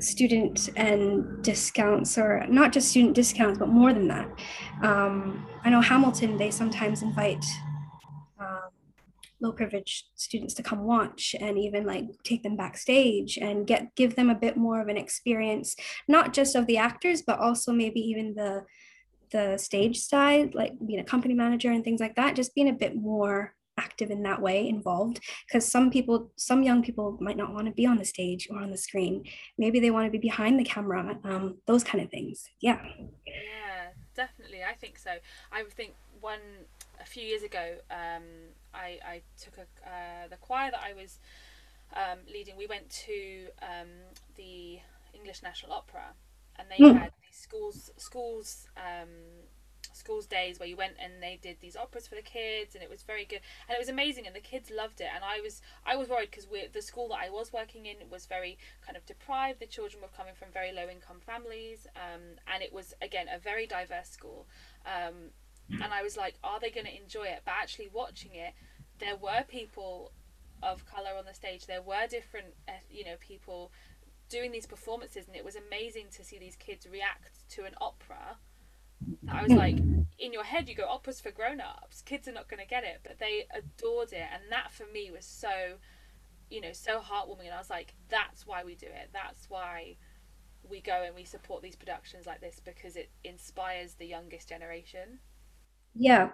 student 0.00 0.70
and 0.76 1.42
discounts 1.42 2.18
or 2.18 2.44
not 2.48 2.72
just 2.72 2.88
student 2.88 3.14
discounts 3.14 3.58
but 3.58 3.68
more 3.68 3.92
than 3.92 4.08
that. 4.08 4.28
Um, 4.82 5.46
i 5.62 5.70
know 5.70 5.80
hamilton 5.80 6.36
they 6.36 6.50
sometimes 6.50 7.02
invite 7.02 7.44
um, 8.40 8.70
low 9.40 9.52
privileged 9.52 10.06
students 10.14 10.54
to 10.54 10.62
come 10.62 10.80
watch 10.84 11.34
and 11.40 11.58
even 11.58 11.86
like 11.86 12.04
take 12.24 12.42
them 12.42 12.56
backstage 12.56 13.38
and 13.38 13.66
get 13.66 13.94
give 13.94 14.16
them 14.16 14.30
a 14.30 14.34
bit 14.34 14.56
more 14.56 14.80
of 14.80 14.88
an 14.88 14.96
experience 14.96 15.76
not 16.08 16.32
just 16.32 16.54
of 16.54 16.66
the 16.66 16.76
actors 16.76 17.22
but 17.22 17.38
also 17.38 17.72
maybe 17.72 18.00
even 18.00 18.34
the 18.34 18.64
the 19.30 19.56
stage 19.58 19.98
side 19.98 20.54
like 20.54 20.72
being 20.86 21.00
a 21.00 21.04
company 21.04 21.34
manager 21.34 21.70
and 21.70 21.84
things 21.84 22.00
like 22.00 22.14
that 22.14 22.36
just 22.36 22.54
being 22.54 22.68
a 22.68 22.72
bit 22.72 22.94
more 22.94 23.54
active 23.76 24.10
in 24.10 24.22
that 24.22 24.40
way 24.40 24.68
involved 24.68 25.20
because 25.46 25.66
some 25.66 25.90
people 25.90 26.30
some 26.36 26.62
young 26.62 26.82
people 26.82 27.16
might 27.20 27.36
not 27.36 27.52
want 27.52 27.66
to 27.66 27.72
be 27.72 27.86
on 27.86 27.98
the 27.98 28.04
stage 28.04 28.48
or 28.50 28.58
on 28.58 28.70
the 28.70 28.76
screen. 28.76 29.24
Maybe 29.58 29.80
they 29.80 29.90
want 29.90 30.06
to 30.06 30.10
be 30.10 30.18
behind 30.18 30.58
the 30.58 30.64
camera 30.64 31.18
um, 31.24 31.56
those 31.66 31.84
kind 31.84 32.02
of 32.02 32.10
things 32.10 32.48
yeah. 32.60 32.80
Yeah 33.26 33.34
definitely 34.14 34.60
i 34.64 34.74
think 34.74 34.98
so. 34.98 35.10
I 35.52 35.64
think 35.64 35.94
one 36.20 36.40
a 37.00 37.04
few 37.04 37.22
years 37.22 37.42
ago 37.42 37.76
um, 37.90 38.22
I, 38.72 38.98
I 39.04 39.22
took 39.40 39.58
a, 39.58 39.88
uh, 39.88 40.28
the 40.30 40.36
choir 40.36 40.70
that 40.70 40.80
i 40.80 40.94
was 40.94 41.18
um, 41.94 42.18
leading 42.32 42.56
we 42.56 42.66
went 42.66 42.88
to 43.06 43.46
um, 43.62 43.88
the 44.36 44.78
english 45.12 45.42
national 45.42 45.72
opera 45.72 46.14
and 46.56 46.68
they 46.70 46.82
mm. 46.82 46.98
had 46.98 47.12
these 47.22 47.38
schools 47.38 47.90
schools 47.96 48.68
um, 48.76 49.08
schools 49.94 50.26
days 50.26 50.58
where 50.58 50.68
you 50.68 50.76
went 50.76 50.94
and 51.02 51.22
they 51.22 51.38
did 51.40 51.56
these 51.60 51.76
operas 51.76 52.06
for 52.06 52.14
the 52.14 52.22
kids 52.22 52.74
and 52.74 52.82
it 52.82 52.90
was 52.90 53.02
very 53.02 53.24
good. 53.24 53.40
And 53.68 53.76
it 53.76 53.78
was 53.78 53.88
amazing 53.88 54.26
and 54.26 54.34
the 54.34 54.40
kids 54.40 54.70
loved 54.70 55.00
it. 55.00 55.08
And 55.14 55.24
I 55.24 55.40
was 55.40 55.62
I 55.86 55.96
was 55.96 56.08
worried 56.08 56.30
because 56.30 56.46
the 56.72 56.82
school 56.82 57.08
that 57.08 57.20
I 57.22 57.30
was 57.30 57.52
working 57.52 57.86
in 57.86 57.96
was 58.10 58.26
very 58.26 58.58
kind 58.84 58.96
of 58.96 59.06
deprived. 59.06 59.60
The 59.60 59.66
children 59.66 60.02
were 60.02 60.08
coming 60.16 60.34
from 60.34 60.48
very 60.52 60.72
low 60.72 60.88
income 60.88 61.20
families 61.24 61.86
um, 61.96 62.22
and 62.52 62.62
it 62.62 62.72
was 62.72 62.94
again 63.00 63.26
a 63.32 63.38
very 63.38 63.66
diverse 63.66 64.10
school. 64.10 64.46
Um, 64.86 65.30
and 65.70 65.94
I 65.94 66.02
was 66.02 66.16
like 66.16 66.34
are 66.44 66.60
they 66.60 66.70
going 66.70 66.86
to 66.86 66.96
enjoy 66.96 67.24
it? 67.24 67.42
But 67.44 67.54
actually 67.62 67.88
watching 67.92 68.34
it 68.34 68.54
there 68.98 69.16
were 69.16 69.44
people 69.48 70.12
of 70.62 70.86
color 70.86 71.10
on 71.18 71.24
the 71.26 71.34
stage. 71.34 71.66
There 71.66 71.82
were 71.82 72.06
different 72.08 72.54
uh, 72.68 72.72
you 72.90 73.04
know 73.04 73.16
people 73.20 73.72
doing 74.28 74.52
these 74.52 74.66
performances 74.66 75.26
and 75.26 75.36
it 75.36 75.44
was 75.44 75.56
amazing 75.56 76.06
to 76.16 76.24
see 76.24 76.38
these 76.38 76.56
kids 76.56 76.86
react 76.90 77.48
to 77.50 77.64
an 77.64 77.74
opera 77.80 78.36
I 79.30 79.42
was 79.42 79.52
like, 79.52 79.78
in 80.18 80.32
your 80.32 80.44
head, 80.44 80.68
you 80.68 80.74
go, 80.74 80.88
opera's 80.88 81.20
for 81.20 81.30
grown 81.30 81.60
ups. 81.60 82.02
Kids 82.02 82.28
are 82.28 82.32
not 82.32 82.48
going 82.48 82.60
to 82.60 82.66
get 82.66 82.84
it. 82.84 83.00
But 83.02 83.18
they 83.18 83.46
adored 83.54 84.12
it. 84.12 84.26
And 84.32 84.42
that 84.50 84.72
for 84.72 84.84
me 84.92 85.10
was 85.10 85.24
so, 85.24 85.76
you 86.50 86.60
know, 86.60 86.72
so 86.72 87.00
heartwarming. 87.00 87.46
And 87.46 87.54
I 87.54 87.58
was 87.58 87.70
like, 87.70 87.94
that's 88.08 88.46
why 88.46 88.64
we 88.64 88.74
do 88.74 88.86
it. 88.86 89.10
That's 89.12 89.50
why 89.50 89.96
we 90.68 90.80
go 90.80 91.02
and 91.04 91.14
we 91.14 91.24
support 91.24 91.62
these 91.62 91.76
productions 91.76 92.26
like 92.26 92.40
this 92.40 92.60
because 92.64 92.96
it 92.96 93.10
inspires 93.24 93.94
the 93.94 94.06
youngest 94.06 94.48
generation. 94.48 95.18
Yeah. 95.94 96.30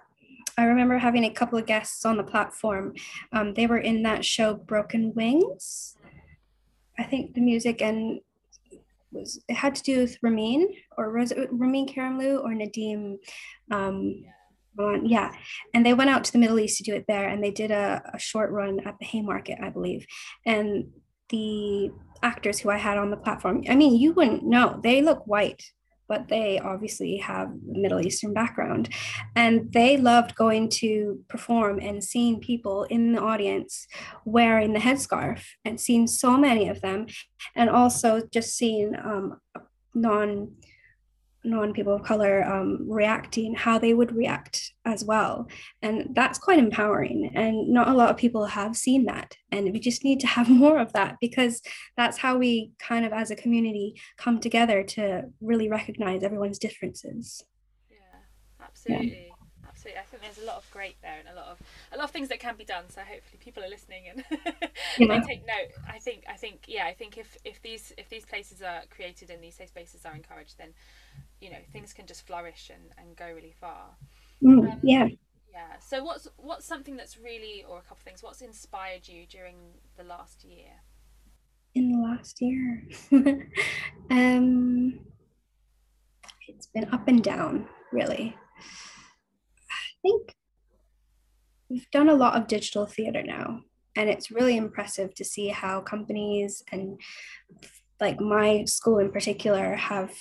I 0.57 0.65
remember 0.65 0.97
having 0.97 1.25
a 1.25 1.29
couple 1.29 1.59
of 1.59 1.65
guests 1.65 2.05
on 2.05 2.17
the 2.17 2.23
platform. 2.23 2.93
Um, 3.33 3.53
they 3.53 3.67
were 3.67 3.79
in 3.79 4.03
that 4.03 4.23
show 4.23 4.53
Broken 4.53 5.13
Wings. 5.13 5.97
I 6.97 7.03
think 7.03 7.33
the 7.33 7.41
music 7.41 7.81
and 7.81 8.21
was 9.11 9.41
it 9.47 9.53
had 9.55 9.75
to 9.75 9.83
do 9.83 9.99
with 9.99 10.17
Ramin 10.21 10.69
or 10.97 11.11
was 11.11 11.31
it 11.31 11.49
Ramin 11.51 11.87
Karimloo 11.87 12.43
or 12.43 12.51
Nadim? 12.51 13.17
Um, 13.71 14.23
yeah, 15.03 15.33
and 15.73 15.85
they 15.85 15.93
went 15.93 16.09
out 16.09 16.23
to 16.23 16.31
the 16.31 16.37
Middle 16.37 16.59
East 16.59 16.77
to 16.77 16.83
do 16.83 16.95
it 16.95 17.05
there, 17.07 17.27
and 17.27 17.43
they 17.43 17.51
did 17.51 17.71
a, 17.71 18.01
a 18.13 18.19
short 18.19 18.51
run 18.51 18.79
at 18.85 18.97
the 18.99 19.05
Haymarket, 19.05 19.59
I 19.61 19.69
believe. 19.69 20.05
And 20.45 20.91
the 21.29 21.91
actors 22.23 22.59
who 22.59 22.69
I 22.69 22.77
had 22.77 22.97
on 22.97 23.11
the 23.11 23.17
platform, 23.17 23.63
I 23.69 23.75
mean, 23.75 23.97
you 23.97 24.13
wouldn't 24.13 24.43
know. 24.43 24.79
They 24.81 25.01
look 25.01 25.27
white 25.27 25.63
but 26.11 26.27
they 26.27 26.59
obviously 26.59 27.15
have 27.15 27.47
Middle 27.65 28.05
Eastern 28.05 28.33
background. 28.33 28.89
And 29.33 29.71
they 29.71 29.95
loved 29.95 30.35
going 30.35 30.67
to 30.81 31.23
perform 31.29 31.79
and 31.79 32.03
seeing 32.03 32.41
people 32.41 32.83
in 32.95 33.13
the 33.13 33.21
audience 33.21 33.87
wearing 34.25 34.73
the 34.73 34.81
headscarf 34.81 35.41
and 35.63 35.79
seeing 35.79 36.07
so 36.07 36.35
many 36.35 36.67
of 36.67 36.81
them, 36.81 37.07
and 37.55 37.69
also 37.69 38.27
just 38.29 38.57
seeing 38.57 38.93
um, 39.01 39.39
non 39.95 40.51
non 41.43 41.73
people 41.73 41.93
of 41.93 42.03
color 42.03 42.43
um, 42.43 42.89
reacting 42.89 43.55
how 43.55 43.79
they 43.79 43.93
would 43.93 44.15
react 44.15 44.73
as 44.85 45.03
well. 45.03 45.47
And 45.81 46.13
that's 46.13 46.39
quite 46.39 46.59
empowering 46.59 47.31
and 47.35 47.69
not 47.69 47.87
a 47.87 47.93
lot 47.93 48.09
of 48.09 48.17
people 48.17 48.45
have 48.45 48.75
seen 48.75 49.05
that. 49.05 49.35
And 49.51 49.71
we 49.73 49.79
just 49.79 50.03
need 50.03 50.19
to 50.21 50.27
have 50.27 50.49
more 50.63 50.79
of 50.79 50.93
that 50.93 51.17
because 51.19 51.61
that's 51.97 52.17
how 52.17 52.37
we 52.37 52.71
kind 52.79 53.05
of 53.05 53.13
as 53.13 53.31
a 53.31 53.35
community 53.35 53.99
come 54.17 54.39
together 54.39 54.83
to 54.83 55.23
really 55.41 55.69
recognize 55.69 56.23
everyone's 56.23 56.59
differences. 56.59 57.43
Yeah 57.89 57.97
absolutely. 58.63 59.27
Yeah 59.27 59.67
absolutely. 59.67 59.99
I 59.99 60.03
think 60.03 60.23
there's 60.23 60.37
a 60.37 60.45
lot 60.45 60.57
of 60.57 60.69
great 60.71 60.95
there 61.01 61.17
and 61.19 61.27
a 61.27 61.35
lot 61.35 61.47
of 61.47 61.57
a 61.93 61.97
lot 61.97 62.05
of 62.05 62.11
things 62.11 62.29
that 62.29 62.39
can 62.39 62.55
be 62.55 62.65
done. 62.65 62.85
So 62.89 63.01
hopefully 63.01 63.39
people 63.39 63.63
are 63.63 63.69
listening 63.69 64.03
and 64.09 64.23
yeah. 64.97 65.07
they 65.07 65.19
take 65.27 65.45
note. 65.45 65.71
I 65.87 65.99
think 65.99 66.23
I 66.29 66.35
think 66.35 66.65
yeah, 66.67 66.85
I 66.85 66.93
think 66.93 67.17
if 67.17 67.37
if 67.43 67.61
these 67.61 67.93
if 67.97 68.09
these 68.09 68.25
places 68.25 68.61
are 68.61 68.81
created 68.89 69.29
and 69.29 69.43
these 69.43 69.55
safe 69.55 69.69
spaces 69.69 70.05
are 70.05 70.15
encouraged, 70.15 70.57
then 70.57 70.69
you 71.39 71.49
know 71.49 71.57
things 71.71 71.93
can 71.93 72.05
just 72.05 72.25
flourish 72.25 72.71
and, 72.73 72.91
and 72.97 73.15
go 73.15 73.25
really 73.33 73.53
far. 73.59 73.95
Mm, 74.43 74.71
um, 74.71 74.79
yeah. 74.83 75.07
Yeah. 75.51 75.79
So 75.79 76.03
what's 76.03 76.27
what's 76.37 76.65
something 76.65 76.95
that's 76.95 77.17
really 77.17 77.65
or 77.67 77.79
a 77.79 77.81
couple 77.81 77.97
of 77.97 78.03
things? 78.03 78.23
What's 78.23 78.41
inspired 78.41 79.07
you 79.07 79.25
during 79.27 79.55
the 79.97 80.03
last 80.03 80.43
year? 80.43 80.69
In 81.73 81.91
the 81.91 81.99
last 81.99 82.41
year, 82.41 82.83
um, 84.11 84.99
it's 86.47 86.67
been 86.67 86.89
up 86.91 87.07
and 87.07 87.23
down, 87.23 87.67
really 87.91 88.35
I 89.71 90.09
think 90.09 90.35
we've 91.71 91.89
done 91.91 92.09
a 92.09 92.15
lot 92.15 92.35
of 92.35 92.47
digital 92.47 92.85
theater 92.85 93.23
now, 93.23 93.61
and 93.95 94.09
it's 94.09 94.31
really 94.31 94.57
impressive 94.57 95.15
to 95.15 95.23
see 95.23 95.47
how 95.47 95.79
companies 95.81 96.63
and 96.71 96.99
like 97.99 98.19
my 98.19 98.65
school 98.65 98.97
in 98.99 99.11
particular 99.11 99.75
have 99.75 100.11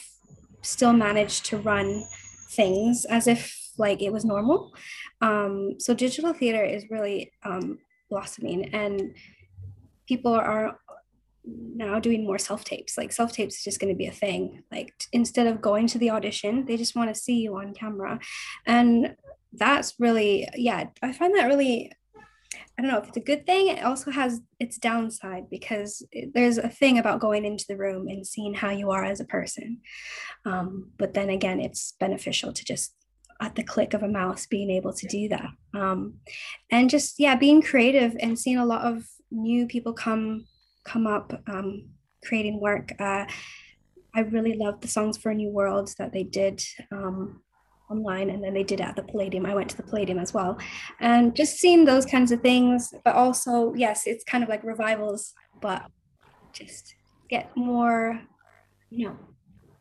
still 0.62 0.92
managed 0.92 1.46
to 1.46 1.56
run 1.56 2.04
things 2.50 3.04
as 3.06 3.26
if 3.26 3.56
like 3.78 4.02
it 4.02 4.12
was 4.12 4.24
normal. 4.24 4.72
Um, 5.20 5.76
so 5.78 5.94
digital 5.94 6.32
theater 6.32 6.62
is 6.62 6.90
really 6.90 7.32
um, 7.42 7.78
blossoming, 8.08 8.72
and 8.72 9.14
people 10.06 10.32
are 10.32 10.78
now 11.44 11.98
doing 11.98 12.24
more 12.24 12.38
self 12.38 12.64
tapes. 12.64 12.96
Like 12.96 13.10
self 13.10 13.32
tapes 13.32 13.56
is 13.56 13.64
just 13.64 13.80
going 13.80 13.92
to 13.92 13.98
be 13.98 14.06
a 14.06 14.12
thing. 14.12 14.62
Like 14.70 14.92
instead 15.12 15.46
of 15.48 15.60
going 15.60 15.88
to 15.88 15.98
the 15.98 16.10
audition, 16.10 16.66
they 16.66 16.76
just 16.76 16.94
want 16.94 17.12
to 17.12 17.20
see 17.20 17.40
you 17.40 17.56
on 17.56 17.74
camera, 17.74 18.20
and 18.66 19.16
that's 19.52 19.94
really 19.98 20.48
yeah 20.54 20.84
i 21.02 21.12
find 21.12 21.34
that 21.36 21.46
really 21.46 21.92
i 22.78 22.82
don't 22.82 22.90
know 22.90 22.98
if 22.98 23.08
it's 23.08 23.16
a 23.16 23.20
good 23.20 23.44
thing 23.46 23.68
it 23.68 23.84
also 23.84 24.10
has 24.10 24.40
its 24.60 24.76
downside 24.76 25.48
because 25.50 26.06
there's 26.34 26.58
a 26.58 26.68
thing 26.68 26.98
about 26.98 27.18
going 27.18 27.44
into 27.46 27.64
the 27.66 27.76
room 27.76 28.06
and 28.08 28.26
seeing 28.26 28.52
how 28.52 28.70
you 28.70 28.90
are 28.90 29.04
as 29.04 29.18
a 29.18 29.24
person. 29.24 29.78
Um, 30.44 30.90
but 30.98 31.14
then 31.14 31.30
again 31.30 31.60
it's 31.60 31.94
beneficial 31.98 32.52
to 32.52 32.64
just 32.64 32.94
at 33.40 33.54
the 33.54 33.62
click 33.62 33.94
of 33.94 34.02
a 34.02 34.08
mouse 34.08 34.44
being 34.46 34.70
able 34.70 34.92
to 34.92 35.06
do 35.08 35.28
that. 35.30 35.48
Um, 35.74 36.18
and 36.70 36.90
just 36.90 37.18
yeah 37.18 37.34
being 37.34 37.62
creative 37.62 38.14
and 38.20 38.38
seeing 38.38 38.58
a 38.58 38.66
lot 38.66 38.82
of 38.82 39.04
new 39.30 39.66
people 39.66 39.94
come 39.94 40.46
come 40.84 41.06
up 41.06 41.42
um, 41.48 41.88
creating 42.24 42.60
work. 42.60 42.92
Uh, 43.00 43.24
i 44.12 44.20
really 44.20 44.54
love 44.54 44.80
the 44.80 44.88
songs 44.88 45.16
for 45.16 45.30
a 45.30 45.34
new 45.34 45.48
world 45.48 45.94
that 45.98 46.12
they 46.12 46.24
did. 46.24 46.62
Um, 46.92 47.42
online 47.90 48.30
and 48.30 48.42
then 48.42 48.54
they 48.54 48.62
did 48.62 48.80
at 48.80 48.96
the 48.96 49.02
Palladium. 49.02 49.46
I 49.46 49.54
went 49.54 49.68
to 49.70 49.76
the 49.76 49.82
Palladium 49.82 50.18
as 50.18 50.32
well. 50.32 50.58
And 51.00 51.34
just 51.34 51.58
seeing 51.58 51.84
those 51.84 52.06
kinds 52.06 52.32
of 52.32 52.40
things, 52.40 52.94
but 53.04 53.14
also, 53.14 53.74
yes, 53.74 54.06
it's 54.06 54.24
kind 54.24 54.42
of 54.42 54.48
like 54.48 54.62
revivals, 54.64 55.34
but 55.60 55.90
just 56.52 56.94
get 57.28 57.50
more, 57.56 58.20
you 58.90 59.08
know, 59.08 59.16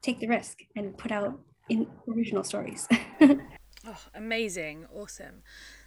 take 0.02 0.20
the 0.20 0.28
risk 0.28 0.58
and 0.76 0.98
put 0.98 1.12
out 1.12 1.40
in 1.70 1.88
original 2.08 2.44
stories. 2.44 2.88
oh, 3.22 3.98
amazing. 4.14 4.86
Awesome. 4.94 5.44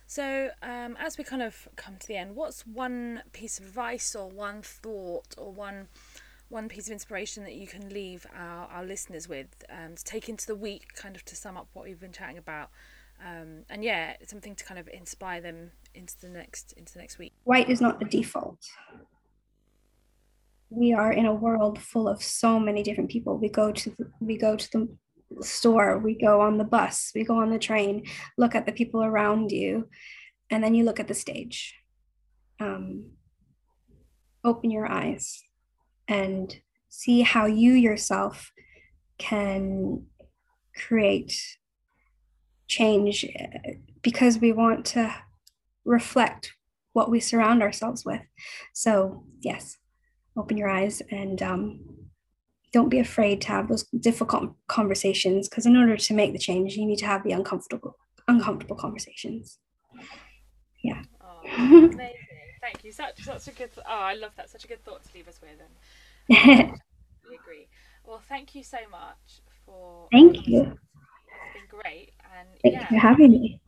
So, 0.07 0.51
um, 0.63 0.97
as 1.01 1.17
we 1.17 1.25
kind 1.25 1.43
of 1.43 1.69
come 1.77 1.97
to 1.97 2.07
the 2.07 2.17
end, 2.17 2.37
what's 2.37 2.67
one 2.67 3.23
piece 3.33 3.59
of 3.59 3.65
advice 3.65 4.15
or 4.15 4.29
one 4.29 4.61
thought 4.61 5.35
or 5.39 5.51
one 5.53 5.89
one 6.53 6.69
piece 6.69 6.87
of 6.87 6.93
inspiration 6.93 7.43
that 7.45 7.55
you 7.55 7.67
can 7.67 7.89
leave 7.89 8.27
our, 8.37 8.67
our 8.67 8.85
listeners 8.85 9.29
with 9.29 9.49
um, 9.71 9.97
to 9.97 10.05
take 10.05 10.29
into 10.29 10.47
the 10.47 10.55
week, 10.55 10.95
kind 10.95 11.17
of 11.17 11.25
to 11.25 11.35
sum 11.35 11.57
up 11.57 11.69
what 11.73 11.87
we've 11.87 11.99
been 11.99 12.13
chatting 12.13 12.39
about? 12.39 12.69
Um, 13.25 13.65
and 13.71 13.83
yeah, 13.83 14.15
something 14.27 14.55
to 14.55 14.65
kind 14.65 14.79
of 14.79 14.89
inspire 14.89 15.41
them 15.41 15.71
into 15.95 16.21
the 16.21 16.29
next 16.29 16.73
into 16.77 16.93
the 16.93 16.99
next 16.99 17.19
week. 17.19 17.33
White 17.45 17.71
is 17.71 17.81
not 17.81 17.99
the 17.99 18.05
default. 18.05 18.59
We 20.69 20.93
are 20.93 21.13
in 21.13 21.27
a 21.27 21.35
world 21.35 21.81
full 21.81 22.09
of 22.09 22.23
so 22.23 22.59
many 22.59 22.83
different 22.83 23.11
people. 23.11 23.39
We 23.39 23.49
go 23.49 23.73
to 23.73 23.91
the, 23.91 24.11
we 24.21 24.37
go 24.37 24.57
to 24.57 24.71
the 24.71 24.89
store, 25.45 25.99
we 25.99 26.15
go 26.15 26.41
on 26.41 26.59
the 26.59 26.65
bus, 26.65 27.13
we 27.15 27.25
go 27.25 27.39
on 27.39 27.51
the 27.51 27.59
train, 27.59 28.05
look 28.37 28.55
at 28.55 28.67
the 28.67 28.73
people 28.73 29.03
around 29.03 29.53
you, 29.53 29.89
and 30.51 30.63
then 30.63 30.75
you 30.75 30.85
look 30.85 31.01
at 31.01 31.09
the 31.09 31.15
stage. 31.15 31.75
Um, 32.61 33.13
open 34.45 34.71
your 34.71 34.91
eyes 34.91 35.43
and 36.09 36.57
see 36.89 37.23
how 37.23 37.47
you 37.47 37.73
yourself 37.73 38.53
can 39.19 40.05
create 40.87 41.35
change 42.69 43.27
because 44.03 44.39
we 44.39 44.53
want 44.53 44.85
to 44.85 45.15
reflect 45.85 46.55
what 46.93 47.11
we 47.11 47.21
surround 47.21 47.63
ourselves 47.63 48.05
with. 48.05 48.21
So, 48.73 49.25
yes, 49.41 49.79
open 50.37 50.57
your 50.57 50.69
eyes 50.69 51.03
and 51.11 51.43
um, 51.43 51.81
don't 52.73 52.89
be 52.89 52.99
afraid 52.99 53.41
to 53.43 53.49
have 53.49 53.69
those 53.69 53.85
difficult 53.85 54.55
conversations 54.67 55.49
because 55.49 55.67
in 55.67 55.77
order 55.77 55.97
to 55.97 56.15
make 56.15 56.33
the 56.33 56.39
change 56.39 56.77
you 56.77 56.87
need 56.87 56.99
to 56.99 57.07
have 57.07 57.23
the 57.23 57.33
uncomfortable 57.33 57.97
uncomfortable 58.29 58.77
conversations. 58.77 59.59
Yeah. 60.83 61.03
Oh, 61.21 61.91
thank 62.63 62.83
you 62.83 62.93
such 62.93 63.23
such 63.23 63.49
a 63.49 63.53
good 63.53 63.71
oh 63.79 63.83
i 63.87 64.15
love 64.15 64.35
that 64.37 64.49
such 64.49 64.65
a 64.65 64.69
good 64.69 64.83
thought 64.85 65.03
to 65.03 65.11
leave 65.15 65.29
us 65.29 65.39
with 65.43 65.51
and 65.61 66.73
I 67.31 67.35
agree 67.35 67.67
well 68.07 68.23
thank 68.27 68.55
you 68.55 68.63
so 68.63 68.79
much 68.91 69.43
for 69.67 70.09
thank 70.11 70.47
you 70.49 70.61
it's 70.61 71.53
been 71.55 71.81
great 71.83 72.13
and 72.39 72.49
thank 72.63 72.75
yeah. 72.75 72.81
you 72.81 72.87
for 72.87 72.97
having 72.97 73.31
me 73.33 73.61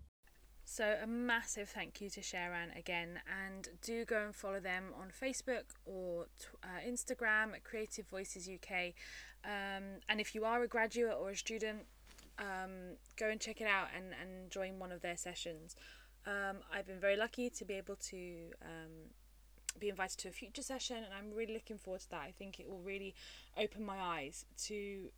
so, 0.67 0.97
a 1.01 1.07
massive 1.07 1.69
thank 1.69 2.01
you 2.01 2.11
to 2.11 2.21
CherAnn 2.21 2.77
again, 2.77 3.21
and 3.47 3.69
do 3.81 4.05
go 4.05 4.25
and 4.25 4.35
follow 4.35 4.59
them 4.59 4.87
on 4.99 5.09
Facebook 5.09 5.65
or 5.85 6.27
uh, 6.65 6.81
Instagram 6.85 7.55
at 7.55 7.63
Creative 7.63 8.05
Voices 8.09 8.49
UK. 8.49 8.95
Um, 9.45 10.01
and 10.09 10.21
if 10.21 10.35
you 10.35 10.45
are 10.45 10.63
a 10.65 10.67
graduate 10.67 11.15
or 11.21 11.31
a 11.31 11.37
student, 11.37 11.83
um, 12.41 12.97
go 13.17 13.29
and 13.29 13.41
check 13.41 13.61
it 13.61 13.69
out 13.69 13.89
and, 13.97 14.07
and 14.21 14.51
join 14.51 14.79
one 14.81 14.91
of 14.91 15.01
their 15.01 15.17
sessions. 15.17 15.77
Um, 16.27 16.59
I've 16.73 16.87
been 16.87 17.01
very 17.01 17.17
lucky 17.17 17.51
to 17.51 17.65
be 17.65 17.75
able 17.75 17.97
to 17.97 18.51
um, 18.63 19.11
be 19.79 19.89
invited 19.89 20.19
to 20.19 20.29
a 20.29 20.33
future 20.33 20.63
session, 20.63 20.97
and 20.97 21.13
I'm 21.13 21.35
really 21.35 21.55
looking 21.55 21.79
forward 21.79 22.01
to 22.03 22.11
that. 22.11 22.23
I 22.23 22.31
think 22.31 22.59
it 22.59 22.69
will 22.69 22.81
really 22.81 23.15
open 23.57 23.85
my 23.85 23.99
eyes 24.01 24.47
to 24.65 25.11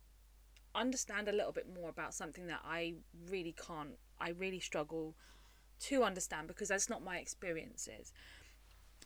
understand 0.75 1.27
a 1.27 1.31
little 1.31 1.51
bit 1.51 1.67
more 1.73 1.89
about 1.89 2.13
something 2.13 2.47
that 2.47 2.61
I 2.63 2.95
really 3.29 3.55
can't, 3.67 3.97
I 4.19 4.29
really 4.29 4.59
struggle 4.59 5.15
to 5.79 6.03
understand 6.03 6.47
because 6.47 6.67
that's 6.69 6.89
not 6.89 7.03
my 7.03 7.17
experiences. 7.17 8.11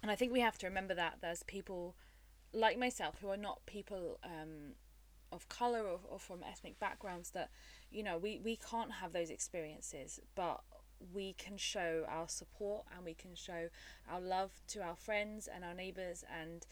And 0.01 0.09
I 0.09 0.15
think 0.15 0.31
we 0.31 0.39
have 0.39 0.57
to 0.59 0.67
remember 0.67 0.95
that 0.95 1.17
there's 1.21 1.43
people 1.43 1.95
like 2.53 2.77
myself 2.77 3.17
who 3.21 3.29
are 3.29 3.37
not 3.37 3.65
people 3.65 4.19
um, 4.23 4.73
of 5.31 5.47
color 5.47 5.81
or, 5.81 5.99
or 6.09 6.19
from 6.19 6.43
ethnic 6.43 6.79
backgrounds 6.79 7.31
that, 7.31 7.49
you 7.89 8.03
know, 8.03 8.17
we, 8.17 8.39
we 8.43 8.57
can't 8.57 8.91
have 8.93 9.13
those 9.13 9.29
experiences, 9.29 10.19
but 10.35 10.61
we 11.13 11.33
can 11.33 11.57
show 11.57 12.03
our 12.07 12.27
support 12.27 12.85
and 12.95 13.05
we 13.05 13.13
can 13.13 13.35
show 13.35 13.69
our 14.09 14.21
love 14.21 14.51
to 14.67 14.81
our 14.81 14.95
friends 14.95 15.47
and 15.53 15.63
our 15.63 15.73
neighbors 15.73 16.23
and 16.41 16.65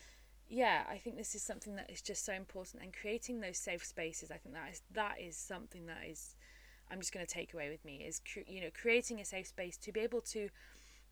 yeah 0.47 0.83
i 0.89 0.97
think 0.97 1.17
this 1.17 1.35
is 1.35 1.41
something 1.41 1.75
that 1.75 1.89
is 1.89 2.01
just 2.01 2.25
so 2.25 2.33
important 2.33 2.81
and 2.83 2.93
creating 2.93 3.39
those 3.39 3.57
safe 3.57 3.85
spaces 3.85 4.31
i 4.31 4.37
think 4.37 4.55
that 4.55 4.69
is 4.71 4.81
that 4.91 5.15
is 5.19 5.37
something 5.37 5.85
that 5.85 6.03
is 6.07 6.35
I'm 6.91 6.99
just 6.99 7.13
going 7.13 7.25
to 7.25 7.31
take 7.31 7.53
away 7.53 7.69
with 7.69 7.83
me 7.85 8.03
is 8.05 8.21
you 8.47 8.61
know 8.61 8.69
creating 8.73 9.19
a 9.19 9.25
safe 9.25 9.47
space 9.47 9.77
to 9.77 9.91
be 9.91 9.99
able 9.99 10.21
to 10.21 10.49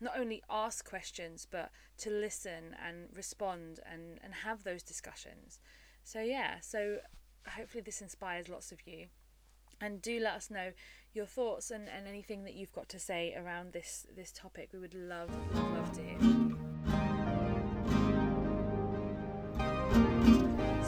not 0.00 0.18
only 0.18 0.42
ask 0.50 0.88
questions 0.88 1.46
but 1.50 1.70
to 1.98 2.10
listen 2.10 2.76
and 2.84 3.08
respond 3.14 3.80
and 3.90 4.18
and 4.22 4.34
have 4.34 4.64
those 4.64 4.82
discussions. 4.82 5.60
So 6.04 6.20
yeah, 6.20 6.56
so 6.60 6.98
hopefully 7.46 7.82
this 7.84 8.00
inspires 8.00 8.48
lots 8.48 8.72
of 8.72 8.86
you. 8.86 9.06
And 9.80 10.02
do 10.02 10.18
let 10.18 10.34
us 10.34 10.50
know 10.50 10.72
your 11.14 11.26
thoughts 11.26 11.70
and, 11.70 11.88
and 11.88 12.06
anything 12.06 12.44
that 12.44 12.54
you've 12.54 12.72
got 12.72 12.88
to 12.90 12.98
say 12.98 13.34
around 13.36 13.72
this 13.72 14.06
this 14.16 14.32
topic. 14.32 14.70
We 14.72 14.78
would 14.78 14.94
love 14.94 15.30
love, 15.54 15.92
to 15.96 16.02
hear. 16.02 16.18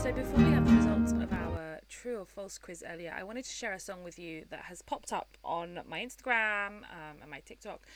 So 0.02 0.12
before 0.12 0.38
we 0.38 0.50
have 0.52 0.66
the 0.66 0.76
results 0.76 1.12
of 1.12 1.32
our 1.32 1.80
true 1.88 2.20
or 2.20 2.24
false 2.24 2.58
quiz 2.58 2.82
earlier, 2.88 3.14
I 3.16 3.22
wanted 3.22 3.44
to 3.44 3.50
share 3.50 3.74
a 3.74 3.80
song 3.80 4.02
with 4.02 4.18
you 4.18 4.44
that 4.50 4.60
has 4.60 4.80
popped 4.82 5.12
up 5.12 5.36
on 5.44 5.80
my 5.86 6.00
Instagram 6.00 6.78
um, 6.84 7.18
and 7.20 7.30
my 7.30 7.40
TikTok. 7.40 7.86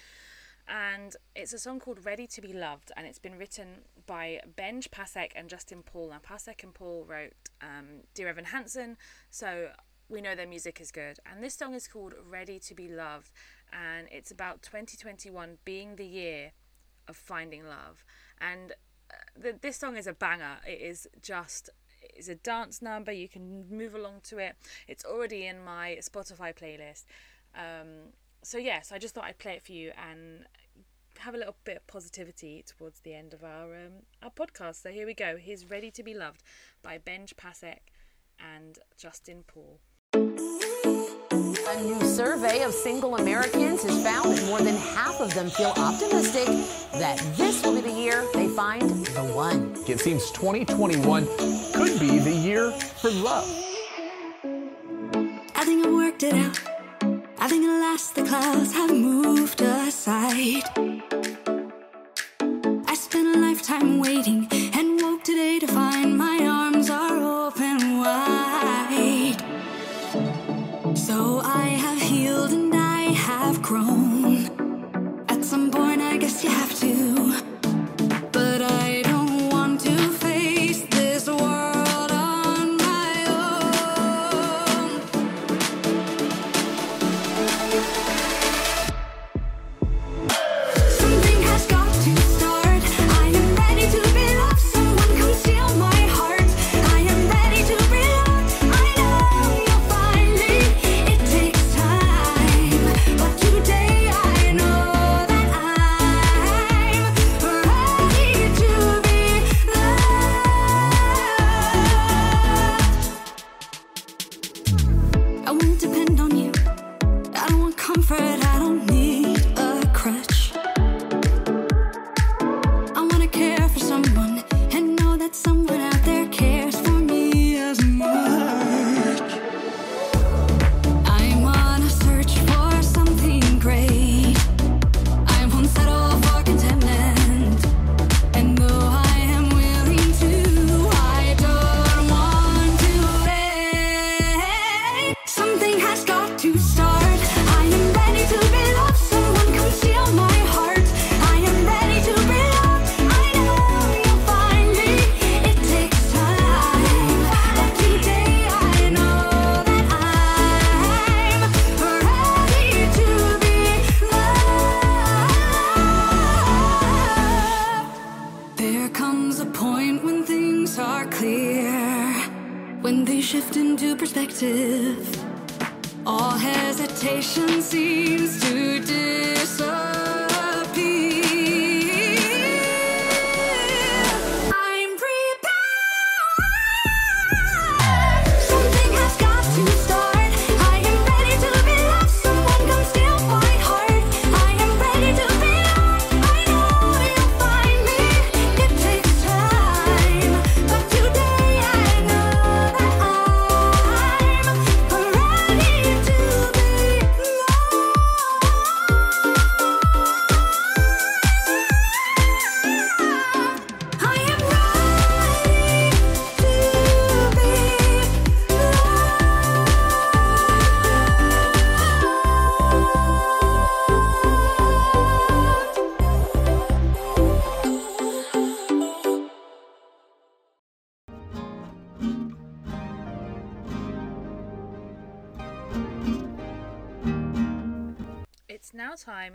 And 0.67 1.15
it's 1.35 1.53
a 1.53 1.59
song 1.59 1.79
called 1.79 2.05
Ready 2.05 2.27
to 2.29 2.41
Be 2.41 2.53
Loved, 2.53 2.91
and 2.97 3.07
it's 3.07 3.19
been 3.19 3.37
written 3.37 3.83
by 4.07 4.41
Benj 4.57 4.91
Pasek 4.91 5.31
and 5.37 5.49
Justin 5.49 5.83
Paul. 5.83 6.11
Now, 6.11 6.21
Pasek 6.27 6.63
and 6.63 6.73
Paul 6.73 7.05
wrote 7.07 7.35
um, 7.61 8.03
Dear 8.15 8.29
Evan 8.29 8.47
Hansen, 8.47 8.97
so 9.31 9.69
we 10.09 10.21
know 10.21 10.35
their 10.35 10.47
music 10.47 10.81
is 10.81 10.91
good. 10.91 11.19
And 11.31 11.43
this 11.43 11.55
song 11.55 11.75
is 11.75 11.89
called 11.89 12.15
Ready 12.29 12.59
to 12.61 12.75
Be 12.75 12.89
Loved, 12.89 13.31
and 13.73 14.07
it's 14.11 14.31
about 14.31 14.63
2021 14.63 15.59
being 15.65 15.97
the 15.97 16.07
year 16.07 16.53
of 17.09 17.17
finding 17.17 17.65
love. 17.65 18.05
And 18.41 18.73
uh, 19.11 19.15
the, 19.41 19.59
this 19.61 19.77
song 19.77 19.97
is 19.97 20.07
a 20.07 20.13
banger. 20.13 20.59
It 20.67 20.81
is 20.81 21.09
just 21.23 21.71
it's 22.03 22.29
a 22.29 22.35
dance 22.35 22.83
number. 22.83 23.13
You 23.13 23.29
can 23.29 23.67
move 23.71 23.95
along 23.95 24.21
to 24.25 24.39
it. 24.39 24.57
It's 24.87 25.05
already 25.05 25.47
in 25.47 25.65
my 25.65 25.99
Spotify 26.01 26.55
playlist. 26.55 27.05
Um, 27.55 28.13
so 28.43 28.59
yes, 28.59 28.93
I 28.93 28.99
just 28.99 29.15
thought 29.15 29.25
I'd 29.25 29.39
play 29.39 29.53
it 29.53 29.63
for 29.63 29.73
you 29.73 29.93
and 29.97 30.47
have 31.19 31.35
a 31.35 31.39
little 31.39 31.57
bit 31.65 31.77
of 31.77 31.87
positivity 31.87 32.65
towards 32.67 33.01
the 33.01 33.15
end 33.15 33.33
of 33.33 33.43
our 33.43 33.75
um, 33.75 34.03
our 34.23 34.31
podcast. 34.31 34.83
So 34.83 34.91
here 34.91 35.07
we 35.07 35.15
go. 35.15 35.37
Here's 35.37 35.71
"Ready 35.71 35.91
to 35.93 36.03
Be 36.03 36.15
Loved" 36.15 36.43
by 36.83 36.99
Benj 36.99 37.35
Pasek 37.37 37.91
and 38.39 38.79
Justin 38.97 39.45
Paul. 39.47 39.81
A 41.67 41.83
new 41.83 42.01
survey 42.05 42.63
of 42.63 42.75
single 42.75 43.17
Americans 43.17 43.83
has 43.85 44.03
found 44.03 44.37
that 44.37 44.47
more 44.47 44.59
than 44.61 44.77
half 44.77 45.21
of 45.21 45.33
them 45.33 45.49
feel 45.49 45.73
optimistic 45.77 46.47
that 46.93 47.19
this 47.37 47.63
will 47.63 47.75
be 47.75 47.81
the 47.81 47.91
year 47.91 48.23
they 48.35 48.49
find 48.49 48.83
the 49.07 49.23
one. 49.35 49.75
It 49.89 49.99
seems 49.99 50.31
2021 50.33 51.27
could 51.73 51.99
be 51.99 52.19
the 52.19 52.31
year 52.31 52.71
for 52.71 53.11
love. 53.11 53.49
I 55.55 55.65
think 55.65 55.87
I 55.87 55.91
worked 55.91 56.23
it 56.23 56.35
out. 56.35 56.61
I 57.39 57.49
think 57.49 57.65
at 57.65 57.81
last 57.81 58.15
the 58.15 58.25
clouds 58.25 58.73
have 58.75 58.91
moved 58.91 59.63
aside. 59.63 60.65
I 62.87 62.95
spent 62.95 63.37
a 63.37 63.41
lifetime 63.41 64.01
waiting 64.01 64.47
So 71.15 71.41
I 71.45 71.69
have 71.85 72.03
healed 72.03 72.51
and 72.51 72.75
I 72.75 73.03
have 73.13 73.63
grown. 73.63 74.14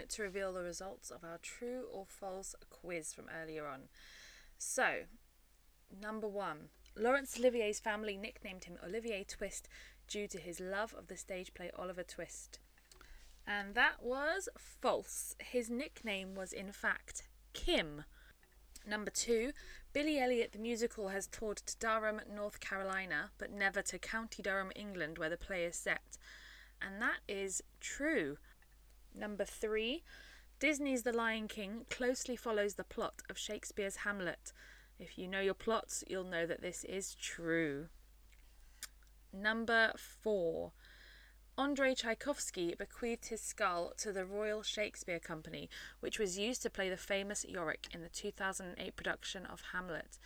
To 0.09 0.23
reveal 0.23 0.53
the 0.53 0.63
results 0.63 1.09
of 1.11 1.23
our 1.23 1.39
true 1.41 1.85
or 1.91 2.05
false 2.07 2.55
quiz 2.69 3.13
from 3.13 3.25
earlier 3.41 3.67
on. 3.67 3.89
So, 4.57 5.03
number 6.01 6.27
one 6.27 6.69
Laurence 6.95 7.39
Olivier's 7.39 7.79
family 7.79 8.17
nicknamed 8.17 8.65
him 8.65 8.77
Olivier 8.83 9.23
Twist 9.23 9.69
due 10.07 10.27
to 10.27 10.37
his 10.37 10.59
love 10.59 10.93
of 10.97 11.07
the 11.07 11.15
stage 11.15 11.53
play 11.53 11.71
Oliver 11.77 12.03
Twist. 12.03 12.59
And 13.47 13.73
that 13.75 14.03
was 14.03 14.49
false. 14.57 15.35
His 15.39 15.69
nickname 15.69 16.35
was, 16.35 16.51
in 16.51 16.71
fact, 16.71 17.23
Kim. 17.53 18.03
Number 18.85 19.11
two, 19.11 19.53
Billy 19.93 20.19
Elliot 20.19 20.51
the 20.51 20.59
musical 20.59 21.09
has 21.09 21.27
toured 21.27 21.57
to 21.57 21.77
Durham, 21.77 22.21
North 22.31 22.59
Carolina, 22.59 23.31
but 23.37 23.51
never 23.51 23.81
to 23.83 23.99
County 23.99 24.43
Durham, 24.43 24.71
England, 24.75 25.17
where 25.17 25.29
the 25.29 25.37
play 25.37 25.63
is 25.63 25.75
set. 25.75 26.17
And 26.81 27.01
that 27.01 27.19
is 27.27 27.61
true. 27.79 28.37
Number 29.15 29.45
three, 29.45 30.03
Disney's 30.59 31.03
The 31.03 31.13
Lion 31.13 31.47
King 31.47 31.85
closely 31.89 32.35
follows 32.35 32.75
the 32.75 32.83
plot 32.83 33.21
of 33.29 33.37
Shakespeare's 33.37 33.97
Hamlet. 33.97 34.51
If 34.99 35.17
you 35.17 35.27
know 35.27 35.39
your 35.39 35.53
plots, 35.53 36.03
you'll 36.07 36.25
know 36.25 36.45
that 36.45 36.61
this 36.61 36.83
is 36.83 37.15
true. 37.15 37.87
Number 39.31 39.93
four, 39.95 40.73
Andrei 41.57 41.93
Tchaikovsky 41.93 42.75
bequeathed 42.75 43.27
his 43.27 43.41
skull 43.41 43.93
to 43.97 44.11
the 44.11 44.25
Royal 44.25 44.63
Shakespeare 44.63 45.19
Company, 45.19 45.69
which 45.99 46.17
was 46.17 46.37
used 46.37 46.61
to 46.63 46.69
play 46.69 46.89
the 46.89 46.97
famous 46.97 47.45
Yorick 47.45 47.87
in 47.93 48.01
the 48.01 48.09
2008 48.09 48.95
production 48.95 49.45
of 49.45 49.61
Hamlet. 49.73 50.17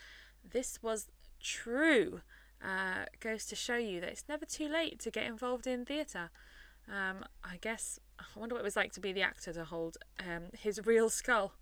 This 0.43 0.81
was 0.81 1.07
true. 1.39 2.21
Uh, 2.63 3.05
goes 3.19 3.45
to 3.47 3.55
show 3.55 3.77
you 3.77 3.99
that 3.99 4.09
it's 4.09 4.29
never 4.29 4.45
too 4.45 4.69
late 4.69 4.99
to 4.99 5.11
get 5.11 5.25
involved 5.25 5.67
in 5.67 5.85
theatre. 5.85 6.29
Um, 6.87 7.25
I 7.43 7.57
guess 7.61 7.99
I 8.19 8.39
wonder 8.39 8.55
what 8.55 8.61
it 8.61 8.65
was 8.65 8.75
like 8.75 8.91
to 8.93 8.99
be 8.99 9.11
the 9.11 9.21
actor 9.21 9.53
to 9.53 9.65
hold 9.65 9.97
um, 10.19 10.43
his 10.57 10.85
real 10.85 11.09
skull. 11.09 11.53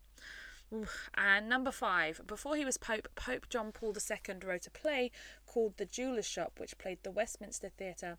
And 1.16 1.49
number 1.49 1.72
five, 1.72 2.22
before 2.26 2.56
he 2.56 2.64
was 2.64 2.78
Pope, 2.78 3.10
Pope 3.16 3.49
John 3.49 3.72
Paul 3.72 3.93
II 3.93 4.36
wrote 4.45 4.68
a 4.68 4.72
play 4.72 5.12
called 5.45 5.78
The 5.78 5.86
Jeweller's 5.86 6.26
Shop, 6.26 6.54
which 6.58 6.78
played 6.78 6.99
the 7.04 7.12
Westminster 7.12 7.70
Theatre 7.70 8.18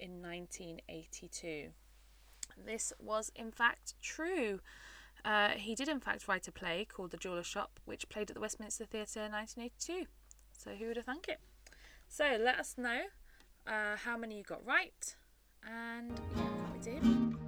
in 0.00 0.20
1982. 0.20 1.68
This 2.64 2.92
was 2.98 3.30
in 3.36 3.52
fact 3.52 3.94
true. 4.02 4.60
Uh, 5.24 5.50
he 5.50 5.74
did 5.76 5.88
in 5.88 6.00
fact 6.00 6.26
write 6.26 6.48
a 6.48 6.52
play 6.52 6.84
called 6.84 7.12
The 7.12 7.16
Jeweller's 7.16 7.46
Shop, 7.46 7.78
which 7.84 8.08
played 8.08 8.30
at 8.30 8.34
the 8.34 8.40
Westminster 8.40 8.84
Theatre 8.84 9.20
in 9.20 9.32
1982. 9.32 10.06
So 10.58 10.70
who 10.72 10.86
would 10.88 10.96
have 10.96 11.06
thunk 11.06 11.28
it? 11.28 11.38
So 12.08 12.36
let 12.38 12.58
us 12.58 12.74
know 12.76 13.02
uh, 13.66 13.96
how 13.96 14.16
many 14.16 14.38
you 14.38 14.42
got 14.42 14.64
right, 14.66 15.16
and 15.64 16.20
yeah, 16.36 16.42
wait 16.72 16.82
to 16.82 17.41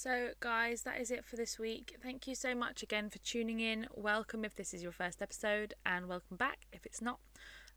So, 0.00 0.28
guys, 0.38 0.82
that 0.82 1.00
is 1.00 1.10
it 1.10 1.24
for 1.24 1.34
this 1.34 1.58
week. 1.58 1.96
Thank 2.00 2.28
you 2.28 2.36
so 2.36 2.54
much 2.54 2.84
again 2.84 3.10
for 3.10 3.18
tuning 3.18 3.58
in. 3.58 3.88
Welcome 3.92 4.44
if 4.44 4.54
this 4.54 4.72
is 4.72 4.80
your 4.80 4.92
first 4.92 5.20
episode, 5.20 5.74
and 5.84 6.06
welcome 6.06 6.36
back 6.36 6.66
if 6.72 6.86
it's 6.86 7.02
not. 7.02 7.18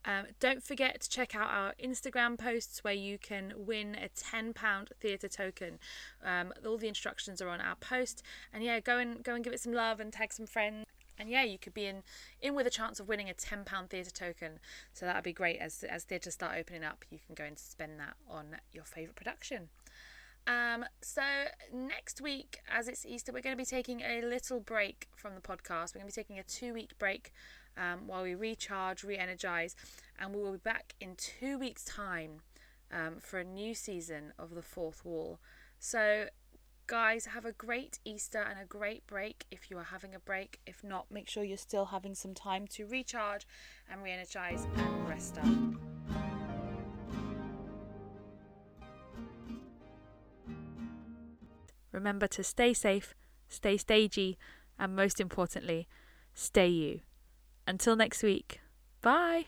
Um, 0.06 0.26
don't 0.40 0.62
forget 0.62 1.02
to 1.02 1.10
check 1.10 1.34
out 1.34 1.50
our 1.50 1.74
Instagram 1.84 2.38
posts 2.38 2.84
where 2.84 2.94
you 2.94 3.18
can 3.18 3.54
win 3.58 3.96
a 3.96 4.08
£10 4.10 4.54
theatre 5.00 5.28
token. 5.28 5.80
Um, 6.24 6.54
all 6.64 6.78
the 6.78 6.88
instructions 6.88 7.42
are 7.42 7.50
on 7.50 7.60
our 7.60 7.76
post, 7.76 8.22
and 8.54 8.64
yeah, 8.64 8.80
go 8.80 9.00
and 9.00 9.24
go 9.24 9.34
and 9.34 9.44
give 9.44 9.54
it 9.54 9.60
some 9.60 9.74
love 9.74 10.00
and 10.00 10.14
tag 10.14 10.32
some 10.32 10.46
friends. 10.46 10.86
And 11.18 11.28
yeah, 11.28 11.44
you 11.44 11.58
could 11.58 11.74
be 11.74 11.88
in 11.88 12.04
in 12.40 12.54
with 12.54 12.68
a 12.68 12.72
chance 12.72 13.00
of 13.00 13.08
winning 13.08 13.32
a 13.32 13.34
ten 13.34 13.64
pound 13.66 13.90
theatre 13.90 14.12
token. 14.12 14.60
So 14.94 15.08
that'd 15.08 15.24
be 15.24 15.34
great 15.34 15.58
as 15.58 15.84
as 15.84 16.04
theatres 16.04 16.36
start 16.36 16.56
opening 16.56 16.84
up. 16.84 17.04
You 17.10 17.18
can 17.26 17.34
go 17.34 17.46
and 17.46 17.58
spend 17.58 18.00
that 18.00 18.14
on 18.30 18.58
your 18.72 18.84
favourite 18.84 19.16
production. 19.16 19.70
Um, 20.48 20.86
so 21.02 21.22
next 21.74 22.22
week, 22.22 22.60
as 22.70 22.88
it's 22.88 23.06
Easter, 23.06 23.32
we're 23.32 23.42
going 23.42 23.56
to 23.56 23.62
be 23.62 23.66
taking 23.66 24.02
a 24.02 24.22
little 24.22 24.60
break 24.60 25.08
from 25.16 25.36
the 25.36 25.42
podcast. 25.42 25.94
We're 25.94 26.02
going 26.02 26.12
to 26.12 26.16
be 26.16 26.24
taking 26.24 26.40
a 26.40 26.44
two 26.44 26.74
week 26.74 26.98
break 26.98 27.32
um, 27.78 28.08
while 28.08 28.24
we 28.24 28.36
recharge, 28.36 29.04
re 29.04 29.18
energize, 29.18 29.76
and 30.20 30.34
we 30.34 30.42
will 30.42 30.54
be 30.54 30.58
back 30.58 30.96
in 31.00 31.16
two 31.16 31.58
weeks' 31.58 31.86
time 31.86 32.42
um, 32.92 33.16
for 33.20 33.40
a 33.40 33.44
new 33.44 33.74
season 33.74 34.34
of 34.38 34.56
The 34.56 34.62
Fourth 34.62 35.06
Wall. 35.06 35.40
So, 35.80 36.26
guys, 36.88 37.26
have 37.28 37.46
a 37.46 37.54
great 37.54 38.00
Easter 38.04 38.42
and 38.42 38.60
a 38.60 38.66
great 38.66 39.06
break 39.08 39.46
if 39.52 39.72
you 39.72 39.78
are 39.78 39.86
having 39.86 40.14
a 40.14 40.20
break. 40.20 40.60
If 40.66 40.84
not, 40.84 41.12
make 41.12 41.30
sure 41.30 41.44
you're 41.44 41.58
still 41.58 41.86
having 41.86 42.16
some 42.16 42.34
time 42.34 42.68
to 42.70 42.86
recharge 42.86 43.48
and 43.92 44.04
re 44.04 44.12
energize 44.12 44.68
and 44.76 45.08
rest 45.08 45.38
up. 45.38 46.01
Remember 51.92 52.28
to 52.28 52.44
stay 52.44 52.74
safe, 52.74 53.14
stay 53.50 53.78
stagey, 53.78 54.38
and 54.80 54.96
most 54.96 55.20
importantly, 55.20 55.88
stay 56.34 56.68
you. 56.68 57.02
Until 57.68 57.96
next 57.96 58.24
week, 58.24 58.60
bye. 59.02 59.46